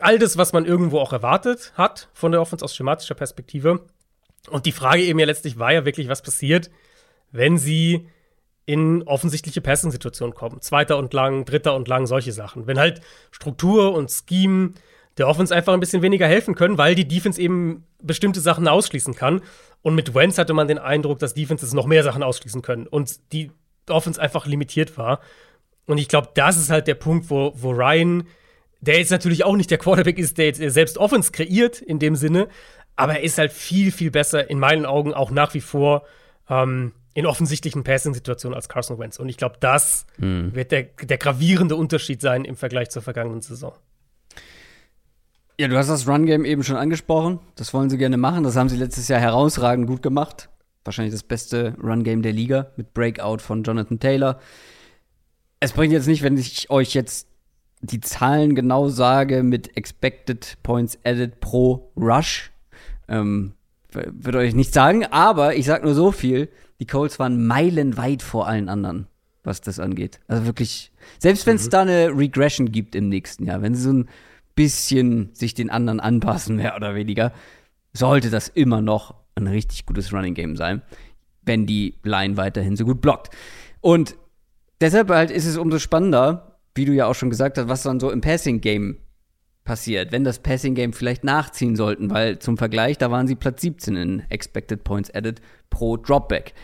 [0.00, 3.86] all das, was man irgendwo auch erwartet hat von der Offense aus schematischer Perspektive.
[4.50, 6.70] Und die Frage eben ja letztlich war ja wirklich, was passiert,
[7.32, 8.06] wenn sie
[8.66, 10.60] in offensichtliche Passing-Situationen kommen.
[10.60, 12.66] Zweiter und lang, dritter und lang, solche Sachen.
[12.66, 13.00] Wenn halt
[13.30, 14.74] Struktur und Scheme
[15.16, 19.14] der Offense einfach ein bisschen weniger helfen können, weil die Defense eben bestimmte Sachen ausschließen
[19.14, 19.40] kann.
[19.80, 23.32] Und mit Wentz hatte man den Eindruck, dass Defenses noch mehr Sachen ausschließen können und
[23.32, 23.50] die
[23.90, 25.20] Offense einfach limitiert war.
[25.86, 28.26] Und ich glaube, das ist halt der Punkt, wo, wo Ryan
[28.80, 32.16] der jetzt natürlich auch nicht der Quarterback ist, der jetzt selbst Offense kreiert in dem
[32.16, 32.48] Sinne,
[32.94, 36.04] aber er ist halt viel, viel besser in meinen Augen auch nach wie vor
[36.48, 39.18] ähm, in offensichtlichen Passing-Situationen als Carson Wentz.
[39.18, 40.54] Und ich glaube, das hm.
[40.54, 43.74] wird der, der gravierende Unterschied sein im Vergleich zur vergangenen Saison.
[45.58, 47.40] Ja, du hast das Run-Game eben schon angesprochen.
[47.56, 48.44] Das wollen sie gerne machen.
[48.44, 50.50] Das haben sie letztes Jahr herausragend gut gemacht.
[50.86, 54.40] Wahrscheinlich das beste Run-Game der Liga mit Breakout von Jonathan Taylor.
[55.60, 57.28] Es bringt jetzt nicht, wenn ich euch jetzt
[57.80, 62.52] die Zahlen genau sage mit Expected Points Added pro Rush.
[63.08, 63.54] Ähm,
[63.92, 66.48] würde euch nicht sagen, aber ich sag nur so viel:
[66.80, 69.06] Die Colts waren meilenweit vor allen anderen,
[69.44, 70.20] was das angeht.
[70.28, 71.70] Also wirklich, selbst wenn es mhm.
[71.70, 74.08] da eine Regression gibt im nächsten Jahr, wenn sie so ein
[74.54, 77.32] bisschen sich den anderen anpassen, mehr oder weniger,
[77.96, 80.82] sollte das immer noch ein richtig gutes Running Game sein,
[81.42, 83.34] wenn die Line weiterhin so gut blockt.
[83.80, 84.16] Und
[84.80, 88.00] deshalb halt ist es umso spannender, wie du ja auch schon gesagt hast, was dann
[88.00, 88.98] so im Passing-Game
[89.64, 93.96] passiert, wenn das Passing-Game vielleicht nachziehen sollten, weil zum Vergleich, da waren sie Platz 17
[93.96, 95.40] in Expected Points Added
[95.70, 96.54] pro Dropback.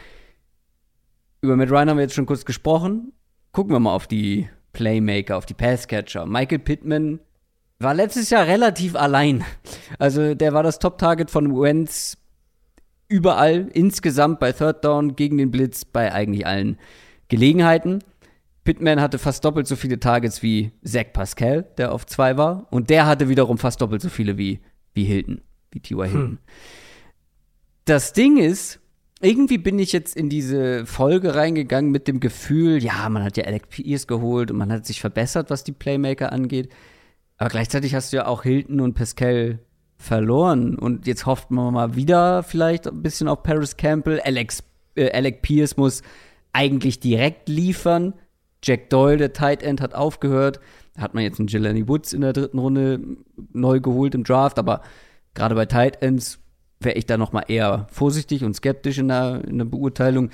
[1.40, 3.12] Über Matt Ryan haben wir jetzt schon kurz gesprochen.
[3.50, 6.24] Gucken wir mal auf die Playmaker, auf die Passcatcher.
[6.24, 7.20] Michael Pittman
[7.82, 9.44] war letztes Jahr relativ allein.
[9.98, 12.16] Also der war das Top-Target von Wentz
[13.08, 16.78] überall, insgesamt bei Third Down, gegen den Blitz, bei eigentlich allen
[17.28, 18.02] Gelegenheiten.
[18.64, 22.68] Pittman hatte fast doppelt so viele Targets wie Zach Pascal, der auf zwei war.
[22.70, 24.60] Und der hatte wiederum fast doppelt so viele wie,
[24.94, 25.40] wie Hilton,
[25.72, 26.04] wie T.Y.
[26.04, 26.30] Hilton.
[26.30, 26.38] Hm.
[27.84, 28.80] Das Ding ist,
[29.20, 33.44] irgendwie bin ich jetzt in diese Folge reingegangen mit dem Gefühl, ja, man hat ja
[33.44, 36.72] Alec Pierce geholt und man hat sich verbessert, was die Playmaker angeht.
[37.42, 39.58] Aber gleichzeitig hast du ja auch Hilton und Pascal
[39.96, 40.78] verloren.
[40.78, 44.20] Und jetzt hofft man mal wieder vielleicht ein bisschen auf Paris Campbell.
[44.20, 44.62] Alex,
[44.94, 46.02] äh, Alec Pierce muss
[46.52, 48.14] eigentlich direkt liefern.
[48.62, 50.60] Jack Doyle, der Tight End, hat aufgehört.
[50.96, 53.00] Hat man jetzt einen Jelani Woods in der dritten Runde
[53.52, 54.82] neu geholt im Draft, aber
[55.34, 56.38] gerade bei Tight Ends
[56.78, 60.30] wäre ich da noch mal eher vorsichtig und skeptisch in der, in der Beurteilung.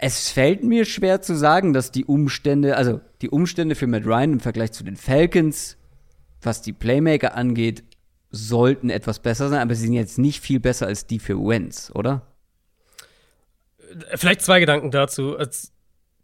[0.00, 4.34] Es fällt mir schwer zu sagen, dass die Umstände, also die Umstände für Matt Ryan
[4.34, 5.76] im Vergleich zu den Falcons,
[6.40, 7.82] was die Playmaker angeht,
[8.30, 11.90] sollten etwas besser sein, aber sie sind jetzt nicht viel besser als die für Wentz,
[11.94, 12.22] oder?
[14.14, 15.36] Vielleicht zwei Gedanken dazu.
[15.36, 15.72] Als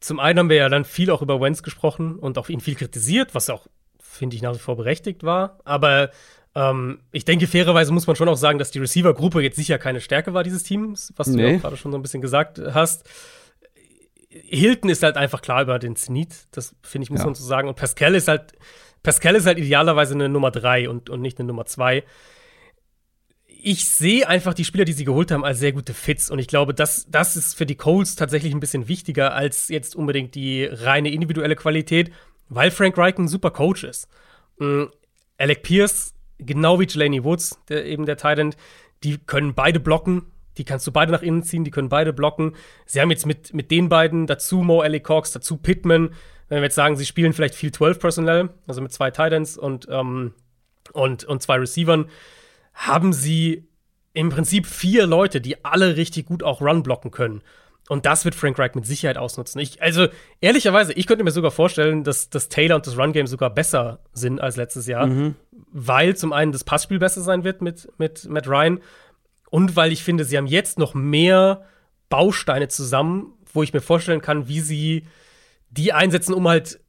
[0.01, 2.75] zum einen haben wir ja dann viel auch über Wentz gesprochen und auch ihn viel
[2.75, 3.67] kritisiert, was auch,
[3.99, 5.59] finde ich, nach wie vor berechtigt war.
[5.65, 6.11] Aber
[6.55, 10.01] ähm, ich denke, fairerweise muss man schon auch sagen, dass die Receiver-Gruppe jetzt sicher keine
[10.01, 11.43] Stärke war dieses Teams, was nee.
[11.43, 13.09] du ja gerade schon so ein bisschen gesagt hast.
[14.43, 17.27] Hilton ist halt einfach klar über den Zenit, das finde ich, muss ja.
[17.27, 17.69] man so sagen.
[17.69, 18.53] Und Pascal ist halt,
[19.03, 22.05] Pascal ist halt idealerweise eine Nummer drei und, und nicht eine Nummer zwei
[23.65, 26.31] ich sehe einfach die Spieler, die sie geholt haben, als sehr gute Fits.
[26.31, 29.97] Und ich glaube, das, das ist für die Colts tatsächlich ein bisschen wichtiger als jetzt
[29.97, 32.13] unbedingt die reine individuelle Qualität,
[32.51, 34.07] weil Frank Reich ein super Coach ist.
[34.59, 34.91] Mhm.
[35.39, 38.55] Alec Pierce, genau wie Jelani Woods, der, eben der Titan,
[39.03, 40.27] die können beide blocken.
[40.59, 42.55] Die kannst du beide nach innen ziehen, die können beide blocken.
[42.87, 46.11] Sie haben jetzt mit, mit den beiden, dazu Mo Alec Cox, dazu Pittman,
[46.49, 49.89] wenn wir jetzt sagen, sie spielen vielleicht viel 12 Personnel, also mit zwei Titans und,
[49.91, 50.35] ähm,
[50.93, 52.07] und, und zwei Receivern,
[52.75, 53.69] haben sie
[54.13, 57.43] im Prinzip vier Leute, die alle richtig gut auch Run blocken können.
[57.89, 59.61] Und das wird Frank Reich mit Sicherheit ausnutzen.
[59.61, 60.07] Ich, also,
[60.41, 64.41] ehrlicherweise, ich könnte mir sogar vorstellen, dass das Taylor und das Run-Game sogar besser sind
[64.41, 65.35] als letztes Jahr, mhm.
[65.71, 68.81] weil zum einen das Passspiel besser sein wird mit, mit Matt Ryan
[69.51, 71.65] und weil ich finde, sie haben jetzt noch mehr
[72.09, 75.07] Bausteine zusammen, wo ich mir vorstellen kann, wie sie
[75.71, 76.81] die einsetzen, um halt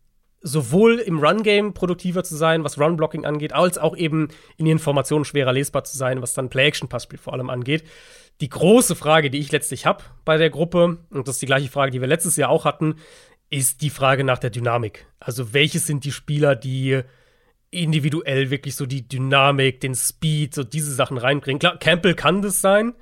[0.42, 4.28] sowohl im Run-Game produktiver zu sein, was Run-Blocking angeht, als auch eben
[4.58, 7.84] in ihren Formationen schwerer lesbar zu sein, was dann Play-Action-Passspiel vor allem angeht.
[8.42, 11.70] Die große Frage, die ich letztlich habe bei der Gruppe, und das ist die gleiche
[11.70, 12.96] Frage, die wir letztes Jahr auch hatten,
[13.50, 15.08] ist die Frage nach der Dynamik.
[15.20, 17.02] Also, welche sind die Spieler, die
[17.84, 21.60] individuell wirklich so die Dynamik, den Speed, so diese Sachen reinbringen?
[21.60, 22.94] Klar, Campbell kann das sein,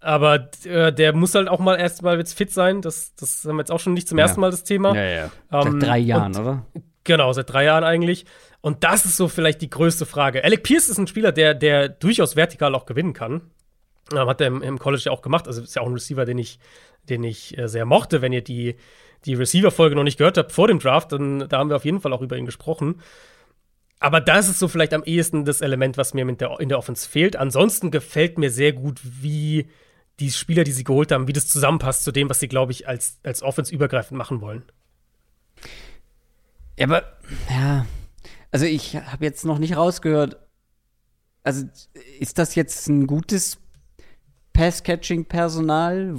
[0.00, 2.82] aber äh, der muss halt auch mal erstmal jetzt fit sein.
[2.82, 4.94] Das, das haben wir jetzt auch schon nicht zum ersten Mal das Thema.
[4.94, 5.30] Ja, ja.
[5.52, 6.66] Ähm, seit drei Jahren, und, oder?
[7.04, 8.26] Genau, seit drei Jahren eigentlich.
[8.60, 10.44] Und das ist so vielleicht die größte Frage.
[10.44, 13.42] Alec Pierce ist ein Spieler, der, der durchaus vertikal auch gewinnen kann.
[14.12, 15.46] Ähm, hat er im, im, College ja auch gemacht.
[15.46, 16.58] Also ist ja auch ein Receiver, den ich,
[17.08, 18.22] den ich äh, sehr mochte.
[18.22, 18.76] Wenn ihr die,
[19.24, 22.00] die Receiver-Folge noch nicht gehört habt vor dem Draft, dann da haben wir auf jeden
[22.00, 23.00] Fall auch über ihn gesprochen.
[24.00, 27.08] Aber das ist so vielleicht am ehesten das Element, was mir der, in der Offense
[27.08, 27.36] fehlt.
[27.36, 29.68] Ansonsten gefällt mir sehr gut, wie
[30.18, 32.88] die Spieler, die sie geholt haben, wie das zusammenpasst zu dem, was sie, glaube ich,
[32.88, 34.64] als, als Offense übergreifend machen wollen.
[36.78, 37.02] Ja, aber,
[37.50, 37.86] ja,
[38.50, 40.38] also ich habe jetzt noch nicht rausgehört,
[41.42, 41.66] also
[42.18, 43.58] ist das jetzt ein gutes
[44.54, 46.14] Pass-Catching-Personal?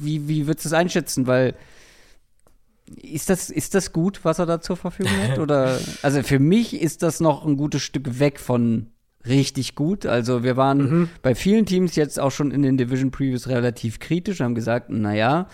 [0.00, 1.26] Wie, wie würdest du es einschätzen?
[1.26, 1.54] Weil
[2.96, 5.38] ist das, ist das gut, was er da zur Verfügung hat?
[5.38, 8.88] Oder also für mich ist das noch ein gutes Stück weg von
[9.26, 10.06] richtig gut.
[10.06, 11.08] Also wir waren mhm.
[11.22, 15.48] bei vielen Teams jetzt auch schon in den Division Previews relativ kritisch, haben gesagt, naja,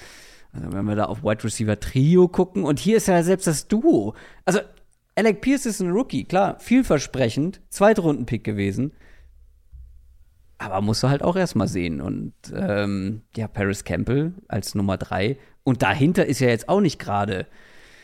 [0.53, 3.69] also wenn wir da auf Wide Receiver Trio gucken und hier ist ja selbst das
[3.69, 4.15] Duo.
[4.45, 4.61] Also
[5.17, 8.93] Alec Pierce ist ein Rookie, klar, vielversprechend, Zweitrunden-Pick gewesen.
[10.59, 12.01] Aber musst du halt auch erstmal sehen.
[12.01, 15.39] Und ähm, ja, Paris Campbell als Nummer drei.
[15.67, 17.49] Und dahinter ist ja jetzt auch nicht gerade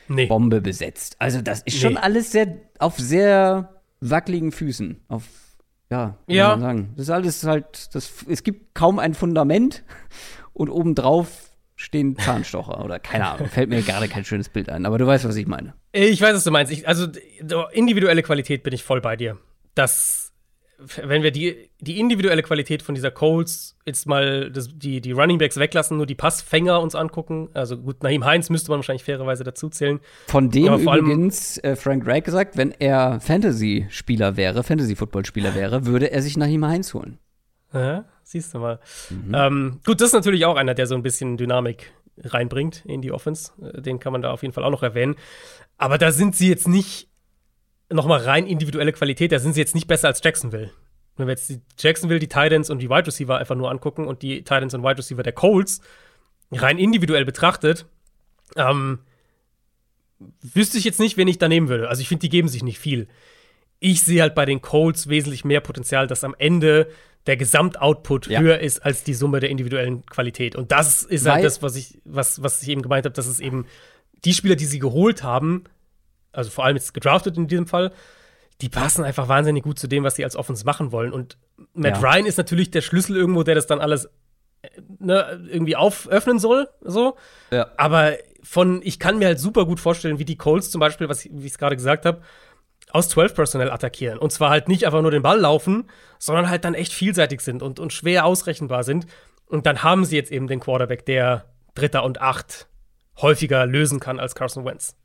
[0.09, 0.27] nee.
[0.27, 1.15] Bombe besetzt.
[1.21, 2.01] Also, das ist schon nee.
[2.01, 5.01] alles sehr auf sehr wackeligen Füßen.
[5.07, 5.23] Auf,
[5.89, 6.49] ja, wie ja.
[6.49, 6.93] man sagen.
[6.97, 9.85] Das ist alles halt, das, es gibt kaum ein Fundament
[10.53, 13.49] und obendrauf stehen Zahnstocher oder keine Ahnung.
[13.49, 15.75] Fällt mir gerade kein schönes Bild ein, aber du weißt, was ich meine.
[15.93, 16.73] Ich weiß, was du meinst.
[16.73, 17.07] Ich, also,
[17.71, 19.39] individuelle Qualität bin ich voll bei dir.
[19.77, 20.32] Das
[21.03, 25.39] wenn wir die, die individuelle Qualität von dieser Coles jetzt mal das, die, die Running
[25.39, 29.45] Backs weglassen, nur die Passfänger uns angucken, also gut, Naheem Heinz müsste man wahrscheinlich fairerweise
[29.45, 30.01] dazu zählen.
[30.27, 36.23] Von dem übrigens äh, Frank Reich gesagt, wenn er Fantasy-Spieler wäre, Fantasy-Football-Spieler wäre, würde er
[36.23, 37.19] sich Naheem Heinz holen.
[37.73, 38.81] Ja, siehst du mal.
[39.11, 39.35] Mhm.
[39.35, 43.13] Ähm, gut, das ist natürlich auch einer, der so ein bisschen Dynamik reinbringt in die
[43.13, 43.53] Offense.
[43.63, 45.17] Äh, den kann man da auf jeden Fall auch noch erwähnen.
[45.79, 47.09] Aber da sind sie jetzt nicht
[47.93, 50.71] nochmal rein individuelle Qualität, da sind sie jetzt nicht besser als Jacksonville.
[51.17, 54.23] Wenn wir jetzt die Jacksonville, die Titans und die Wide Receiver einfach nur angucken und
[54.23, 55.81] die Titans und Wide Receiver der Colts
[56.51, 57.87] rein individuell betrachtet,
[58.57, 59.01] ähm,
[60.41, 61.89] wüsste ich jetzt nicht, wen ich da nehmen würde.
[61.89, 63.09] Also ich finde, die geben sich nicht viel.
[63.79, 66.89] Ich sehe halt bei den Colts wesentlich mehr Potenzial, dass am Ende
[67.27, 68.41] der Gesamtoutput ja.
[68.41, 70.57] höher ist als die Summe der individuellen Qualität.
[70.57, 73.15] Und das ist halt Weil halt das, was ich, was, was ich eben gemeint habe,
[73.15, 73.67] dass es eben
[74.25, 75.65] die Spieler, die sie geholt haben,
[76.33, 77.93] also vor allem jetzt gedraftet in diesem Fall,
[78.61, 81.13] die passen einfach wahnsinnig gut zu dem, was sie als Offense machen wollen.
[81.13, 81.37] Und
[81.75, 82.11] Matt ja.
[82.11, 84.07] Ryan ist natürlich der Schlüssel irgendwo, der das dann alles
[84.63, 84.69] äh,
[84.99, 86.69] ne, irgendwie auföffnen soll.
[86.81, 87.17] So.
[87.51, 87.69] Ja.
[87.77, 91.25] Aber von, ich kann mir halt super gut vorstellen, wie die Colts zum Beispiel, was,
[91.25, 92.23] wie ich es gerade gesagt habe,
[92.91, 94.19] aus 12 Personell attackieren.
[94.19, 95.89] Und zwar halt nicht einfach nur den Ball laufen,
[96.19, 99.07] sondern halt dann echt vielseitig sind und, und schwer ausrechenbar sind.
[99.47, 102.69] Und dann haben sie jetzt eben den Quarterback, der Dritter und Acht
[103.21, 104.97] häufiger lösen kann als Carson Wentz.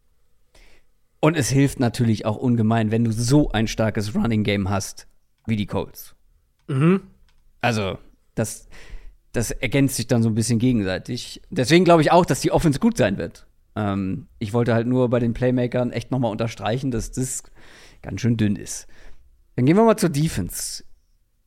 [1.19, 5.07] Und es hilft natürlich auch ungemein, wenn du so ein starkes Running Game hast
[5.45, 6.15] wie die Colts.
[6.67, 7.01] Mhm.
[7.61, 7.97] Also,
[8.35, 8.67] das,
[9.31, 11.41] das ergänzt sich dann so ein bisschen gegenseitig.
[11.49, 13.47] Deswegen glaube ich auch, dass die Offense gut sein wird.
[13.75, 17.43] Ähm, ich wollte halt nur bei den Playmakern echt nochmal unterstreichen, dass das
[18.01, 18.87] ganz schön dünn ist.
[19.55, 20.83] Dann gehen wir mal zur Defense.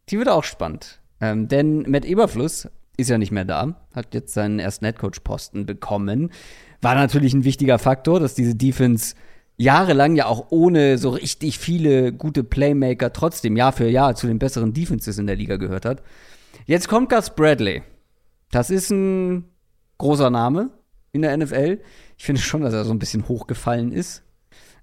[0.09, 1.01] Die wird auch spannend.
[1.20, 6.30] Ähm, denn Matt Eberfluss ist ja nicht mehr da, hat jetzt seinen ersten Headcoach-Posten bekommen.
[6.80, 9.14] War natürlich ein wichtiger Faktor, dass diese Defense
[9.61, 14.39] jahrelang ja auch ohne so richtig viele gute Playmaker trotzdem Jahr für Jahr zu den
[14.39, 16.03] besseren Defenses in der Liga gehört hat.
[16.65, 17.82] Jetzt kommt Gus Bradley.
[18.51, 19.45] Das ist ein
[19.99, 20.70] großer Name
[21.12, 21.78] in der NFL.
[22.16, 24.23] Ich finde schon, dass er so ein bisschen hochgefallen ist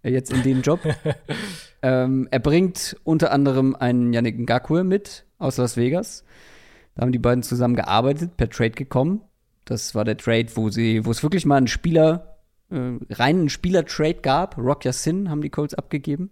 [0.03, 0.79] äh, jetzt in dem Job.
[1.81, 6.23] ähm, er bringt unter anderem einen Yannick Ngakwe mit aus Las Vegas.
[6.93, 9.21] Da haben die beiden zusammen gearbeitet, per Trade gekommen.
[9.65, 12.36] Das war der Trade, wo sie, wo es wirklich mal einen Spieler
[12.69, 14.57] äh, reinen Spieler-Trade gab.
[14.57, 16.31] Rock Sin haben die Colts abgegeben.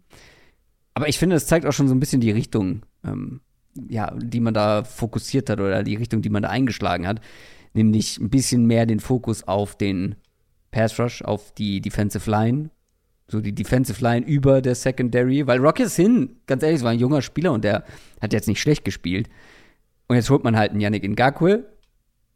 [0.93, 3.41] Aber ich finde, das zeigt auch schon so ein bisschen die Richtung, ähm,
[3.89, 7.21] ja, die man da fokussiert hat oder die Richtung, die man da eingeschlagen hat.
[7.73, 10.15] nämlich ein bisschen mehr den Fokus auf den
[10.71, 12.69] Pass Rush, auf die Defensive Line,
[13.27, 17.21] so die Defensive Line über der Secondary, weil Rocky Sin, ganz ehrlich, war ein junger
[17.21, 17.83] Spieler und der
[18.21, 19.29] hat jetzt nicht schlecht gespielt.
[20.07, 21.65] Und jetzt holt man halt einen Yannick Ngakwe,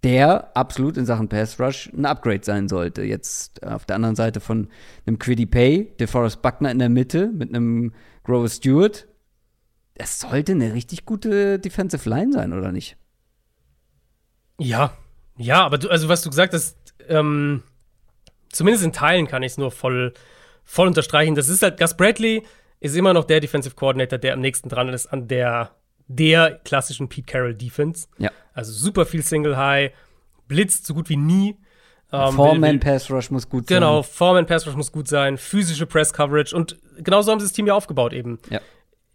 [0.03, 3.03] der absolut in Sachen Pass Rush ein Upgrade sein sollte.
[3.03, 4.69] Jetzt auf der anderen Seite von
[5.05, 7.93] einem Quiddy Pay, DeForest Buckner in der Mitte mit einem
[8.23, 9.07] Grover Stewart.
[9.95, 12.95] Das sollte eine richtig gute Defensive Line sein, oder nicht?
[14.57, 14.93] Ja,
[15.37, 16.77] ja, aber du, also was du gesagt hast,
[17.07, 17.63] ähm,
[18.51, 20.13] zumindest in Teilen kann ich es nur voll,
[20.63, 21.35] voll unterstreichen.
[21.35, 22.43] Das ist halt, Gus Bradley
[22.79, 25.71] ist immer noch der Defensive Coordinator, der am nächsten dran ist an der,
[26.09, 28.07] der klassischen Pete Carroll Defense.
[28.17, 28.31] Ja.
[28.53, 29.93] Also super viel Single High,
[30.47, 31.55] blitzt so gut wie nie.
[32.11, 33.79] Ähm, Foreman Pass Rush muss gut genau, sein.
[33.79, 37.53] Genau, Foreman Pass Rush muss gut sein, physische Press Coverage und genauso haben sie das
[37.53, 38.39] Team ja aufgebaut eben.
[38.49, 38.59] Ja.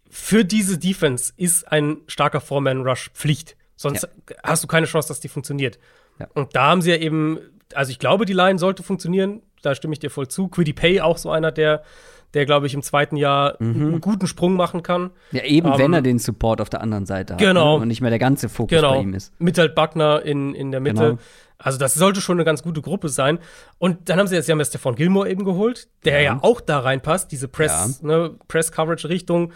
[0.09, 3.57] Für diese Defense ist ein starker Foreman Rush Pflicht.
[3.75, 4.35] Sonst ja.
[4.43, 5.77] hast du keine Chance, dass die funktioniert.
[6.19, 6.27] Ja.
[6.33, 7.39] Und da haben sie ja eben,
[7.73, 9.41] also ich glaube, die Line sollte funktionieren.
[9.61, 10.47] Da stimme ich dir voll zu.
[10.47, 11.83] Quiddy Pay auch so einer, der,
[12.33, 13.81] der glaube ich, im zweiten Jahr mhm.
[13.81, 15.11] einen guten Sprung machen kann.
[15.31, 17.41] Ja, eben, ähm, wenn er den Support auf der anderen Seite hat.
[17.41, 17.77] Genau.
[17.77, 17.83] Ne?
[17.83, 18.95] Und nicht mehr der ganze Fokus genau.
[18.95, 19.33] bei ihm ist.
[19.39, 21.01] Mit halt Buckner in, in der Mitte.
[21.01, 21.17] Genau.
[21.57, 23.39] Also, das sollte schon eine ganz gute Gruppe sein.
[23.77, 26.39] Und dann haben sie jetzt, sie haben jetzt Stefan Gilmore eben geholt, der ja, ja
[26.41, 28.07] auch da reinpasst, diese Press, ja.
[28.07, 29.53] ne, Press-Coverage-Richtung.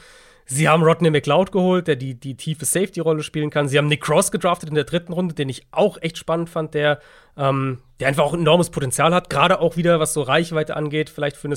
[0.51, 3.67] Sie haben Rodney McLeod geholt, der die, die tiefe Safety-Rolle spielen kann.
[3.67, 6.73] Sie haben Nick Cross gedraftet in der dritten Runde, den ich auch echt spannend fand,
[6.73, 6.99] der,
[7.37, 9.29] ähm, der einfach auch enormes Potenzial hat.
[9.29, 11.55] Gerade auch wieder, was so Reichweite angeht, vielleicht für eine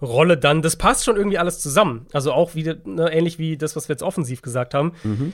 [0.00, 0.62] Single-High-Rolle dann.
[0.62, 2.06] Das passt schon irgendwie alles zusammen.
[2.12, 4.92] Also auch wieder ne, ähnlich wie das, was wir jetzt offensiv gesagt haben.
[5.02, 5.32] Mhm.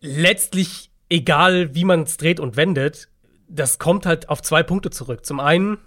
[0.00, 3.08] Letztlich, egal wie man es dreht und wendet,
[3.48, 5.26] das kommt halt auf zwei Punkte zurück.
[5.26, 5.78] Zum einen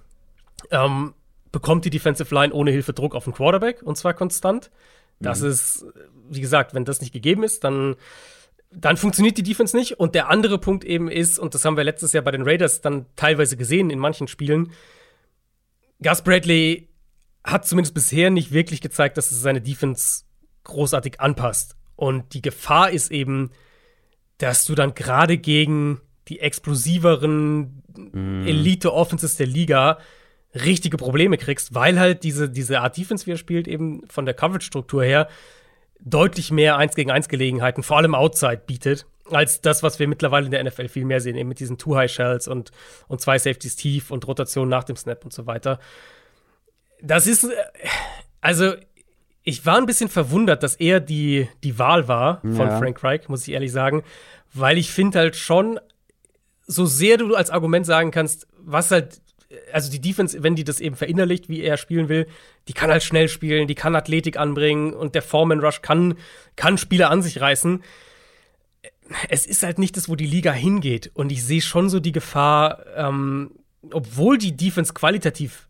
[0.72, 1.14] ähm,
[1.52, 4.70] bekommt die Defensive Line ohne Hilfe Druck auf den Quarterback und zwar konstant.
[5.20, 5.50] Das mhm.
[5.50, 5.86] ist,
[6.30, 7.96] wie gesagt, wenn das nicht gegeben ist, dann,
[8.72, 10.00] dann funktioniert die Defense nicht.
[10.00, 12.82] Und der andere Punkt eben ist, und das haben wir letztes Jahr bei den Raiders
[12.82, 14.72] dann teilweise gesehen in manchen Spielen,
[16.02, 16.90] Gus Bradley
[17.44, 20.24] hat zumindest bisher nicht wirklich gezeigt, dass es seine Defense
[20.64, 21.76] großartig anpasst.
[21.96, 23.52] Und die Gefahr ist eben,
[24.38, 28.48] dass du dann gerade gegen die explosiveren mm.
[28.48, 30.00] Elite-Offenses der Liga
[30.56, 34.34] richtige Probleme kriegst, weil halt diese, diese Art Defense, wie er spielt, eben von der
[34.34, 35.28] Coverage-Struktur her
[36.00, 40.46] deutlich mehr 1 gegen 1 Gelegenheiten, vor allem Outside bietet, als das, was wir mittlerweile
[40.46, 42.72] in der NFL viel mehr sehen, eben mit diesen Two-High-Shells und,
[43.08, 45.80] und zwei Safeties tief und Rotation nach dem Snap und so weiter.
[47.04, 47.56] Das ist, äh,
[48.42, 48.74] also,
[49.44, 52.80] ich war ein bisschen verwundert, dass er die, die Wahl war von ja.
[52.80, 54.04] Frank Reich, muss ich ehrlich sagen,
[54.54, 55.80] weil ich finde halt schon,
[56.66, 59.22] so sehr du als Argument sagen kannst, was halt
[59.72, 62.28] also die Defense, wenn die das eben verinnerlicht, wie er spielen will,
[62.68, 66.16] die kann halt schnell spielen, die kann Athletik anbringen und der Foreman Rush kann,
[66.56, 67.84] kann Spieler an sich reißen.
[69.30, 71.12] Es ist halt nicht das, wo die Liga hingeht.
[71.14, 73.52] Und ich sehe schon so die Gefahr, ähm,
[73.92, 75.68] obwohl die Defense qualitativ,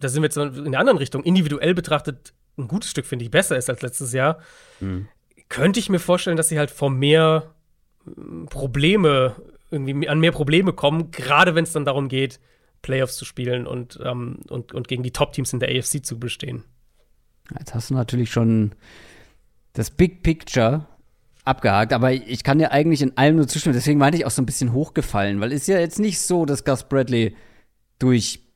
[0.00, 3.30] da sind wir jetzt in der anderen Richtung, individuell betrachtet ein gutes Stück, finde ich,
[3.30, 4.38] besser ist als letztes Jahr,
[4.80, 5.08] mhm.
[5.48, 7.54] könnte ich mir vorstellen, dass sie halt vor mehr
[8.04, 9.36] hm, Probleme,
[9.70, 12.40] irgendwie an mehr Probleme kommen, gerade wenn es dann darum geht,
[12.82, 16.64] Playoffs zu spielen und, ähm, und, und gegen die Top-Teams in der AFC zu bestehen.
[17.58, 18.72] Jetzt hast du natürlich schon
[19.72, 20.86] das Big Picture
[21.44, 23.74] abgehakt, aber ich kann dir eigentlich in allem nur zustimmen.
[23.74, 26.44] Deswegen meinte ich auch so ein bisschen hochgefallen, weil es ist ja jetzt nicht so,
[26.44, 27.34] dass Gus Bradley
[27.98, 28.47] durch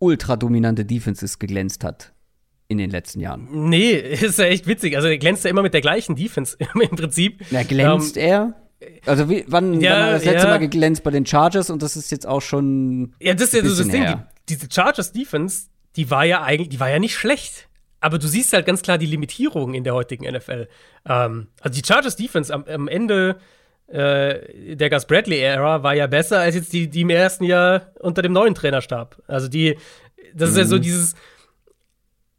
[0.00, 2.12] ultra dominante Defenses geglänzt hat
[2.66, 3.68] in den letzten Jahren.
[3.68, 4.96] Nee, ist ja echt witzig.
[4.96, 7.44] Also er glänzt ja immer mit der gleichen Defense im Prinzip.
[7.50, 8.54] Na, glänzt ähm, er?
[9.06, 10.54] Also wie, wann, ja, wann hat das letzte ja.
[10.54, 13.14] Mal geglänzt bei den Chargers und das ist jetzt auch schon.
[13.20, 14.06] Ja, das ist ja so das Ding.
[14.06, 14.16] Die,
[14.48, 17.68] diese Chargers Defense, die war ja eigentlich, die war ja nicht schlecht.
[18.02, 20.68] Aber du siehst halt ganz klar die Limitierungen in der heutigen NFL.
[21.06, 23.38] Ähm, also die Chargers Defense am, am Ende
[23.90, 28.22] äh, der Gus Bradley-Ära war ja besser als jetzt die, die im ersten Jahr unter
[28.22, 29.22] dem neuen Trainerstab.
[29.26, 29.76] Also die,
[30.34, 30.52] das mhm.
[30.52, 30.82] ist ja so mhm.
[30.82, 31.14] dieses,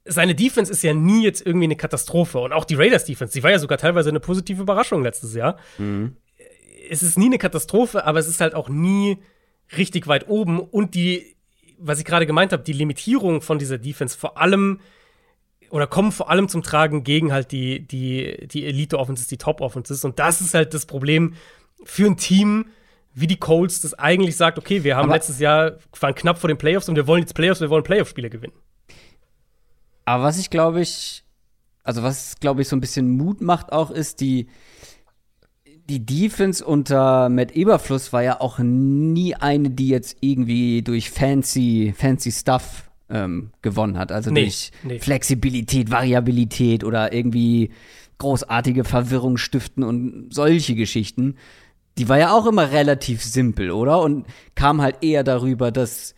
[0.05, 2.39] seine Defense ist ja nie jetzt irgendwie eine Katastrophe.
[2.39, 5.57] Und auch die Raiders Defense, die war ja sogar teilweise eine positive Überraschung letztes Jahr.
[5.77, 6.15] Mhm
[6.91, 9.17] es ist nie eine Katastrophe, aber es ist halt auch nie
[9.77, 10.59] richtig weit oben.
[10.59, 11.37] Und die,
[11.77, 14.81] was ich gerade gemeint habe, die Limitierung von dieser Defense vor allem
[15.71, 20.03] oder kommen vor allem zum Tragen gegen halt die, die, die Elite-Offenses, die Top-Offenses.
[20.03, 21.33] Und das ist halt das Problem
[21.83, 22.65] für ein Team
[23.13, 26.47] wie die Colts, das eigentlich sagt, okay, wir haben aber letztes Jahr, waren knapp vor
[26.47, 28.53] den Playoffs und wir wollen jetzt Playoffs, wir wollen Playoff-Spiele gewinnen.
[30.05, 31.23] Aber was ich glaube ich,
[31.83, 34.47] also was glaube ich so ein bisschen Mut macht auch, ist die,
[35.89, 41.93] die Defense unter Matt Eberfluss war ja auch nie eine, die jetzt irgendwie durch fancy,
[41.97, 44.11] fancy Stuff ähm, gewonnen hat.
[44.11, 44.99] Also nee, durch nee.
[44.99, 47.71] Flexibilität, Variabilität oder irgendwie
[48.17, 51.35] großartige Verwirrung stiften und solche Geschichten.
[51.97, 54.01] die war ja auch immer relativ simpel, oder?
[54.01, 54.25] Und
[54.55, 56.15] kam halt eher darüber, dass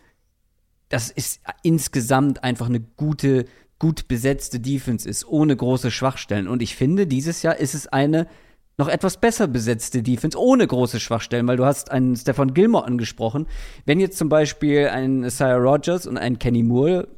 [0.88, 3.46] das ist insgesamt einfach eine gute,
[3.78, 6.46] gut besetzte Defense ist, ohne große Schwachstellen.
[6.46, 8.28] Und ich finde, dieses Jahr ist es eine
[8.76, 13.46] noch etwas besser besetzte Defense ohne große Schwachstellen, weil du hast einen Stefan Gilmore angesprochen.
[13.84, 17.08] Wenn jetzt zum Beispiel ein Isaiah Rogers und ein Kenny Moore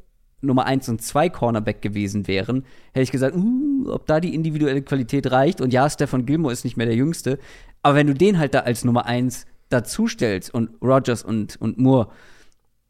[0.41, 2.63] Nummer 1 und 2 Cornerback gewesen wären,
[2.93, 5.61] hätte ich gesagt, uh, ob da die individuelle Qualität reicht.
[5.61, 7.39] Und ja, Stefan Gilmore ist nicht mehr der Jüngste.
[7.81, 12.09] Aber wenn du den halt da als Nummer 1 dazustellst und Rogers und, und Moore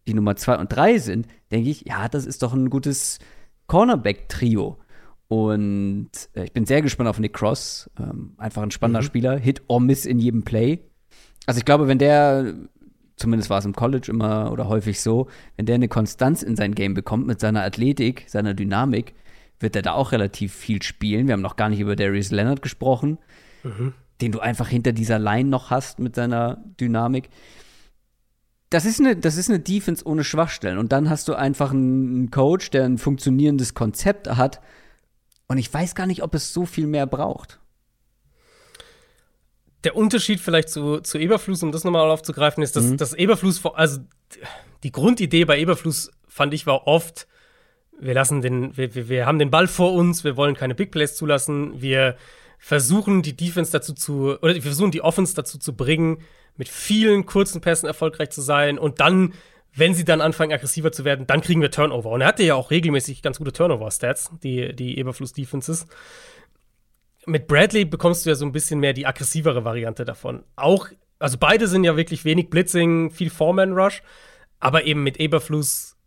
[0.07, 3.19] die Nummer 2 und 3 sind, denke ich, ja, das ist doch ein gutes
[3.67, 4.77] Cornerback-Trio.
[5.27, 7.89] Und äh, ich bin sehr gespannt auf Nick Cross.
[7.99, 9.05] Ähm, einfach ein spannender mhm.
[9.05, 9.37] Spieler.
[9.37, 10.79] Hit or Miss in jedem Play.
[11.45, 12.53] Also ich glaube, wenn der
[13.17, 15.27] zumindest war es im College immer oder häufig so,
[15.57, 19.15] wenn der eine Konstanz in sein Game bekommt mit seiner Athletik, seiner Dynamik,
[19.59, 21.27] wird er da auch relativ viel spielen.
[21.27, 23.17] Wir haben noch gar nicht über Darius Leonard gesprochen,
[23.63, 23.93] mhm.
[24.21, 27.29] den du einfach hinter dieser Line noch hast mit seiner Dynamik.
[28.69, 30.77] Das ist, eine, das ist eine Defense ohne Schwachstellen.
[30.77, 34.61] Und dann hast du einfach einen Coach, der ein funktionierendes Konzept hat.
[35.47, 37.59] Und ich weiß gar nicht, ob es so viel mehr braucht
[39.83, 42.97] der Unterschied vielleicht zu, zu Eberfluss, um das nochmal aufzugreifen, ist, dass, mhm.
[42.97, 43.99] dass Eberfluss, also
[44.83, 47.27] die Grundidee bei Eberfluss fand ich war oft,
[47.99, 51.15] wir lassen den, wir, wir haben den Ball vor uns, wir wollen keine Big Plays
[51.15, 52.17] zulassen, wir
[52.59, 56.21] versuchen die Defense dazu zu, oder wir versuchen die Offense dazu zu bringen,
[56.57, 59.33] mit vielen kurzen Pässen erfolgreich zu sein und dann,
[59.77, 62.09] wenn sie dann anfangen, aggressiver zu werden, dann kriegen wir Turnover.
[62.09, 65.87] Und er hatte ja auch regelmäßig ganz gute Turnover-Stats, die, die Eberfluss-Defenses
[67.27, 70.43] mit Bradley bekommst du ja so ein bisschen mehr die aggressivere Variante davon.
[70.55, 70.87] Auch,
[71.19, 74.01] also beide sind ja wirklich wenig Blitzing, viel Foreman-Rush,
[74.59, 75.97] aber eben mit Eberfluss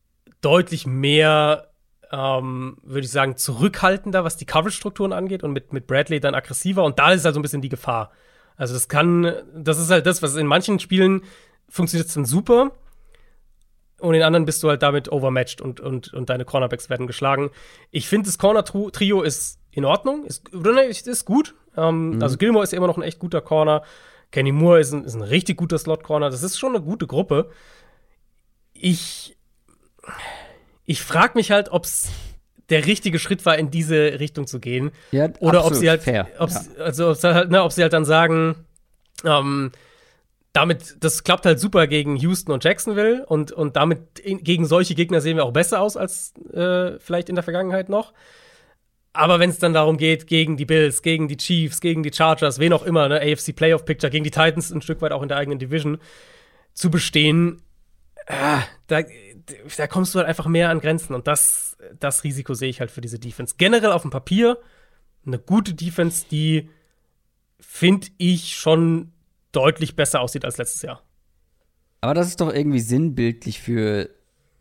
[0.41, 1.73] deutlich mehr,
[2.11, 6.85] ähm, würde ich sagen, zurückhaltender, was die Coverage-Strukturen angeht und mit, mit Bradley dann aggressiver
[6.85, 8.11] und da ist halt so ein bisschen die Gefahr.
[8.57, 11.23] Also das kann, das ist halt das, was in manchen Spielen
[11.69, 12.73] funktioniert dann super
[14.01, 17.51] und in anderen bist du halt damit overmatched und, und, und deine Cornerbacks werden geschlagen.
[17.91, 20.49] Ich finde, das Corner-Trio ist in Ordnung, ist,
[21.07, 21.55] ist, gut.
[21.77, 22.23] Ähm, mhm.
[22.23, 23.83] Also Gilmore ist immer noch ein echt guter Corner.
[24.31, 26.31] Kenny Moore ist ein, ist ein richtig guter Slot-Corner.
[26.31, 27.51] Das ist schon eine gute Gruppe.
[28.73, 29.37] Ich,
[30.87, 32.11] ich frage mich halt, ob es
[32.71, 34.93] der richtige Schritt war, in diese Richtung zu gehen.
[35.11, 36.29] Ja, oder ob sie halt, fair.
[36.39, 36.61] Ob, ja.
[36.79, 38.55] also, halt, ne, ob sie halt dann sagen,
[39.25, 39.73] ähm,
[40.53, 44.95] damit, das klappt halt super gegen Houston und Jacksonville und, und damit in, gegen solche
[44.95, 48.13] Gegner sehen wir auch besser aus als äh, vielleicht in der Vergangenheit noch.
[49.13, 52.59] Aber wenn es dann darum geht, gegen die Bills, gegen die Chiefs, gegen die Chargers,
[52.59, 55.29] wen auch immer, ne, AFC Playoff Picture, gegen die Titans ein Stück weit auch in
[55.29, 55.99] der eigenen Division
[56.75, 57.63] zu bestehen,
[58.27, 59.03] äh, da,
[59.77, 61.15] da kommst du halt einfach mehr an Grenzen.
[61.15, 63.55] Und das, das Risiko sehe ich halt für diese Defense.
[63.59, 64.59] Generell auf dem Papier
[65.27, 66.71] eine gute Defense, die
[67.59, 69.13] finde ich schon
[69.53, 71.03] deutlich besser aussieht als letztes Jahr.
[72.01, 74.11] Aber das ist doch irgendwie sinnbildlich für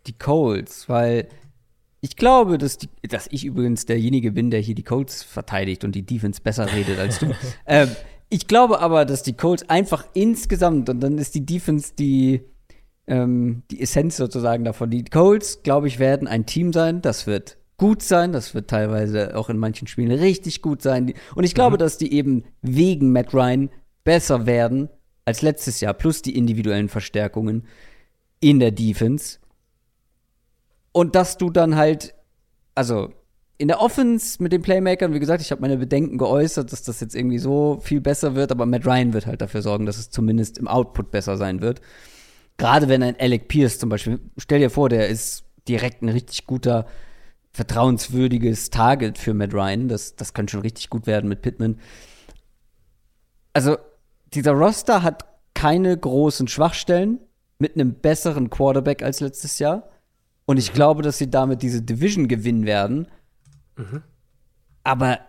[0.07, 1.27] die Colts, weil
[2.01, 5.93] ich glaube, dass, die, dass ich übrigens derjenige bin, der hier die Colts verteidigt und
[5.93, 7.33] die Defense besser redet als du.
[7.65, 7.89] ähm,
[8.29, 12.41] ich glaube aber, dass die Colts einfach insgesamt, und dann ist die Defense die,
[13.07, 14.91] ähm, die Essenz sozusagen davon.
[14.91, 19.35] Die Colts, glaube ich, werden ein Team sein, das wird gut sein, das wird teilweise
[19.35, 21.13] auch in manchen Spielen richtig gut sein.
[21.35, 21.79] Und ich glaube, mhm.
[21.79, 23.69] dass die eben wegen Matt Ryan
[24.03, 24.89] besser werden
[25.25, 27.67] als letztes Jahr, plus die individuellen Verstärkungen
[28.39, 29.39] in der Defense.
[30.91, 32.15] Und dass du dann halt,
[32.75, 33.13] also
[33.57, 37.01] in der Offense mit den Playmakern, wie gesagt, ich habe meine Bedenken geäußert, dass das
[37.01, 40.09] jetzt irgendwie so viel besser wird, aber Matt Ryan wird halt dafür sorgen, dass es
[40.09, 41.81] zumindest im Output besser sein wird.
[42.57, 46.47] Gerade wenn ein Alec Pierce zum Beispiel, stell dir vor, der ist direkt ein richtig
[46.47, 46.87] guter,
[47.51, 49.87] vertrauenswürdiges Target für Matt Ryan.
[49.87, 51.79] Das, das könnte schon richtig gut werden mit Pittman.
[53.53, 53.77] Also,
[54.33, 57.19] dieser Roster hat keine großen Schwachstellen
[57.57, 59.89] mit einem besseren Quarterback als letztes Jahr.
[60.45, 60.75] Und ich mhm.
[60.75, 63.07] glaube, dass sie damit diese Division gewinnen werden.
[63.75, 64.01] Mhm.
[64.83, 65.19] Aber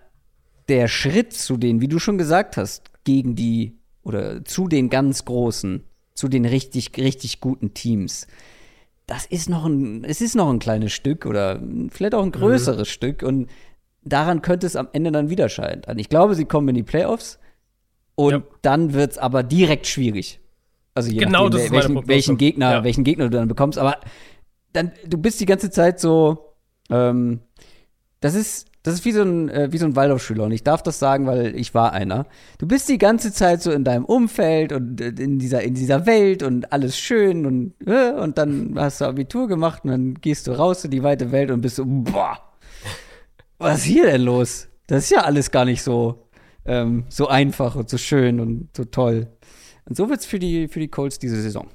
[0.68, 5.24] der Schritt zu den, wie du schon gesagt hast, gegen die oder zu den ganz
[5.24, 8.26] großen, zu den richtig, richtig guten Teams,
[9.06, 11.60] das ist noch ein, es ist noch ein kleines Stück oder
[11.90, 12.92] vielleicht auch ein größeres mhm.
[12.92, 13.50] Stück und
[14.02, 15.98] daran könnte es am Ende dann wieder scheitern.
[15.98, 17.40] Ich glaube, sie kommen in die Playoffs
[18.20, 18.42] und ja.
[18.60, 20.40] dann wird es aber direkt schwierig.
[20.94, 22.84] Also je genau nachdem, welchen, welchen, Gegner, ja.
[22.84, 23.78] welchen Gegner du dann bekommst.
[23.78, 23.98] Aber
[24.74, 26.54] dann, du bist die ganze Zeit so,
[26.90, 27.40] ähm,
[28.20, 30.82] das ist, das ist wie so ein, äh, wie so ein Waldorfschüler und ich darf
[30.82, 32.26] das sagen, weil ich war einer.
[32.58, 36.04] Du bist die ganze Zeit so in deinem Umfeld und äh, in dieser, in dieser
[36.04, 40.46] Welt und alles schön und, äh, und dann hast du Abitur gemacht und dann gehst
[40.46, 42.38] du raus in die weite Welt und bist so, boah,
[43.56, 44.68] was ist hier denn los?
[44.86, 46.26] Das ist ja alles gar nicht so,
[46.70, 49.26] ähm, so einfach und so schön und so toll.
[49.86, 51.68] Und so wird es für die, für die Colts diese Saison.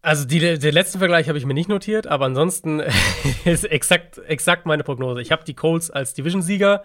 [0.00, 2.80] Also die, den letzten Vergleich habe ich mir nicht notiert, aber ansonsten
[3.44, 5.20] ist exakt, exakt meine Prognose.
[5.20, 6.84] Ich habe die Colts als Division-Sieger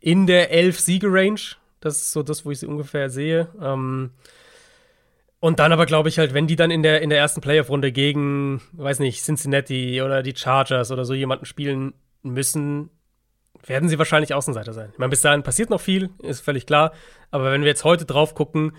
[0.00, 1.40] in der 11-Siege-Range.
[1.80, 3.48] Das ist so das, wo ich sie ungefähr sehe.
[3.62, 4.10] Ähm,
[5.38, 7.92] und dann aber glaube ich halt, wenn die dann in der, in der ersten Playoff-Runde
[7.92, 12.90] gegen, weiß nicht, Cincinnati oder die Chargers oder so jemanden spielen müssen,
[13.66, 14.90] werden sie wahrscheinlich Außenseiter sein.
[14.92, 16.92] Ich meine, bis dahin passiert noch viel, ist völlig klar.
[17.30, 18.72] Aber wenn wir jetzt heute drauf gucken,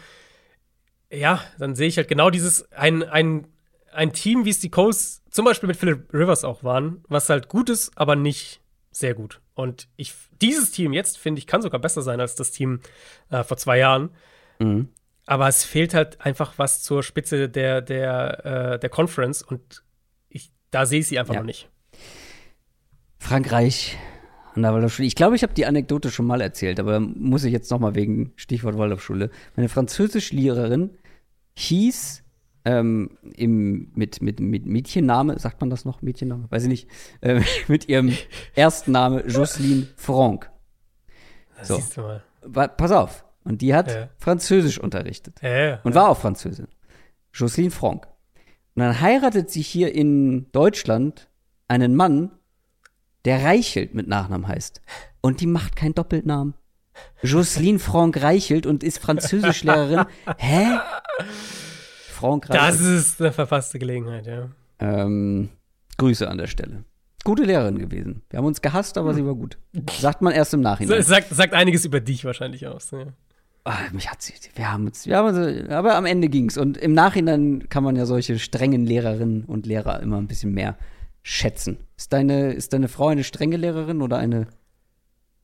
[1.11, 3.47] ja, dann sehe ich halt genau dieses, ein, ein,
[3.91, 7.49] ein Team, wie es die Coles zum Beispiel mit Philip Rivers auch waren, was halt
[7.49, 8.61] gut ist, aber nicht
[8.91, 9.41] sehr gut.
[9.53, 12.81] Und ich, dieses Team jetzt, finde ich, kann sogar besser sein als das Team
[13.30, 14.11] äh, vor zwei Jahren.
[14.60, 14.89] Mhm.
[15.26, 19.84] Aber es fehlt halt einfach was zur Spitze der, der, äh, der Conference und
[20.30, 21.41] ich, da sehe ich sie einfach ja.
[21.41, 21.69] noch nicht.
[23.19, 23.97] Frankreich
[24.56, 25.08] an der Waldorfschule.
[25.08, 27.96] Ich glaube, ich habe die Anekdote schon mal erzählt, aber muss ich jetzt noch mal
[27.96, 29.30] wegen Stichwort Waldorfschule.
[29.56, 30.92] Meine Französischlehrerin
[31.56, 32.24] hieß
[32.66, 36.46] ähm, im, mit, mit, mit Mädchenname, sagt man das noch, Mädchenname?
[36.50, 36.88] Weiß ich nicht,
[37.22, 38.14] äh, mit ihrem
[38.56, 40.52] ersten Name Jocelyne Franck.
[41.62, 41.76] So.
[41.76, 42.24] Siehst du mal.
[42.70, 43.26] Pass auf.
[43.44, 44.10] Und die hat ja.
[44.18, 45.40] Französisch unterrichtet.
[45.42, 46.68] Ja, ja, und war auch Französin.
[47.34, 48.08] Jocelyne Franck.
[48.76, 51.30] Und dann heiratet sie hier in Deutschland
[51.68, 52.32] einen Mann,
[53.26, 54.82] der Reichelt mit Nachnamen heißt.
[55.22, 56.54] Und die macht keinen Doppelnamen.
[57.22, 60.06] Jocelyne Franck Reichelt und ist Französischlehrerin.
[60.38, 60.80] Hä?
[62.12, 62.74] Franck Reichelt.
[62.74, 64.50] Das ist eine verpasste Gelegenheit, ja.
[64.80, 65.50] Ähm,
[65.98, 66.84] Grüße an der Stelle.
[67.26, 68.22] Gute Lehrerin gewesen.
[68.30, 69.58] Wir haben uns gehasst, aber sie war gut.
[70.00, 71.02] Sagt man erst im Nachhinein.
[71.04, 72.91] Sagt, sagt einiges über dich wahrscheinlich aus.
[72.91, 73.08] Ja.
[73.66, 76.58] Ach, mich hat sie, wir haben uns, wir haben uns, aber am Ende ging's.
[76.58, 80.78] Und im Nachhinein kann man ja solche strengen Lehrerinnen und Lehrer immer ein bisschen mehr
[81.24, 81.78] schätzen.
[81.98, 84.48] Ist deine, ist deine Frau eine strenge Lehrerin oder eine?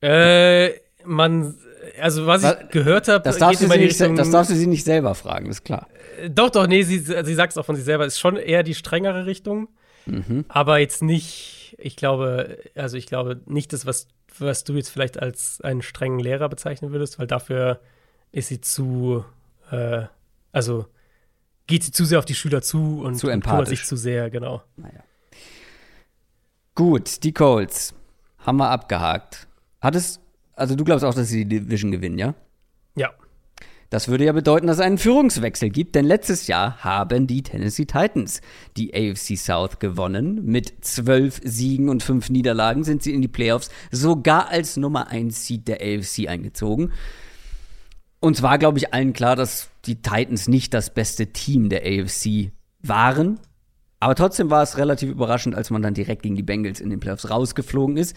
[0.02, 0.72] Äh,
[1.04, 1.56] man,
[2.00, 4.84] also was, ich gehört habe, das, darfst du sie nicht, das darfst du sie nicht
[4.84, 5.88] selber fragen, ist klar.
[6.22, 8.64] Äh, doch, doch, nee, sie, sie sagt es auch von sich selber, ist schon eher
[8.64, 9.70] die strengere Richtung.
[10.06, 10.46] Mhm.
[10.48, 14.08] Aber jetzt nicht, ich glaube, also ich glaube nicht das, was,
[14.38, 17.80] was du jetzt vielleicht als einen strengen Lehrer bezeichnen würdest, weil dafür
[18.32, 19.26] ist sie zu,
[19.72, 20.04] äh,
[20.52, 20.86] also
[21.68, 24.62] geht sie zu sehr auf die Schüler zu und zu kümmert sich zu sehr, genau.
[24.76, 25.04] Naja.
[26.76, 27.94] Gut, die Colts
[28.40, 29.48] haben wir abgehakt.
[29.80, 30.20] Hat es,
[30.56, 32.36] also du glaubst auch, dass sie die Division gewinnen, ja?
[32.98, 33.12] Ja.
[33.90, 37.86] Das würde ja bedeuten, dass es einen Führungswechsel gibt, denn letztes Jahr haben die Tennessee
[37.86, 38.42] Titans
[38.76, 40.44] die AFC South gewonnen.
[40.44, 45.48] Mit zwölf Siegen und fünf Niederlagen sind sie in die Playoffs sogar als Nummer 1
[45.48, 46.92] Seed der AFC eingezogen.
[48.20, 52.52] Uns war, glaube ich, allen klar, dass die Titans nicht das beste Team der AFC
[52.82, 53.40] waren.
[54.06, 57.00] Aber trotzdem war es relativ überraschend, als man dann direkt gegen die Bengals in den
[57.00, 58.16] Playoffs rausgeflogen ist.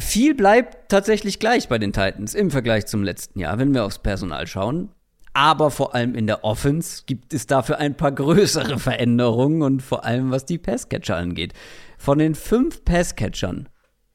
[0.00, 4.00] Viel bleibt tatsächlich gleich bei den Titans im Vergleich zum letzten Jahr, wenn wir aufs
[4.00, 4.90] Personal schauen.
[5.32, 10.04] Aber vor allem in der Offense gibt es dafür ein paar größere Veränderungen und vor
[10.04, 11.52] allem was die Passcatcher angeht.
[11.96, 13.68] Von den fünf Passcatchern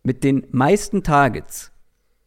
[0.04, 1.72] mit den meisten Targets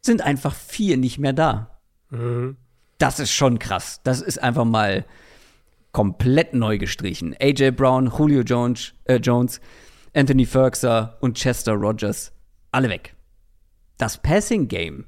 [0.01, 1.77] sind einfach vier nicht mehr da.
[2.09, 2.57] Mhm.
[2.97, 4.01] Das ist schon krass.
[4.03, 5.05] Das ist einfach mal
[5.91, 7.35] komplett neu gestrichen.
[7.39, 9.59] AJ Brown, Julio Jones, äh, Jones
[10.13, 12.31] Anthony Ferguson und Chester Rogers,
[12.71, 13.15] alle weg.
[13.97, 15.05] Das Passing Game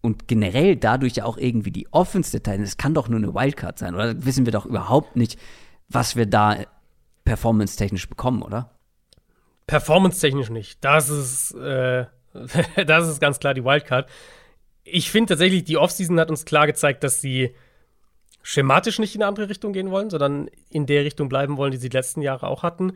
[0.00, 3.34] und generell dadurch ja auch irgendwie die Offense der Titans, das kann doch nur eine
[3.34, 5.38] Wildcard sein, oder wissen wir doch überhaupt nicht,
[5.88, 6.58] was wir da
[7.24, 8.70] performance-technisch bekommen, oder?
[9.66, 10.82] Performance-technisch nicht.
[10.84, 12.06] Das ist, äh,
[12.86, 14.08] das ist ganz klar die Wildcard
[14.84, 17.54] ich finde tatsächlich, die Offseason hat uns klar gezeigt, dass sie
[18.42, 21.78] schematisch nicht in eine andere Richtung gehen wollen, sondern in der Richtung bleiben wollen, die
[21.78, 22.92] sie die letzten Jahre auch hatten.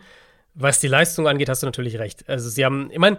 [0.55, 2.29] Was die Leistung angeht, hast du natürlich recht.
[2.29, 3.19] Also sie haben, ich meine,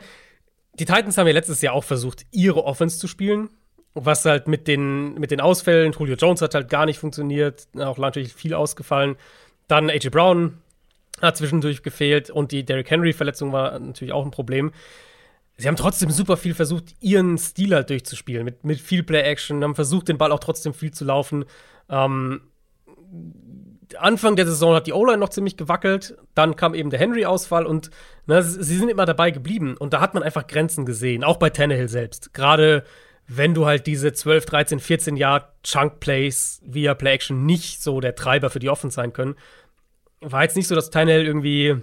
[0.74, 3.50] die Titans haben ja letztes Jahr auch versucht, ihre Offense zu spielen.
[3.94, 7.98] Was halt mit den, mit den Ausfällen, Julio Jones hat halt gar nicht funktioniert, auch
[7.98, 9.16] natürlich viel ausgefallen.
[9.70, 10.58] Dann AJ Brown
[11.22, 14.74] hat zwischendurch gefehlt und die Derrick Henry-Verletzung war natürlich auch ein Problem
[15.58, 19.76] sie haben trotzdem super viel versucht, ihren Stil halt durchzuspielen, mit, mit viel Play-Action, haben
[19.76, 21.46] versucht, den Ball auch trotzdem viel zu laufen.
[21.90, 22.42] Ähm,
[24.00, 27.92] Anfang der Saison hat die O-Line noch ziemlich gewackelt, dann kam eben der Henry-Ausfall und
[28.26, 29.78] ne, sie sind immer dabei geblieben.
[29.78, 32.34] Und da hat man einfach Grenzen gesehen, auch bei Tannehill selbst.
[32.34, 32.84] Gerade
[33.28, 38.50] wenn du halt diese 12, 13, 14 Jahr Chunk-Plays via Play-Action nicht so der Treiber
[38.50, 39.36] für die Offense sein können.
[40.22, 41.78] War jetzt nicht so, dass Tannehill irgendwie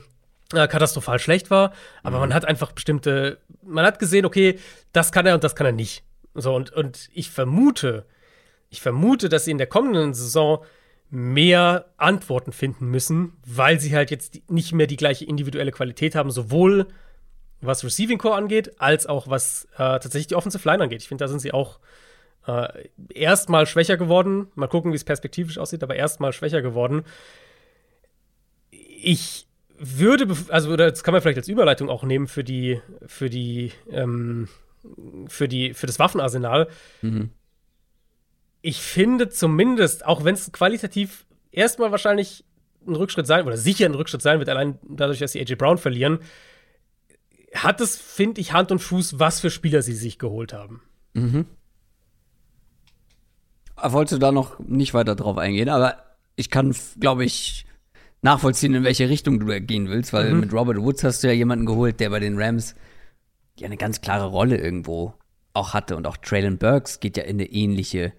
[0.53, 1.73] äh, katastrophal schlecht war,
[2.03, 2.23] aber mhm.
[2.23, 4.59] man hat einfach bestimmte, man hat gesehen, okay,
[4.93, 6.05] das kann er und das kann er nicht.
[6.35, 8.07] So, und, und ich vermute,
[8.71, 10.65] ich vermute, dass sie in der kommenden Saison
[11.11, 16.31] mehr Antworten finden müssen, weil sie halt jetzt nicht mehr die gleiche individuelle Qualität haben,
[16.31, 16.87] sowohl
[17.61, 21.03] was Receiving Core angeht, als auch was äh, tatsächlich die Offensive Line angeht.
[21.03, 21.81] Ich finde, da sind sie auch
[22.47, 24.49] äh, erstmal schwächer geworden.
[24.55, 27.05] Mal gucken, wie es perspektivisch aussieht, aber erstmal schwächer geworden.
[28.71, 29.47] Ich
[29.83, 34.49] würde, also das kann man vielleicht als Überleitung auch nehmen für die, für die, ähm,
[35.27, 36.69] für die, für das Waffenarsenal.
[37.03, 37.31] Mhm.
[38.61, 42.45] Ich finde zumindest, auch wenn es qualitativ erstmal wahrscheinlich
[42.87, 45.79] ein Rückschritt sein oder sicher ein Rückschritt sein wird, allein dadurch, dass sie AJ Brown
[45.79, 46.21] verlieren,
[47.55, 50.81] hat es, finde ich, Hand und Fuß, was für Spieler sie sich geholt haben.
[51.15, 51.47] Mhm.
[53.77, 55.97] Wolltest du da noch nicht weiter drauf eingehen, aber
[56.37, 57.67] ich kann, glaube ich,
[58.23, 60.41] nachvollziehen, in welche Richtung du gehen willst, weil mhm.
[60.41, 62.75] mit Robert Woods hast du ja jemanden geholt, der bei den Rams
[63.59, 65.15] ja eine ganz klare Rolle irgendwo
[65.53, 65.97] auch hatte.
[65.97, 68.13] Und auch Traylon Burks geht ja in eine ähnliche,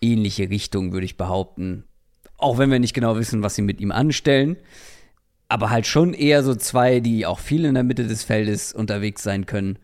[0.00, 1.84] ähnliche Richtung, würde ich behaupten.
[2.38, 4.56] Auch wenn wir nicht genau wissen, was sie mit ihm anstellen.
[5.48, 9.22] Aber halt schon eher so zwei, die auch viel in der Mitte des Feldes unterwegs
[9.22, 9.78] sein können,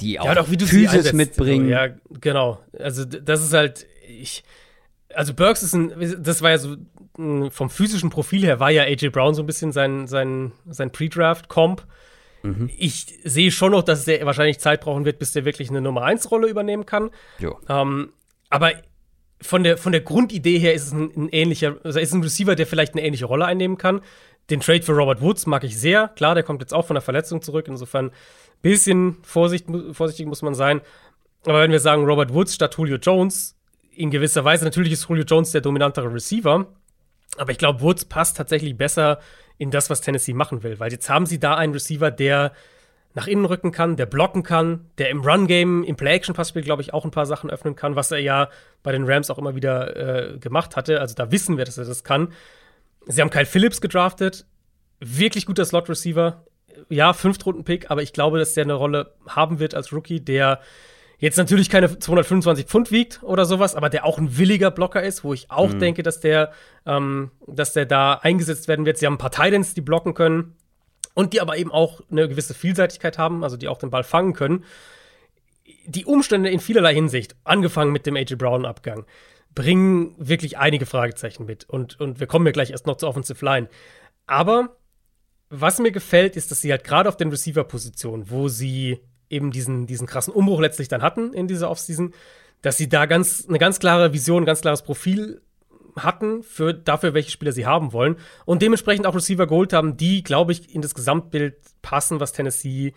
[0.00, 1.68] die auch, ja, auch wie du Physis mitbringen.
[1.68, 1.88] ja,
[2.20, 2.60] genau.
[2.78, 4.44] Also das ist halt, ich,
[5.14, 5.92] also Burks ist ein,
[6.22, 6.76] das war ja so
[7.50, 11.86] vom physischen Profil her war ja AJ Brown so ein bisschen sein, sein, sein Pre-Draft-Comp.
[12.42, 12.70] Mhm.
[12.78, 16.02] Ich sehe schon noch, dass er wahrscheinlich Zeit brauchen wird, bis der wirklich eine Nummer
[16.06, 17.10] 1-Rolle übernehmen kann.
[17.68, 18.12] Ähm,
[18.48, 18.72] aber
[19.42, 22.54] von der, von der Grundidee her ist es ein, ein ähnlicher, also ist ein Receiver,
[22.54, 24.00] der vielleicht eine ähnliche Rolle einnehmen kann.
[24.48, 26.08] Den Trade für Robert Woods mag ich sehr.
[26.08, 27.66] Klar, der kommt jetzt auch von der Verletzung zurück.
[27.68, 28.12] Insofern ein
[28.62, 30.80] bisschen Vorsicht, vorsichtig muss man sein.
[31.44, 33.56] Aber wenn wir sagen, Robert Woods statt Julio Jones,
[33.94, 36.66] in gewisser Weise, natürlich ist Julio Jones der dominantere Receiver.
[37.36, 39.20] Aber ich glaube, Woods passt tatsächlich besser
[39.58, 40.80] in das, was Tennessee machen will.
[40.80, 42.52] Weil jetzt haben sie da einen Receiver, der
[43.14, 47.04] nach innen rücken kann, der blocken kann, der im Run-Game, im Play-Action-Passspiel, glaube ich, auch
[47.04, 48.48] ein paar Sachen öffnen kann, was er ja
[48.82, 49.96] bei den Rams auch immer wieder
[50.34, 51.00] äh, gemacht hatte.
[51.00, 52.32] Also da wissen wir, dass er das kann.
[53.06, 54.46] Sie haben Kyle Phillips gedraftet.
[55.00, 56.44] Wirklich guter Slot-Receiver.
[56.88, 60.60] Ja, Fünftrunden-Pick, aber ich glaube, dass der eine Rolle haben wird als Rookie, der
[61.20, 65.22] jetzt natürlich keine 225 Pfund wiegt oder sowas, aber der auch ein williger Blocker ist,
[65.22, 65.78] wo ich auch mhm.
[65.78, 66.52] denke, dass der,
[66.86, 68.98] ähm, dass der da eingesetzt werden wird.
[68.98, 70.56] Sie haben ein paar Titans, die blocken können
[71.14, 74.32] und die aber eben auch eine gewisse Vielseitigkeit haben, also die auch den Ball fangen
[74.32, 74.64] können.
[75.86, 79.04] Die Umstände in vielerlei Hinsicht, angefangen mit dem AJ Brown-Abgang,
[79.54, 81.68] bringen wirklich einige Fragezeichen mit.
[81.68, 83.68] Und, und wir kommen ja gleich erst noch zur Offensive Line.
[84.26, 84.76] Aber
[85.50, 89.00] was mir gefällt, ist, dass sie halt gerade auf den Receiver-Positionen, wo sie
[89.30, 92.12] eben diesen, diesen krassen Umbruch letztlich dann hatten in dieser Offseason,
[92.62, 95.40] dass sie da ganz, eine ganz klare Vision, ein ganz klares Profil
[95.96, 100.22] hatten für dafür, welche Spieler sie haben wollen und dementsprechend auch Receiver geholt haben, die,
[100.22, 102.92] glaube ich, in das Gesamtbild passen, was Tennessee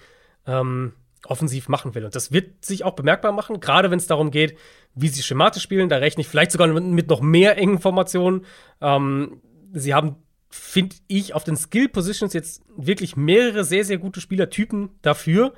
[0.45, 0.93] ähm,
[1.25, 2.05] offensiv machen will.
[2.05, 4.57] Und das wird sich auch bemerkbar machen, gerade wenn es darum geht,
[4.93, 5.89] wie sie schematisch spielen.
[5.89, 8.45] Da rechne ich vielleicht sogar mit noch mehr engen Formationen.
[8.81, 9.41] Ähm,
[9.71, 10.17] sie haben,
[10.49, 15.53] finde ich, auf den Skill Positions jetzt wirklich mehrere sehr, sehr gute Spielertypen dafür.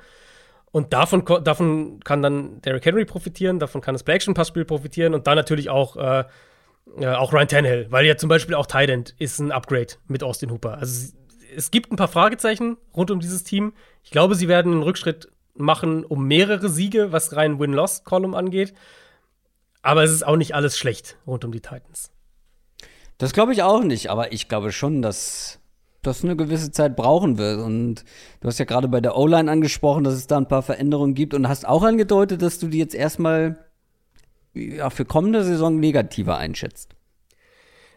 [0.76, 5.36] Und davon, davon kann dann Derrick Henry profitieren, davon kann das Play-Action-Passspiel profitieren und dann
[5.36, 6.24] natürlich auch, äh,
[6.98, 10.50] äh, auch Ryan Tannehill, weil ja zum Beispiel auch Tident ist ein Upgrade mit Austin
[10.50, 10.76] Hooper.
[10.76, 11.14] Also
[11.56, 13.72] es gibt ein paar Fragezeichen rund um dieses Team.
[14.04, 18.74] Ich glaube, sie werden einen Rückschritt machen um mehrere Siege, was rein Win-Loss-Column angeht.
[19.80, 22.10] Aber es ist auch nicht alles schlecht rund um die Titans.
[23.16, 25.58] Das glaube ich auch nicht, aber ich glaube schon, dass
[26.06, 27.60] das eine gewisse Zeit brauchen wird.
[27.60, 28.04] Und
[28.40, 31.34] du hast ja gerade bei der O-Line angesprochen, dass es da ein paar Veränderungen gibt
[31.34, 33.58] und hast auch angedeutet, dass du die jetzt erstmal
[34.54, 36.94] ja, für kommende Saison negativer einschätzt.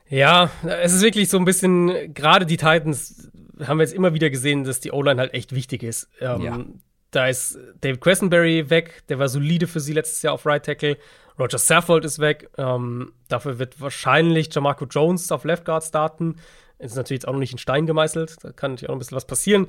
[0.10, 3.30] Ja, es ist wirklich so ein bisschen, gerade die Titans
[3.64, 6.10] haben wir jetzt immer wieder gesehen, dass die O-Line halt echt wichtig ist.
[6.20, 6.66] Ähm, ja.
[7.12, 10.98] Da ist David Questenberry weg, der war solide für sie letztes Jahr auf Right Tackle.
[11.40, 12.50] Roger Saffold ist weg.
[12.58, 16.36] Ähm, dafür wird wahrscheinlich Jamarco Jones auf Left Guard starten.
[16.80, 18.38] Ist natürlich jetzt auch noch nicht in Stein gemeißelt.
[18.42, 19.68] Da kann natürlich auch noch ein bisschen was passieren.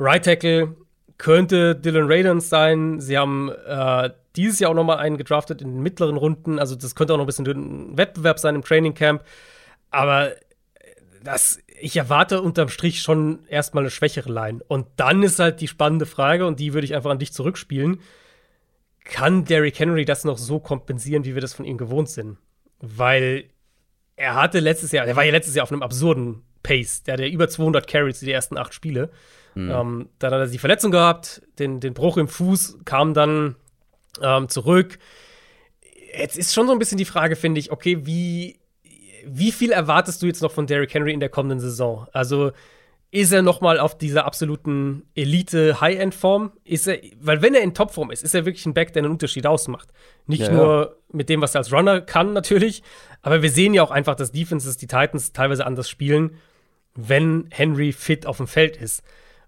[0.00, 0.74] Right Tackle
[1.18, 3.00] könnte Dylan Radens sein.
[3.00, 6.58] Sie haben äh, dieses Jahr auch noch mal einen gedraftet in den mittleren Runden.
[6.58, 9.22] Also das könnte auch noch ein bisschen ein Wettbewerb sein im Training Camp.
[9.90, 10.32] Aber
[11.22, 14.60] das, ich erwarte unterm Strich schon erstmal eine schwächere Line.
[14.66, 18.00] Und dann ist halt die spannende Frage, und die würde ich einfach an dich zurückspielen.
[19.04, 22.38] Kann Derrick Henry das noch so kompensieren, wie wir das von ihm gewohnt sind?
[22.80, 23.44] Weil
[24.16, 27.02] er hatte letztes Jahr, er war ja letztes Jahr auf einem absurden Pace.
[27.04, 29.10] Der hatte über 200 Carries die ersten acht Spiele.
[29.54, 29.70] Mhm.
[29.70, 33.56] Ähm, dann hat er die Verletzung gehabt, den, den Bruch im Fuß, kam dann
[34.22, 34.98] ähm, zurück.
[36.18, 38.58] Jetzt ist schon so ein bisschen die Frage, finde ich, okay, wie,
[39.26, 42.06] wie viel erwartest du jetzt noch von Derrick Henry in der kommenden Saison?
[42.12, 42.52] Also
[43.10, 46.52] ist er noch mal auf dieser absoluten Elite High-End-Form?
[46.64, 49.12] Ist er, weil wenn er in Topform ist, ist er wirklich ein Back, der einen
[49.12, 49.88] Unterschied ausmacht.
[50.26, 51.16] Nicht ja, nur ja.
[51.16, 52.82] mit dem, was er als Runner kann, natürlich,
[53.22, 56.38] aber wir sehen ja auch einfach, dass Defenses die Titans teilweise anders spielen,
[56.94, 59.02] wenn Henry fit auf dem Feld ist.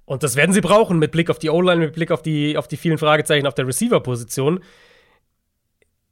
[0.04, 2.66] Und das werden sie brauchen mit Blick auf die O-Line, mit Blick auf die, auf
[2.66, 4.60] die vielen Fragezeichen auf der Receiver-Position.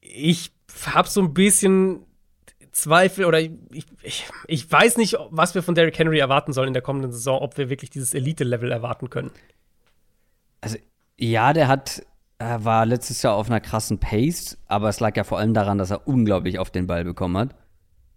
[0.00, 0.52] Ich
[0.86, 2.06] habe so ein bisschen
[2.72, 3.50] Zweifel oder ich,
[4.02, 7.40] ich, ich weiß nicht, was wir von Derrick Henry erwarten sollen in der kommenden Saison,
[7.40, 9.30] ob wir wirklich dieses Elite-Level erwarten können.
[10.60, 10.76] Also,
[11.16, 12.02] ja, der hat,
[12.38, 15.78] er war letztes Jahr auf einer krassen Pace, aber es lag ja vor allem daran,
[15.78, 17.54] dass er unglaublich auf den Ball bekommen hat.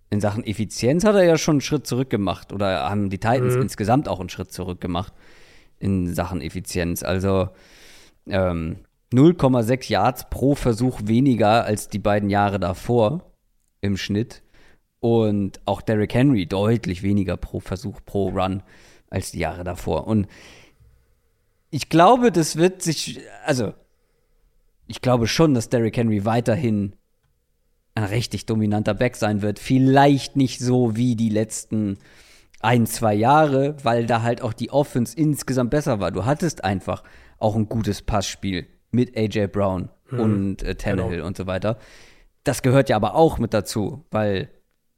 [0.09, 3.55] In Sachen Effizienz hat er ja schon einen Schritt zurück gemacht oder haben die Titans
[3.55, 3.61] mhm.
[3.61, 5.13] insgesamt auch einen Schritt zurück gemacht
[5.77, 7.03] in Sachen Effizienz.
[7.03, 7.49] Also
[8.27, 8.77] ähm,
[9.13, 13.31] 0,6 Yards pro Versuch weniger als die beiden Jahre davor
[13.81, 14.41] im Schnitt.
[14.99, 18.63] Und auch Derrick Henry deutlich weniger pro Versuch, pro Run
[19.09, 20.07] als die Jahre davor.
[20.07, 20.27] Und
[21.69, 23.73] ich glaube, das wird sich, also
[24.89, 26.95] ich glaube schon, dass Derrick Henry weiterhin
[27.93, 29.59] ein richtig dominanter Back sein wird.
[29.59, 31.99] Vielleicht nicht so wie die letzten
[32.59, 36.11] ein, zwei Jahre, weil da halt auch die Offense insgesamt besser war.
[36.11, 37.03] Du hattest einfach
[37.37, 41.27] auch ein gutes Passspiel mit AJ Brown hm, und äh, Tannehill genau.
[41.27, 41.77] und so weiter.
[42.43, 44.49] Das gehört ja aber auch mit dazu, weil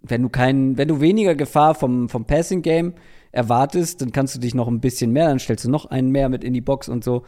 [0.01, 2.93] wenn du keinen, wenn du weniger Gefahr vom, vom Passing Game
[3.33, 6.29] erwartest, dann kannst du dich noch ein bisschen mehr, dann stellst du noch einen mehr
[6.29, 7.25] mit in die Box und so,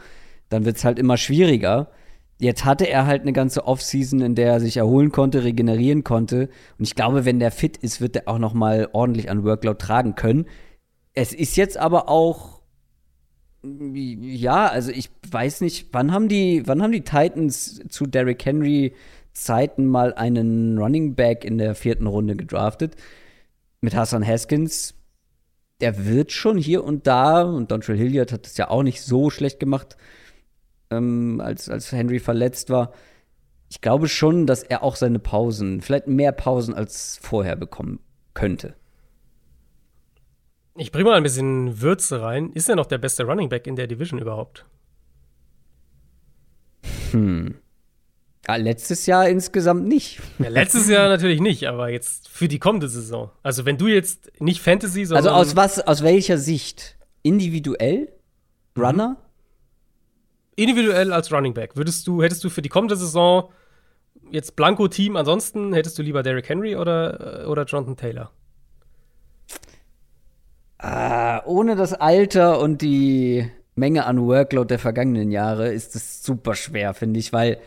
[0.48, 1.90] dann wird es halt immer schwieriger
[2.38, 6.48] jetzt hatte er halt eine ganze Offseason, in der er sich erholen konnte, regenerieren konnte.
[6.78, 9.78] Und ich glaube, wenn der fit ist, wird er auch noch mal ordentlich an Workload
[9.78, 10.46] tragen können.
[11.12, 12.54] Es ist jetzt aber auch
[13.64, 18.94] ja, also ich weiß nicht, wann haben die, wann haben die Titans zu Derrick Henry
[19.32, 22.96] Zeiten mal einen Running Back in der vierten Runde gedraftet
[23.80, 24.94] mit Hassan Haskins.
[25.80, 29.30] Der wird schon hier und da und Dontrell Hilliard hat es ja auch nicht so
[29.30, 29.96] schlecht gemacht
[30.90, 32.92] ähm, als, als Henry verletzt war.
[33.68, 38.00] Ich glaube schon, dass er auch seine Pausen, vielleicht mehr Pausen als vorher bekommen
[38.34, 38.74] könnte.
[40.76, 42.50] Ich bringe mal ein bisschen Würze rein.
[42.52, 44.64] Ist er noch der beste Running Back in der Division überhaupt?
[47.12, 47.54] Hm.
[48.46, 50.20] Ja, letztes Jahr insgesamt nicht.
[50.38, 53.30] Ja, letztes Jahr natürlich nicht, aber jetzt für die kommende Saison.
[53.42, 56.98] Also wenn du jetzt nicht Fantasy, sondern Also aus was, aus welcher Sicht?
[57.22, 58.12] Individuell?
[58.76, 59.16] Runner?
[60.56, 63.50] Individuell als Running Back, würdest du, hättest du für die kommende Saison
[64.30, 68.30] jetzt Blanco-Team, ansonsten hättest du lieber Derrick Henry oder, äh, oder Jonathan Taylor?
[70.78, 76.54] Ah, ohne das Alter und die Menge an Workload der vergangenen Jahre ist es super
[76.54, 77.58] schwer, finde ich, weil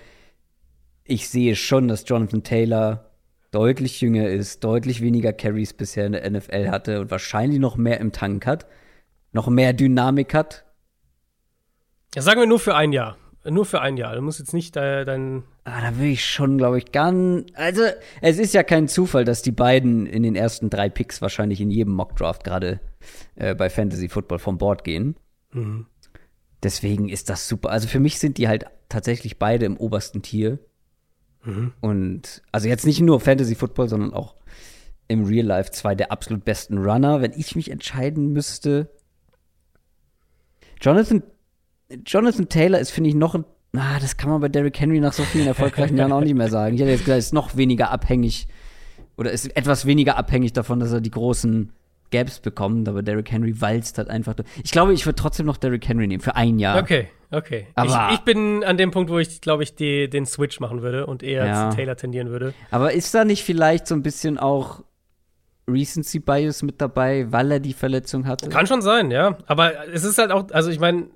[1.04, 3.06] ich sehe schon, dass Jonathan Taylor
[3.52, 8.00] deutlich jünger ist, deutlich weniger Carries bisher in der NFL hatte und wahrscheinlich noch mehr
[8.00, 8.68] im Tank hat,
[9.32, 10.66] noch mehr Dynamik hat,
[12.16, 13.18] sagen wir nur für ein Jahr.
[13.50, 14.16] Nur für ein Jahr.
[14.16, 15.44] Du musst jetzt nicht äh, dein.
[15.64, 17.46] Ah, da will ich schon, glaube ich, ganz.
[17.54, 17.84] Also,
[18.22, 21.70] es ist ja kein Zufall, dass die beiden in den ersten drei Picks wahrscheinlich in
[21.70, 22.82] jedem Mockdraft gerade
[23.36, 25.16] äh, bei Fantasy Football vom Board gehen.
[25.54, 25.86] Mhm.
[26.62, 27.70] Deswegen ist das super.
[27.70, 30.60] Also, für mich sind die halt tatsächlich beide im obersten Tier.
[31.44, 31.72] Mhm.
[31.80, 34.36] Und, also jetzt nicht nur Fantasy Football, sondern auch
[35.08, 37.22] im Real Life zwei der absolut besten Runner.
[37.22, 38.90] Wenn ich mich entscheiden müsste.
[40.82, 41.24] Jonathan
[42.06, 43.46] Jonathan Taylor ist, finde ich, noch ein.
[43.76, 46.50] Ah, das kann man bei Derrick Henry nach so vielen erfolgreichen Jahren auch nicht mehr
[46.50, 46.76] sagen.
[46.76, 48.48] Ich hätte jetzt gesagt, ist noch weniger abhängig
[49.18, 51.74] oder ist etwas weniger abhängig davon, dass er die großen
[52.12, 54.36] Gaps bekommt, aber Derrick Henry walzt halt einfach.
[54.64, 56.80] Ich glaube, ich würde trotzdem noch Derrick Henry nehmen für ein Jahr.
[56.82, 57.68] Okay, okay.
[57.76, 60.82] Aber ich, ich bin an dem Punkt, wo ich, glaube ich, die, den Switch machen
[60.82, 61.70] würde und eher ja.
[61.70, 62.54] zu Taylor tendieren würde.
[62.72, 64.84] Aber ist da nicht vielleicht so ein bisschen auch
[65.70, 68.48] Recency Bias mit dabei, weil er die Verletzung hatte?
[68.48, 69.38] Kann schon sein, ja.
[69.48, 71.08] Aber es ist halt auch, also ich meine,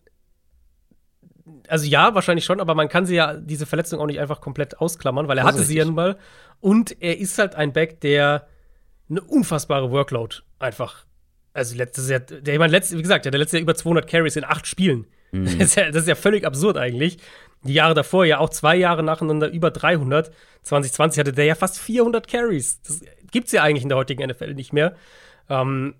[1.72, 4.80] also ja, wahrscheinlich schon, aber man kann sie ja diese Verletzung auch nicht einfach komplett
[4.80, 6.18] ausklammern, weil er hatte sie ja nun mal.
[6.60, 8.46] Und er ist halt ein Back, der
[9.10, 11.06] eine unfassbare Workload einfach.
[11.54, 14.36] Also letztes Jahr, der, ich meine, letztes, wie gesagt, der letzte Jahr über 200 Carries
[14.36, 15.08] in acht Spielen.
[15.32, 15.46] Mhm.
[15.60, 17.20] Das, ist ja, das ist ja völlig absurd eigentlich.
[17.64, 20.30] Die Jahre davor ja auch zwei Jahre nacheinander über 300.
[20.64, 22.82] 2020 hatte der ja fast 400 Carries.
[22.82, 23.00] Das
[23.32, 24.98] gibt's ja eigentlich in der heutigen NFL nicht mehr.
[25.48, 25.96] Ähm,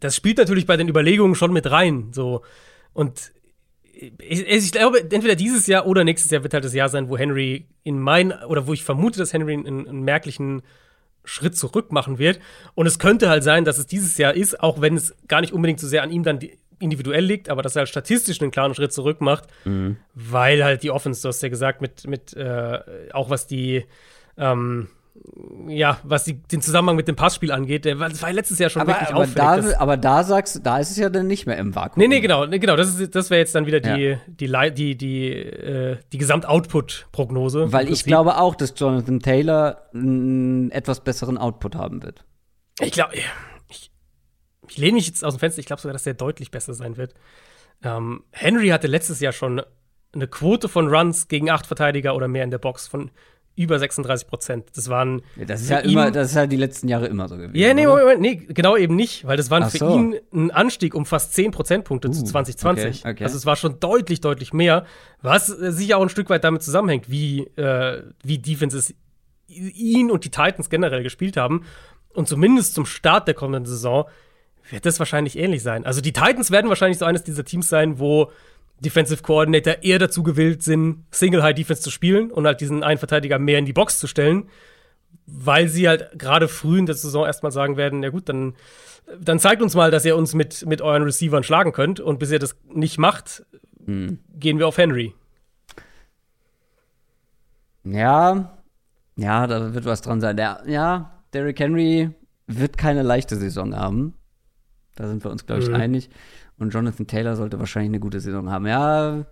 [0.00, 2.12] das spielt natürlich bei den Überlegungen schon mit rein.
[2.12, 2.42] So.
[2.94, 3.32] Und
[4.18, 7.16] ich, ich, glaube, entweder dieses Jahr oder nächstes Jahr wird halt das Jahr sein, wo
[7.16, 10.62] Henry in mein, oder wo ich vermute, dass Henry einen, einen, merklichen
[11.24, 12.40] Schritt zurück machen wird.
[12.74, 15.52] Und es könnte halt sein, dass es dieses Jahr ist, auch wenn es gar nicht
[15.52, 16.40] unbedingt so sehr an ihm dann
[16.80, 19.98] individuell liegt, aber dass er halt statistisch einen klaren Schritt zurück macht, mhm.
[20.14, 22.80] weil halt die Offense, du hast ja gesagt, mit, mit äh,
[23.12, 23.84] auch was die
[24.36, 24.88] ähm,
[25.68, 28.82] ja, was die, den Zusammenhang mit dem Passspiel angeht, der, das war letztes Jahr schon
[28.82, 29.72] aber, wirklich aber auffällig.
[29.72, 32.00] Da, aber da sagst du, da ist es ja dann nicht mehr im Vakuum.
[32.00, 32.76] Nee, nee, genau, nee, genau.
[32.76, 34.18] Das, das wäre jetzt dann wieder die, ja.
[34.26, 37.72] die, die, die, die, äh, die Gesamtoutput-Prognose.
[37.72, 42.24] Weil ich glaube auch, dass Jonathan Taylor einen etwas besseren Output haben wird.
[42.80, 43.14] Ich glaube,
[43.68, 43.90] ich,
[44.66, 46.96] ich lehne mich jetzt aus dem Fenster, ich glaube sogar, dass der deutlich besser sein
[46.96, 47.14] wird.
[47.82, 49.62] Ähm, Henry hatte letztes Jahr schon
[50.14, 53.10] eine Quote von Runs gegen acht Verteidiger oder mehr in der Box von
[53.54, 54.64] über 36 Prozent.
[54.74, 55.22] Das waren.
[55.36, 57.54] Ja, das ist ja immer, das ist ja die letzten Jahre immer so gewesen.
[57.56, 60.94] Ja, nee, Moment, Moment, nee, genau eben nicht, weil das waren für ihn ein Anstieg
[60.94, 63.00] um fast 10 Prozentpunkte uh, zu 2020.
[63.00, 63.24] Okay, okay.
[63.24, 64.86] Also es war schon deutlich, deutlich mehr,
[65.20, 68.94] was sicher auch ein Stück weit damit zusammenhängt, wie, äh, wie Defenses
[69.48, 71.64] ihn und die Titans generell gespielt haben.
[72.14, 74.06] Und zumindest zum Start der kommenden Saison
[74.70, 75.84] wird das wahrscheinlich ähnlich sein.
[75.84, 78.30] Also die Titans werden wahrscheinlich so eines dieser Teams sein, wo
[78.82, 82.98] Defensive Coordinator eher dazu gewillt sind, Single High Defense zu spielen und halt diesen einen
[82.98, 84.48] Verteidiger mehr in die Box zu stellen,
[85.26, 88.54] weil sie halt gerade früh in der Saison erstmal sagen werden, ja gut, dann,
[89.20, 92.30] dann zeigt uns mal, dass ihr uns mit, mit euren Receivern schlagen könnt und bis
[92.30, 93.44] ihr das nicht macht,
[93.86, 94.18] hm.
[94.34, 95.14] gehen wir auf Henry.
[97.84, 98.58] Ja,
[99.16, 100.36] ja, da wird was dran sein.
[100.36, 102.10] Der, ja, Derrick Henry
[102.46, 104.14] wird keine leichte Saison haben.
[104.94, 105.74] Da sind wir uns, glaube ich, mhm.
[105.74, 106.10] einig.
[106.58, 108.66] Und Jonathan Taylor sollte wahrscheinlich eine gute Saison haben.
[108.66, 109.26] Ja,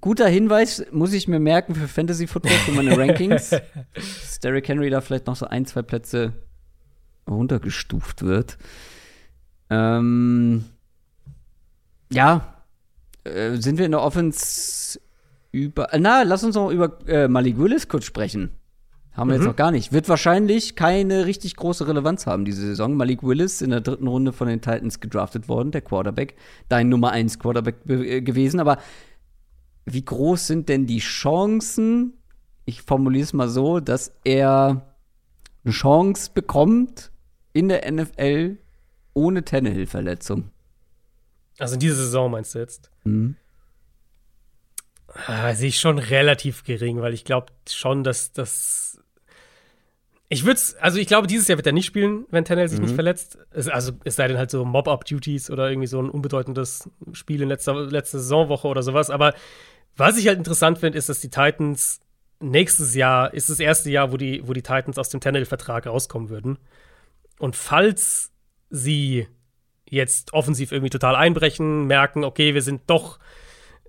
[0.00, 3.50] guter Hinweis, muss ich mir merken für Fantasy Football, für meine Rankings.
[3.50, 6.32] dass Derrick Henry da vielleicht noch so ein, zwei Plätze
[7.28, 8.58] runtergestuft wird.
[9.70, 10.64] Ähm,
[12.12, 12.54] ja,
[13.24, 15.00] äh, sind wir in der Offense
[15.52, 15.88] über.
[15.98, 18.50] Na, lass uns noch über äh, Malik Willis kurz sprechen.
[19.12, 19.40] Haben wir mhm.
[19.40, 19.92] jetzt noch gar nicht.
[19.92, 22.94] Wird wahrscheinlich keine richtig große Relevanz haben diese Saison.
[22.94, 26.36] Malik Willis in der dritten Runde von den Titans gedraftet worden, der Quarterback.
[26.68, 28.60] Dein Nummer 1 Quarterback äh, gewesen.
[28.60, 28.78] Aber
[29.84, 32.14] wie groß sind denn die Chancen,
[32.64, 34.86] ich formuliere es mal so, dass er
[35.64, 37.10] eine Chance bekommt
[37.52, 38.58] in der NFL
[39.14, 40.50] ohne Tannehill-Verletzung?
[41.58, 42.90] Also in dieser Saison meinst du jetzt?
[43.04, 43.36] Mhm.
[45.26, 48.99] Ah, sehe ich schon relativ gering, weil ich glaube schon, dass das
[50.32, 52.84] ich würde also ich glaube, dieses Jahr wird er nicht spielen, wenn Tennell sich mhm.
[52.86, 53.36] nicht verletzt.
[53.50, 57.48] Es, also es sei denn halt so Mob-Up-Duties oder irgendwie so ein unbedeutendes Spiel in
[57.48, 59.10] letzter, letzter Saisonwoche oder sowas.
[59.10, 59.34] Aber
[59.96, 62.00] was ich halt interessant finde, ist, dass die Titans
[62.38, 66.30] nächstes Jahr ist das erste Jahr, wo die, wo die Titans aus dem Tennell-Vertrag rauskommen
[66.30, 66.58] würden.
[67.40, 68.30] Und falls
[68.70, 69.26] sie
[69.84, 73.18] jetzt offensiv irgendwie total einbrechen, merken, okay, wir sind doch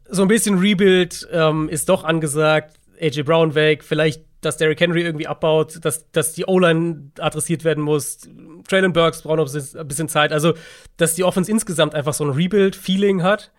[0.09, 5.03] so ein bisschen Rebuild, ähm, ist doch angesagt, AJ Brown weg, vielleicht dass Derrick Henry
[5.03, 8.27] irgendwie abbaut, dass, dass die O-Line adressiert werden muss.
[8.67, 10.33] Traylon Burks braucht noch ein bisschen Zeit.
[10.33, 10.53] Also,
[10.97, 13.51] dass die Offense insgesamt einfach so ein Rebuild-Feeling hat.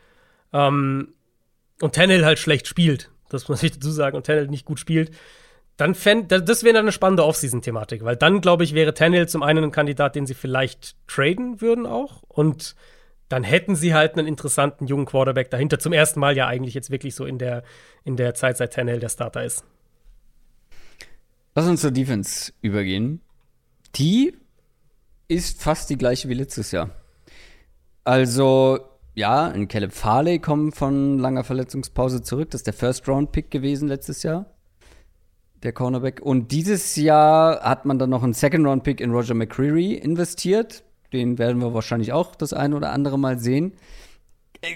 [0.52, 1.14] Ähm,
[1.80, 3.10] und Tannehill halt schlecht spielt.
[3.28, 4.16] Das muss ich dazu sagen.
[4.16, 5.12] Und Tannehill nicht gut spielt.
[5.76, 8.04] Dann fänd, das wäre dann eine spannende Offseason-Thematik.
[8.04, 11.86] Weil dann, glaube ich, wäre Tannehill zum einen ein Kandidat, den sie vielleicht traden würden
[11.86, 12.22] auch.
[12.28, 12.74] Und
[13.28, 15.78] dann hätten sie halt einen interessanten jungen Quarterback dahinter.
[15.78, 17.62] Zum ersten Mal ja eigentlich jetzt wirklich so in der,
[18.04, 19.64] in der Zeit, seit Tannehill der Starter ist.
[21.54, 23.20] Lass uns zur Defense übergehen.
[23.96, 24.34] Die
[25.28, 26.90] ist fast die gleiche wie letztes Jahr.
[28.04, 28.80] Also,
[29.14, 32.50] ja, ein Caleb Farley kommt von langer Verletzungspause zurück.
[32.50, 34.46] Das ist der First-Round-Pick gewesen letztes Jahr.
[35.62, 36.20] Der Cornerback.
[36.22, 40.82] Und dieses Jahr hat man dann noch einen Second-Round-Pick in Roger McCreary investiert.
[41.12, 43.74] Den werden wir wahrscheinlich auch das eine oder andere Mal sehen.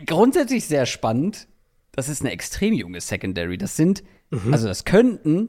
[0.05, 1.48] Grundsätzlich sehr spannend.
[1.93, 3.57] Das ist eine extrem junge Secondary.
[3.57, 4.53] Das sind, mhm.
[4.53, 5.48] also das könnten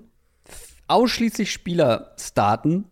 [0.88, 2.86] ausschließlich Spieler starten,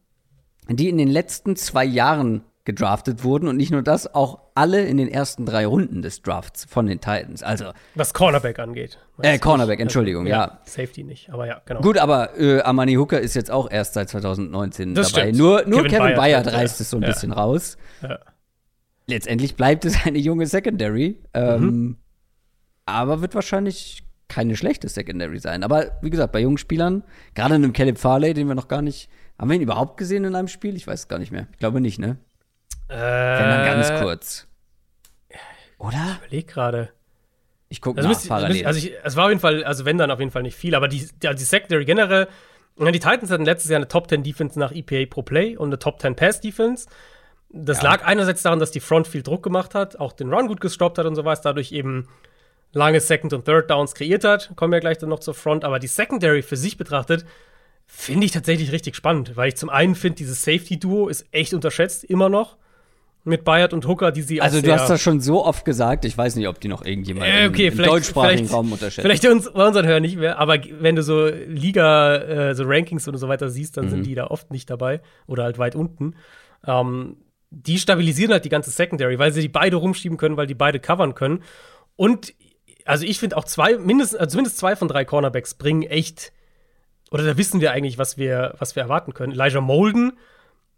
[0.69, 4.97] die in den letzten zwei Jahren gedraftet wurden und nicht nur das, auch alle in
[4.97, 7.43] den ersten drei Runden des Drafts von den Titans.
[7.43, 8.97] Also was Cornerback angeht.
[9.21, 11.81] Äh, Cornerback, Entschuldigung, ja, ja, Safety nicht, aber ja, genau.
[11.81, 15.27] Gut, aber äh, Amani Hooker ist jetzt auch erst seit 2019 das dabei.
[15.27, 15.37] Stimmt.
[15.37, 16.83] Nur, nur Kevin, Kevin Bayard, reißt ja.
[16.83, 17.09] es so ein ja.
[17.09, 17.77] bisschen raus.
[19.05, 21.97] Letztendlich bleibt es eine junge Secondary, ähm, mhm.
[22.87, 25.63] aber wird wahrscheinlich keine schlechte Secondary sein.
[25.63, 27.03] Aber wie gesagt, bei jungen Spielern,
[27.33, 29.09] gerade einem Caleb Farley, den wir noch gar nicht.
[29.37, 30.75] Haben wir ihn überhaupt gesehen in einem Spiel?
[30.75, 31.47] Ich weiß es gar nicht mehr.
[31.51, 32.17] Ich glaube nicht, ne?
[32.87, 34.47] Äh, Wenn dann ganz kurz.
[35.77, 36.17] Oder?
[36.21, 36.89] Ich überlege gerade.
[37.67, 38.65] Ich gucke also nach parallel.
[38.65, 40.75] Also ich, es war auf jeden Fall, also wenn dann auf jeden Fall nicht viel,
[40.75, 42.27] aber die, die, die Secondary generell,
[42.77, 45.79] die Titans hatten letztes Jahr eine Top 10 Defense nach EPA pro Play und eine
[45.79, 46.87] Top 10 Pass Defense.
[47.49, 47.91] Das ja.
[47.91, 50.97] lag einerseits daran, dass die Front viel Druck gemacht hat, auch den Run gut gestoppt
[50.97, 52.07] hat und sowas, dadurch eben
[52.75, 54.51] lange Second- und Third Downs kreiert hat.
[54.55, 55.63] Kommen wir gleich dann noch zur Front.
[55.63, 57.25] Aber die Secondary für sich betrachtet,
[57.87, 62.03] finde ich tatsächlich richtig spannend, weil ich zum einen finde, dieses Safety-Duo ist echt unterschätzt,
[62.03, 62.57] immer noch.
[63.27, 66.15] Mit Bayard und Hooker, die sie Also, du hast das schon so oft gesagt, ich
[66.15, 69.01] weiß nicht, ob die noch irgendjemand äh, okay, im, im deutschsprachigen Raum unterschätzt.
[69.03, 73.07] Vielleicht uns, bei unseren Hörern nicht mehr, aber wenn du so Liga, äh, so Rankings
[73.07, 73.89] und so weiter siehst, dann mhm.
[73.89, 76.13] sind die da oft nicht dabei oder halt weit unten.
[76.67, 77.17] Ähm,
[77.49, 80.79] die stabilisieren halt die ganze Secondary, weil sie die beide rumschieben können, weil die beide
[80.79, 81.41] covern können.
[81.95, 82.31] Und
[82.85, 86.31] also ich finde auch zwei, mindestens, also zumindest zwei von drei Cornerbacks bringen echt,
[87.11, 89.33] oder da wissen wir eigentlich, was wir, was wir erwarten können.
[89.33, 90.13] Elijah Molden,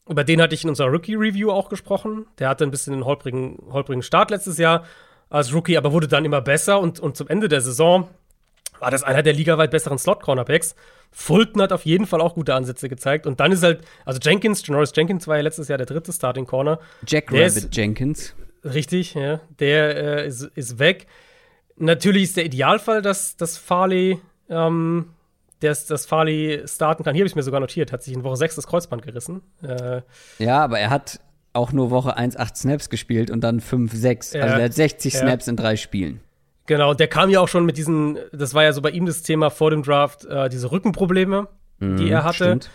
[0.09, 2.25] über den hatte ich in unserer Rookie-Review auch gesprochen.
[2.39, 4.85] Der hatte ein bisschen einen holprigen, holprigen Start letztes Jahr,
[5.29, 8.07] als Rookie, aber wurde dann immer besser und, und zum Ende der Saison
[8.79, 10.75] war das einer der ligaweit besseren Slot-Cornerbacks.
[11.11, 13.25] Fulton hat auf jeden Fall auch gute Ansätze gezeigt.
[13.25, 16.45] Und dann ist halt, also Jenkins, Janoris Jenkins war ja letztes Jahr der dritte Starting
[16.45, 16.79] Corner.
[17.05, 18.35] Jack der Rabbit ist, Jenkins.
[18.63, 19.41] Richtig, ja.
[19.59, 21.07] Der äh, ist, ist weg.
[21.77, 25.09] Natürlich ist der Idealfall, dass, dass Farley, ähm,
[25.59, 27.13] dass, dass Farley starten kann.
[27.13, 29.41] Hier habe ich mir sogar notiert, hat sich in Woche 6 das Kreuzband gerissen.
[29.61, 30.01] Äh,
[30.39, 31.19] ja, aber er hat
[31.53, 34.33] auch nur Woche 1 8 Snaps gespielt und dann 5, 6.
[34.33, 35.19] Ja, also er hat 60 ja.
[35.19, 36.19] Snaps in drei Spielen.
[36.67, 39.23] Genau, der kam ja auch schon mit diesen, das war ja so bei ihm das
[39.23, 41.47] Thema vor dem Draft, äh, diese Rückenprobleme,
[41.79, 42.35] mhm, die er hatte.
[42.35, 42.69] Stimmt.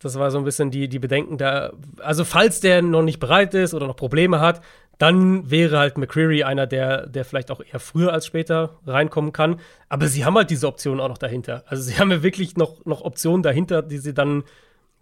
[0.00, 1.72] Das war so ein bisschen die, die Bedenken da.
[1.98, 4.60] Also, falls der noch nicht bereit ist oder noch Probleme hat,
[4.98, 9.60] dann wäre halt McCreary einer, der, der vielleicht auch eher früher als später reinkommen kann.
[9.88, 11.62] Aber sie haben halt diese Optionen auch noch dahinter.
[11.66, 14.42] Also, sie haben ja wirklich noch, noch Optionen dahinter, die sie dann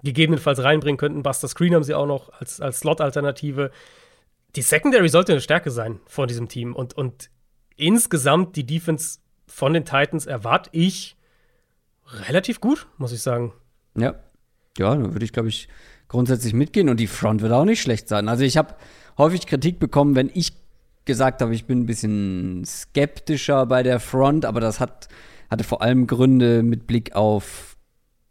[0.02, 1.22] gegebenenfalls reinbringen könnten.
[1.22, 3.70] Buster Screen haben sie auch noch als, als Slot-Alternative.
[4.54, 6.74] Die Secondary sollte eine Stärke sein von diesem Team.
[6.74, 7.30] Und, und
[7.76, 11.16] insgesamt die Defense von den Titans erwarte ich
[12.28, 13.54] relativ gut, muss ich sagen.
[13.96, 14.14] Ja.
[14.78, 15.68] Ja, da würde ich, glaube ich,
[16.08, 18.28] grundsätzlich mitgehen und die Front wird auch nicht schlecht sein.
[18.28, 18.74] Also ich habe
[19.18, 20.52] häufig Kritik bekommen, wenn ich
[21.04, 25.08] gesagt habe, ich bin ein bisschen skeptischer bei der Front, aber das hat,
[25.50, 27.76] hatte vor allem Gründe mit Blick auf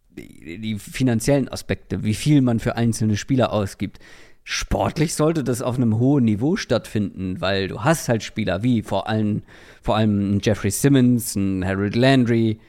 [0.09, 3.99] die, die finanziellen Aspekte, wie viel man für einzelne Spieler ausgibt
[4.47, 9.09] sportlich sollte das auf einem hohen Niveau stattfinden, weil du hast halt Spieler wie vor
[9.09, 9.41] allem,
[9.81, 12.59] vor allem Jeffrey Simmons, ein Harold Landry,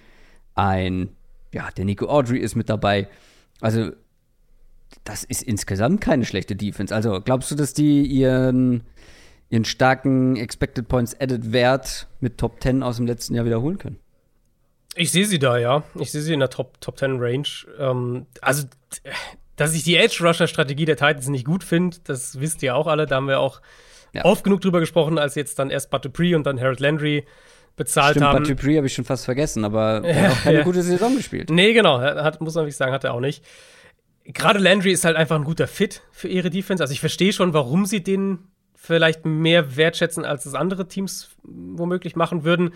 [0.54, 1.10] ein,
[1.52, 3.08] ja, der Nico Audrey ist mit dabei.
[3.60, 3.92] Also,
[5.06, 6.94] das ist insgesamt keine schlechte Defense.
[6.94, 8.82] Also, glaubst du, dass die ihren,
[9.48, 13.98] ihren starken Expected Points Added Wert mit Top 10 aus dem letzten Jahr wiederholen können?
[14.96, 15.84] Ich sehe sie da, ja.
[15.98, 17.46] Ich sehe sie in der Top, Top 10 Range.
[17.78, 18.66] Ähm, also,
[19.54, 23.06] dass ich die Edge-Rusher-Strategie der Titans nicht gut finde, das wisst ihr auch alle.
[23.06, 23.60] Da haben wir auch
[24.12, 24.24] ja.
[24.24, 27.24] oft genug drüber gesprochen, als jetzt dann erst Dupree und dann Harold Landry
[27.76, 28.44] bezahlt Stimmt, haben.
[28.44, 30.64] Dupree habe ich schon fast vergessen, aber er hat auch keine ja.
[30.64, 31.50] gute Saison gespielt.
[31.50, 32.00] Nee, genau.
[32.00, 33.44] Hat, muss man wirklich sagen, hat er auch nicht.
[34.28, 36.82] Gerade Landry ist halt einfach ein guter Fit für ihre Defense.
[36.82, 38.38] Also ich verstehe schon, warum sie den
[38.74, 42.72] vielleicht mehr wertschätzen, als es andere Teams womöglich machen würden.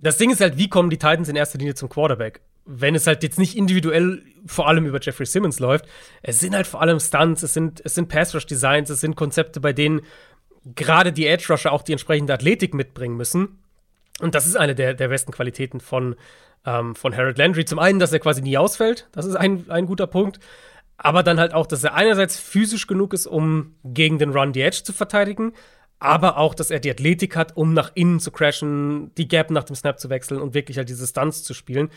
[0.00, 2.40] Das Ding ist halt, wie kommen die Titans in erster Linie zum Quarterback?
[2.70, 5.86] wenn es halt jetzt nicht individuell vor allem über Jeffrey Simmons läuft,
[6.22, 9.72] es sind halt vor allem Stunts, es sind, es sind Pass-Rush-Designs, es sind Konzepte, bei
[9.72, 10.02] denen
[10.76, 13.58] gerade die Edge-Rusher auch die entsprechende Athletik mitbringen müssen.
[14.20, 16.14] Und das ist eine der, der besten Qualitäten von,
[16.64, 17.64] ähm, von Harold Landry.
[17.64, 20.40] Zum einen, dass er quasi nie ausfällt, das ist ein, ein guter Punkt.
[20.96, 24.62] Aber dann halt auch, dass er einerseits physisch genug ist, um gegen den Run die
[24.62, 25.52] Edge zu verteidigen,
[26.00, 29.64] aber auch, dass er die Athletik hat, um nach innen zu crashen, die Gap nach
[29.64, 31.90] dem Snap zu wechseln und wirklich halt diese Stunts zu spielen.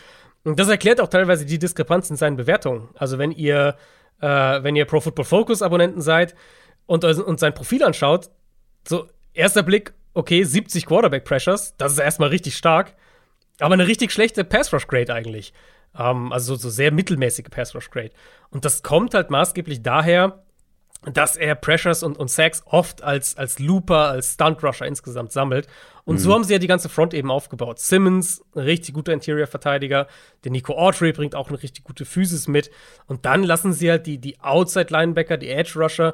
[0.44, 2.90] Und das erklärt auch teilweise die Diskrepanz in seinen Bewertungen.
[2.96, 3.76] Also wenn ihr,
[4.20, 6.36] äh, wenn ihr Pro Football Focus Abonnenten seid
[6.88, 8.32] und, und sein Profil anschaut,
[8.88, 12.96] so erster Blick, okay, 70 Quarterback Pressures, das ist erstmal richtig stark,
[13.60, 15.53] aber eine richtig schlechte Pass Rush Grade eigentlich.
[15.98, 18.11] Ähm, also so sehr mittelmäßige Pass Rush Grade.
[18.49, 20.44] Und das kommt halt maßgeblich daher,
[21.14, 25.68] dass er Pressures und, und Sacks oft als, als Looper, als Stunt-Rusher insgesamt sammelt.
[26.03, 26.19] Und mhm.
[26.19, 27.80] so haben sie ja die ganze Front eben aufgebaut.
[27.80, 30.07] Simmons, ein richtig guter Interior-Verteidiger.
[30.44, 32.69] Der Nico Autry bringt auch eine richtig gute Physis mit.
[33.07, 36.14] Und dann lassen sie halt die, die Outside-Linebacker, die Edge-Rusher,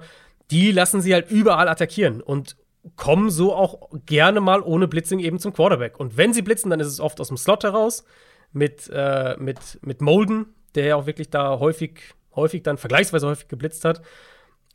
[0.51, 2.55] die lassen sie halt überall attackieren und
[2.95, 5.99] kommen so auch gerne mal ohne Blitzing eben zum Quarterback.
[5.99, 8.05] Und wenn sie blitzen, dann ist es oft aus dem Slot heraus
[8.51, 13.47] mit, äh, mit, mit Molden, der ja auch wirklich da häufig, häufig dann vergleichsweise häufig
[13.47, 14.01] geblitzt hat.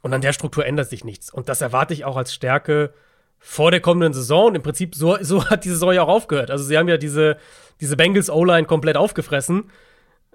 [0.02, 1.32] Und an der Struktur ändert sich nichts.
[1.32, 2.92] Und das erwarte ich auch als Stärke
[3.38, 4.46] vor der kommenden Saison.
[4.46, 6.50] Und im Prinzip, so, so hat die Saison ja auch aufgehört.
[6.50, 7.36] Also sie haben ja diese,
[7.80, 9.70] diese Bengals O-Line komplett aufgefressen,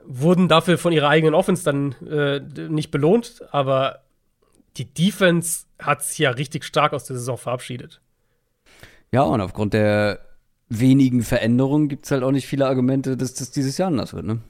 [0.04, 2.40] wurden dafür von ihrer eigenen Offense dann äh,
[2.70, 4.04] nicht belohnt, aber
[4.78, 8.02] die Defense hat sich ja richtig stark aus der Saison verabschiedet.
[9.12, 10.20] Ja, und aufgrund der
[10.70, 14.26] wenigen Veränderungen gibt es halt auch nicht viele Argumente, dass das dieses Jahr anders wird,
[14.26, 14.42] ne?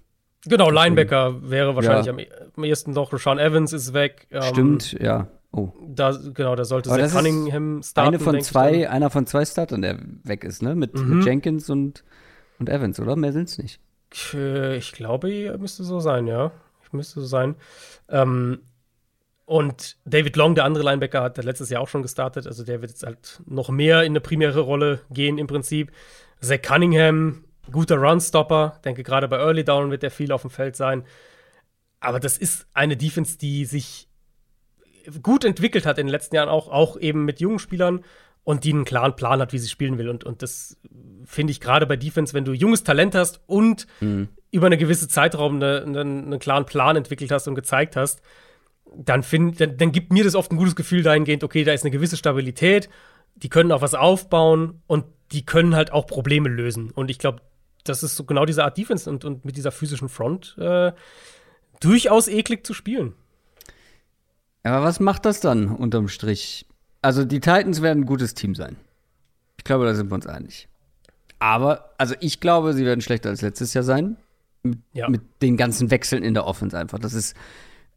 [0.45, 2.13] Genau, Linebacker wäre wahrscheinlich ja.
[2.13, 3.11] am, e-, ehesten noch.
[3.11, 4.27] Rashawn Evans ist weg.
[4.31, 5.27] Ähm, Stimmt, ja.
[5.51, 5.71] Oh.
[5.87, 8.15] Da, genau, da sollte Zach Cunningham starten.
[8.15, 10.75] Eine von zwei, einer von zwei Startern, der weg ist, ne?
[10.75, 11.17] Mit, mhm.
[11.17, 12.03] mit Jenkins und,
[12.59, 13.15] und Evans, oder?
[13.15, 13.79] Mehr sind es nicht.
[14.11, 16.51] Ich glaube, müsste so sein, ja.
[16.83, 17.55] Ich müsste so sein.
[18.07, 18.59] Ähm,
[19.47, 22.45] und David Long, der andere Linebacker, hat letztes Jahr auch schon gestartet.
[22.47, 25.93] Also der wird jetzt halt noch mehr in eine primäre Rolle gehen im Prinzip.
[26.41, 28.81] Zach Cunningham guter Runstopper.
[28.83, 31.05] Denke, gerade bei Early Down wird er viel auf dem Feld sein.
[32.01, 34.09] Aber das ist eine Defense, die sich
[35.23, 38.03] gut entwickelt hat in den letzten Jahren, auch, auch eben mit jungen Spielern
[38.43, 40.09] und die einen klaren Plan hat, wie sie spielen will.
[40.09, 40.75] Und, und das
[41.23, 44.27] finde ich gerade bei Defense, wenn du junges Talent hast und mhm.
[44.51, 48.21] über eine gewisse Zeitraum eine, eine, einen klaren Plan entwickelt hast und gezeigt hast,
[48.95, 51.83] dann, find, dann, dann gibt mir das oft ein gutes Gefühl dahingehend, okay, da ist
[51.83, 52.89] eine gewisse Stabilität
[53.43, 56.91] die können auch was aufbauen und die können halt auch Probleme lösen.
[56.91, 57.41] Und ich glaube,
[57.83, 60.91] das ist so genau diese Art Defense und, und mit dieser physischen Front äh,
[61.79, 63.13] durchaus eklig zu spielen.
[64.63, 66.65] Aber was macht das dann unterm Strich?
[67.01, 68.75] Also die Titans werden ein gutes Team sein.
[69.57, 70.67] Ich glaube, da sind wir uns einig.
[71.39, 74.17] Aber, also ich glaube, sie werden schlechter als letztes Jahr sein.
[74.63, 75.07] Mit, ja.
[75.07, 76.99] mit den ganzen Wechseln in der Offense einfach.
[76.99, 77.35] Das ist,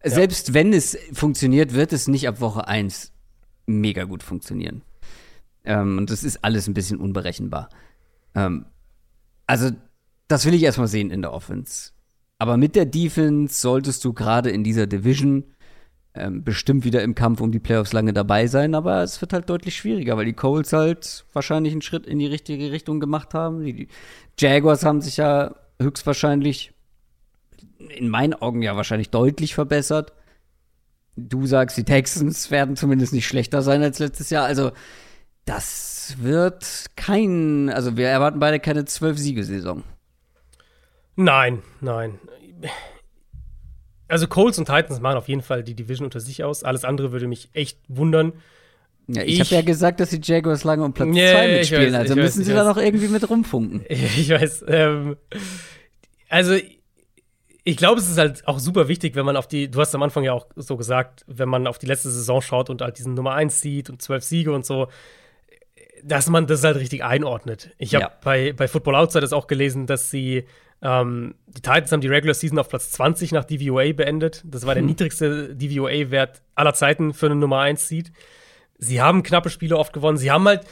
[0.04, 0.10] ja.
[0.10, 3.12] selbst wenn es funktioniert, wird es nicht ab Woche 1
[3.66, 4.82] mega gut funktionieren.
[5.64, 7.68] Ähm, und das ist alles ein bisschen unberechenbar.
[8.34, 8.66] Ähm,
[9.46, 9.70] also,
[10.28, 11.92] das will ich erstmal sehen in der Offense.
[12.38, 15.44] Aber mit der Defense solltest du gerade in dieser Division
[16.14, 19.48] ähm, bestimmt wieder im Kampf um die Playoffs lange dabei sein, aber es wird halt
[19.48, 23.64] deutlich schwieriger, weil die Coles halt wahrscheinlich einen Schritt in die richtige Richtung gemacht haben.
[23.64, 23.88] Die
[24.38, 26.72] Jaguars haben sich ja höchstwahrscheinlich
[27.78, 30.12] in meinen Augen ja wahrscheinlich deutlich verbessert.
[31.16, 34.44] Du sagst, die Texans werden zumindest nicht schlechter sein als letztes Jahr.
[34.44, 34.72] Also,
[35.44, 39.82] das wird kein, also wir erwarten beide keine zwölf-Siege-Saison.
[41.16, 42.18] Nein, nein
[44.10, 46.64] also Colts und Titans machen auf jeden Fall die Division unter sich aus.
[46.64, 48.32] Alles andere würde mich echt wundern.
[49.06, 51.92] Ja, ich, ich habe ja gesagt, dass die Jaguars lange um Platz 2 yeah, mitspielen,
[51.92, 53.84] weiß, also müssen weiß, sie da noch irgendwie mit rumfunken.
[53.88, 54.64] Ich weiß.
[54.68, 55.16] Ähm,
[56.28, 56.54] also
[57.64, 60.02] ich glaube, es ist halt auch super wichtig, wenn man auf die, du hast am
[60.02, 63.14] Anfang ja auch so gesagt, wenn man auf die letzte Saison schaut und halt diesen
[63.14, 64.88] Nummer 1 sieht und zwölf Siege und so,
[66.02, 67.70] dass man das halt richtig einordnet.
[67.78, 68.12] Ich habe ja.
[68.22, 70.46] bei, bei Football Outsiders auch gelesen, dass sie
[70.82, 74.42] ähm, die Titans haben die Regular Season auf Platz 20 nach DVOA beendet.
[74.46, 74.88] Das war der hm.
[74.88, 78.12] niedrigste DVOA-Wert aller Zeiten für eine Nummer 1 Seed.
[78.78, 80.16] Sie haben knappe Spiele oft gewonnen.
[80.16, 80.62] Sie haben halt,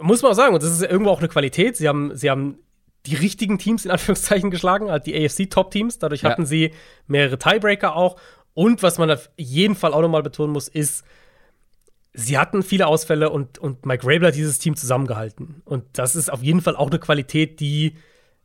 [0.00, 2.58] muss man auch sagen, und das ist irgendwo auch eine Qualität, sie haben, sie haben
[3.06, 5.98] die richtigen Teams in Anführungszeichen geschlagen, halt die AFC-Top-Teams.
[5.98, 6.30] Dadurch ja.
[6.30, 6.72] hatten sie
[7.06, 8.20] mehrere Tiebreaker auch.
[8.54, 11.04] Und was man auf jeden Fall auch nochmal betonen muss, ist,
[12.12, 15.62] sie hatten viele Ausfälle und, und Mike Rabel hat dieses Team zusammengehalten.
[15.64, 17.96] Und das ist auf jeden Fall auch eine Qualität, die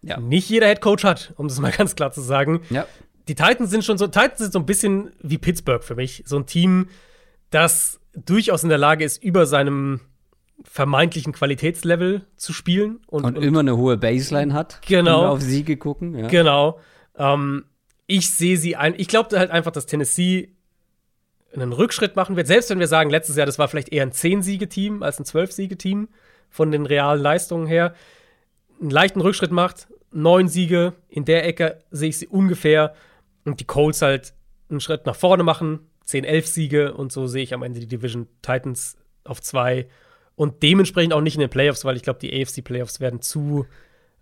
[0.02, 0.20] ja.
[0.20, 2.62] nicht jeder Head Coach hat, um das mal ganz klar zu sagen.
[2.70, 2.86] Ja.
[3.28, 6.24] Die Titans sind schon so, Titans sind so ein bisschen wie Pittsburgh für mich.
[6.26, 6.90] So ein Team,
[7.50, 10.00] das durchaus in der Lage ist, über seinem
[10.70, 13.00] vermeintlichen Qualitätslevel zu spielen.
[13.08, 14.82] Und, und, und immer eine hohe Baseline hat.
[14.88, 15.22] Genau.
[15.22, 16.18] Wir auf Siege gucken.
[16.18, 16.28] Ja.
[16.28, 16.80] Genau.
[17.18, 17.66] Ähm,
[18.08, 18.94] ich sehe sie ein.
[18.98, 20.56] Ich glaube halt einfach, dass Tennessee
[21.54, 22.48] einen Rückschritt machen wird.
[22.48, 26.10] Selbst wenn wir sagen, letztes Jahr, das war vielleicht eher ein 10-Siege-Team als ein 12-Siege-Team
[26.50, 27.94] von den realen Leistungen her
[28.82, 29.88] einen leichten Rückschritt macht.
[30.12, 32.94] Neun Siege, in der Ecke sehe ich sie ungefähr.
[33.46, 34.34] Und die Colts halt
[34.70, 35.80] einen Schritt nach vorne machen.
[36.06, 39.88] 10, 11 Siege und so sehe ich am Ende die Division Titans auf zwei.
[40.36, 43.66] Und dementsprechend auch nicht in den Playoffs, weil ich glaube, die AFC-Playoffs werden zu,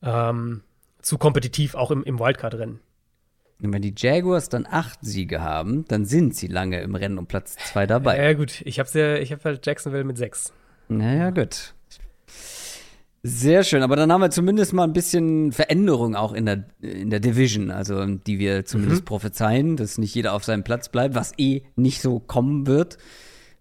[0.03, 0.61] ähm,
[1.01, 2.79] zu kompetitiv, auch im, im Wildcard-Rennen.
[3.59, 7.55] wenn die Jaguars dann acht Siege haben, dann sind sie lange im Rennen um Platz
[7.71, 8.21] zwei dabei.
[8.21, 8.61] Ja, gut.
[8.65, 10.53] Ich habe ja, hab halt Jacksonville mit sechs.
[10.87, 11.73] Naja, gut.
[13.25, 17.09] Sehr schön, aber dann haben wir zumindest mal ein bisschen Veränderung auch in der, in
[17.09, 19.05] der Division, also die wir zumindest mhm.
[19.05, 22.97] prophezeien, dass nicht jeder auf seinem Platz bleibt, was eh nicht so kommen wird.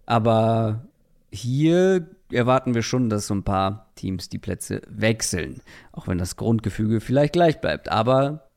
[0.05, 0.89] Aber
[1.31, 5.61] hier erwarten wir schon, dass so ein paar Teams die Plätze wechseln,
[5.91, 7.89] auch wenn das Grundgefüge vielleicht gleich bleibt.
[7.89, 8.49] Aber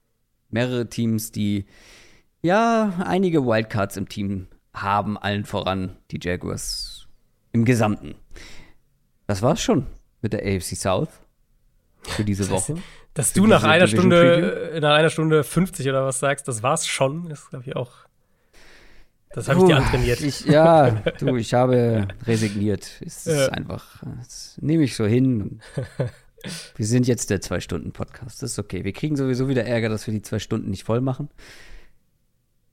[0.51, 1.67] mehrere Teams, die
[2.43, 7.07] ja einige Wildcards im Team haben, allen voran die Jaguars
[7.53, 8.15] im Gesamten.
[9.27, 9.87] Das war's schon
[10.23, 11.09] mit der AFC South
[12.03, 12.77] für diese Woche.
[13.15, 16.87] Dass du nach einer Stunde, äh, nach einer Stunde 50 oder was sagst, das war's
[16.87, 18.06] schon, ist, glaube ich, auch.
[19.37, 20.23] Das habe ich dir antrainiert.
[20.23, 22.91] Ich, ja, du, ich habe resigniert.
[23.05, 23.49] Es ist ja.
[23.49, 25.61] einfach, das nehme ich so hin.
[26.75, 28.43] Wir sind jetzt der Zwei-Stunden-Podcast.
[28.43, 28.85] Das ist okay.
[28.85, 31.29] Wir kriegen sowieso wieder Ärger, dass wir die zwei Stunden nicht voll machen.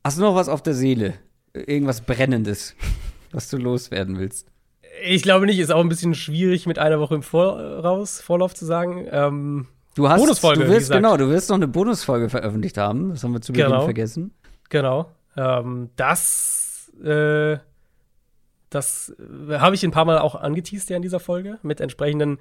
[0.06, 1.16] Hast du noch was auf der Seele?
[1.54, 2.76] Irgendwas Brennendes,
[3.34, 4.48] was du loswerden willst?
[5.04, 8.66] Ich glaube nicht, ist auch ein bisschen schwierig mit einer Woche im Voraus, Vorlauf zu
[8.66, 9.06] sagen.
[9.12, 13.10] Ähm, du hast, Bonusfolge, du wirst, genau, du wirst noch eine Bonusfolge veröffentlicht haben.
[13.10, 13.84] Das haben wir zu Beginn genau.
[13.84, 14.32] vergessen.
[14.70, 15.10] Genau.
[15.38, 17.58] Ähm, das, äh,
[18.70, 19.16] das
[19.50, 22.40] äh, habe ich ein paar Mal auch angeteased ja in dieser Folge mit entsprechenden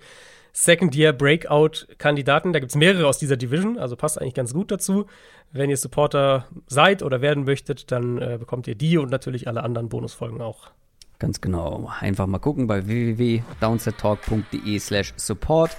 [0.52, 2.52] Second-Year-Breakout-Kandidaten.
[2.52, 5.06] Da gibt es mehrere aus dieser Division, also passt eigentlich ganz gut dazu.
[5.50, 9.62] Wenn ihr Supporter seid oder werden möchtet, dann äh, bekommt ihr die und natürlich alle
[9.62, 10.70] anderen Bonusfolgen auch.
[11.18, 11.90] Ganz genau.
[12.00, 15.76] Einfach mal gucken bei www.downsettalk.de slash support.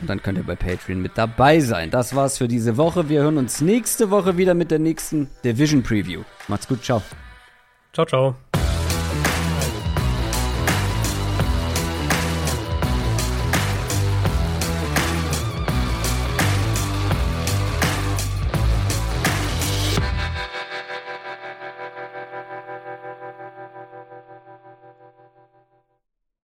[0.00, 1.90] Und dann könnt ihr bei Patreon mit dabei sein.
[1.90, 3.08] Das war's für diese Woche.
[3.08, 6.22] Wir hören uns nächste Woche wieder mit der nächsten Division Preview.
[6.48, 6.82] Macht's gut.
[6.82, 7.02] Ciao.
[7.92, 8.71] Ciao, ciao.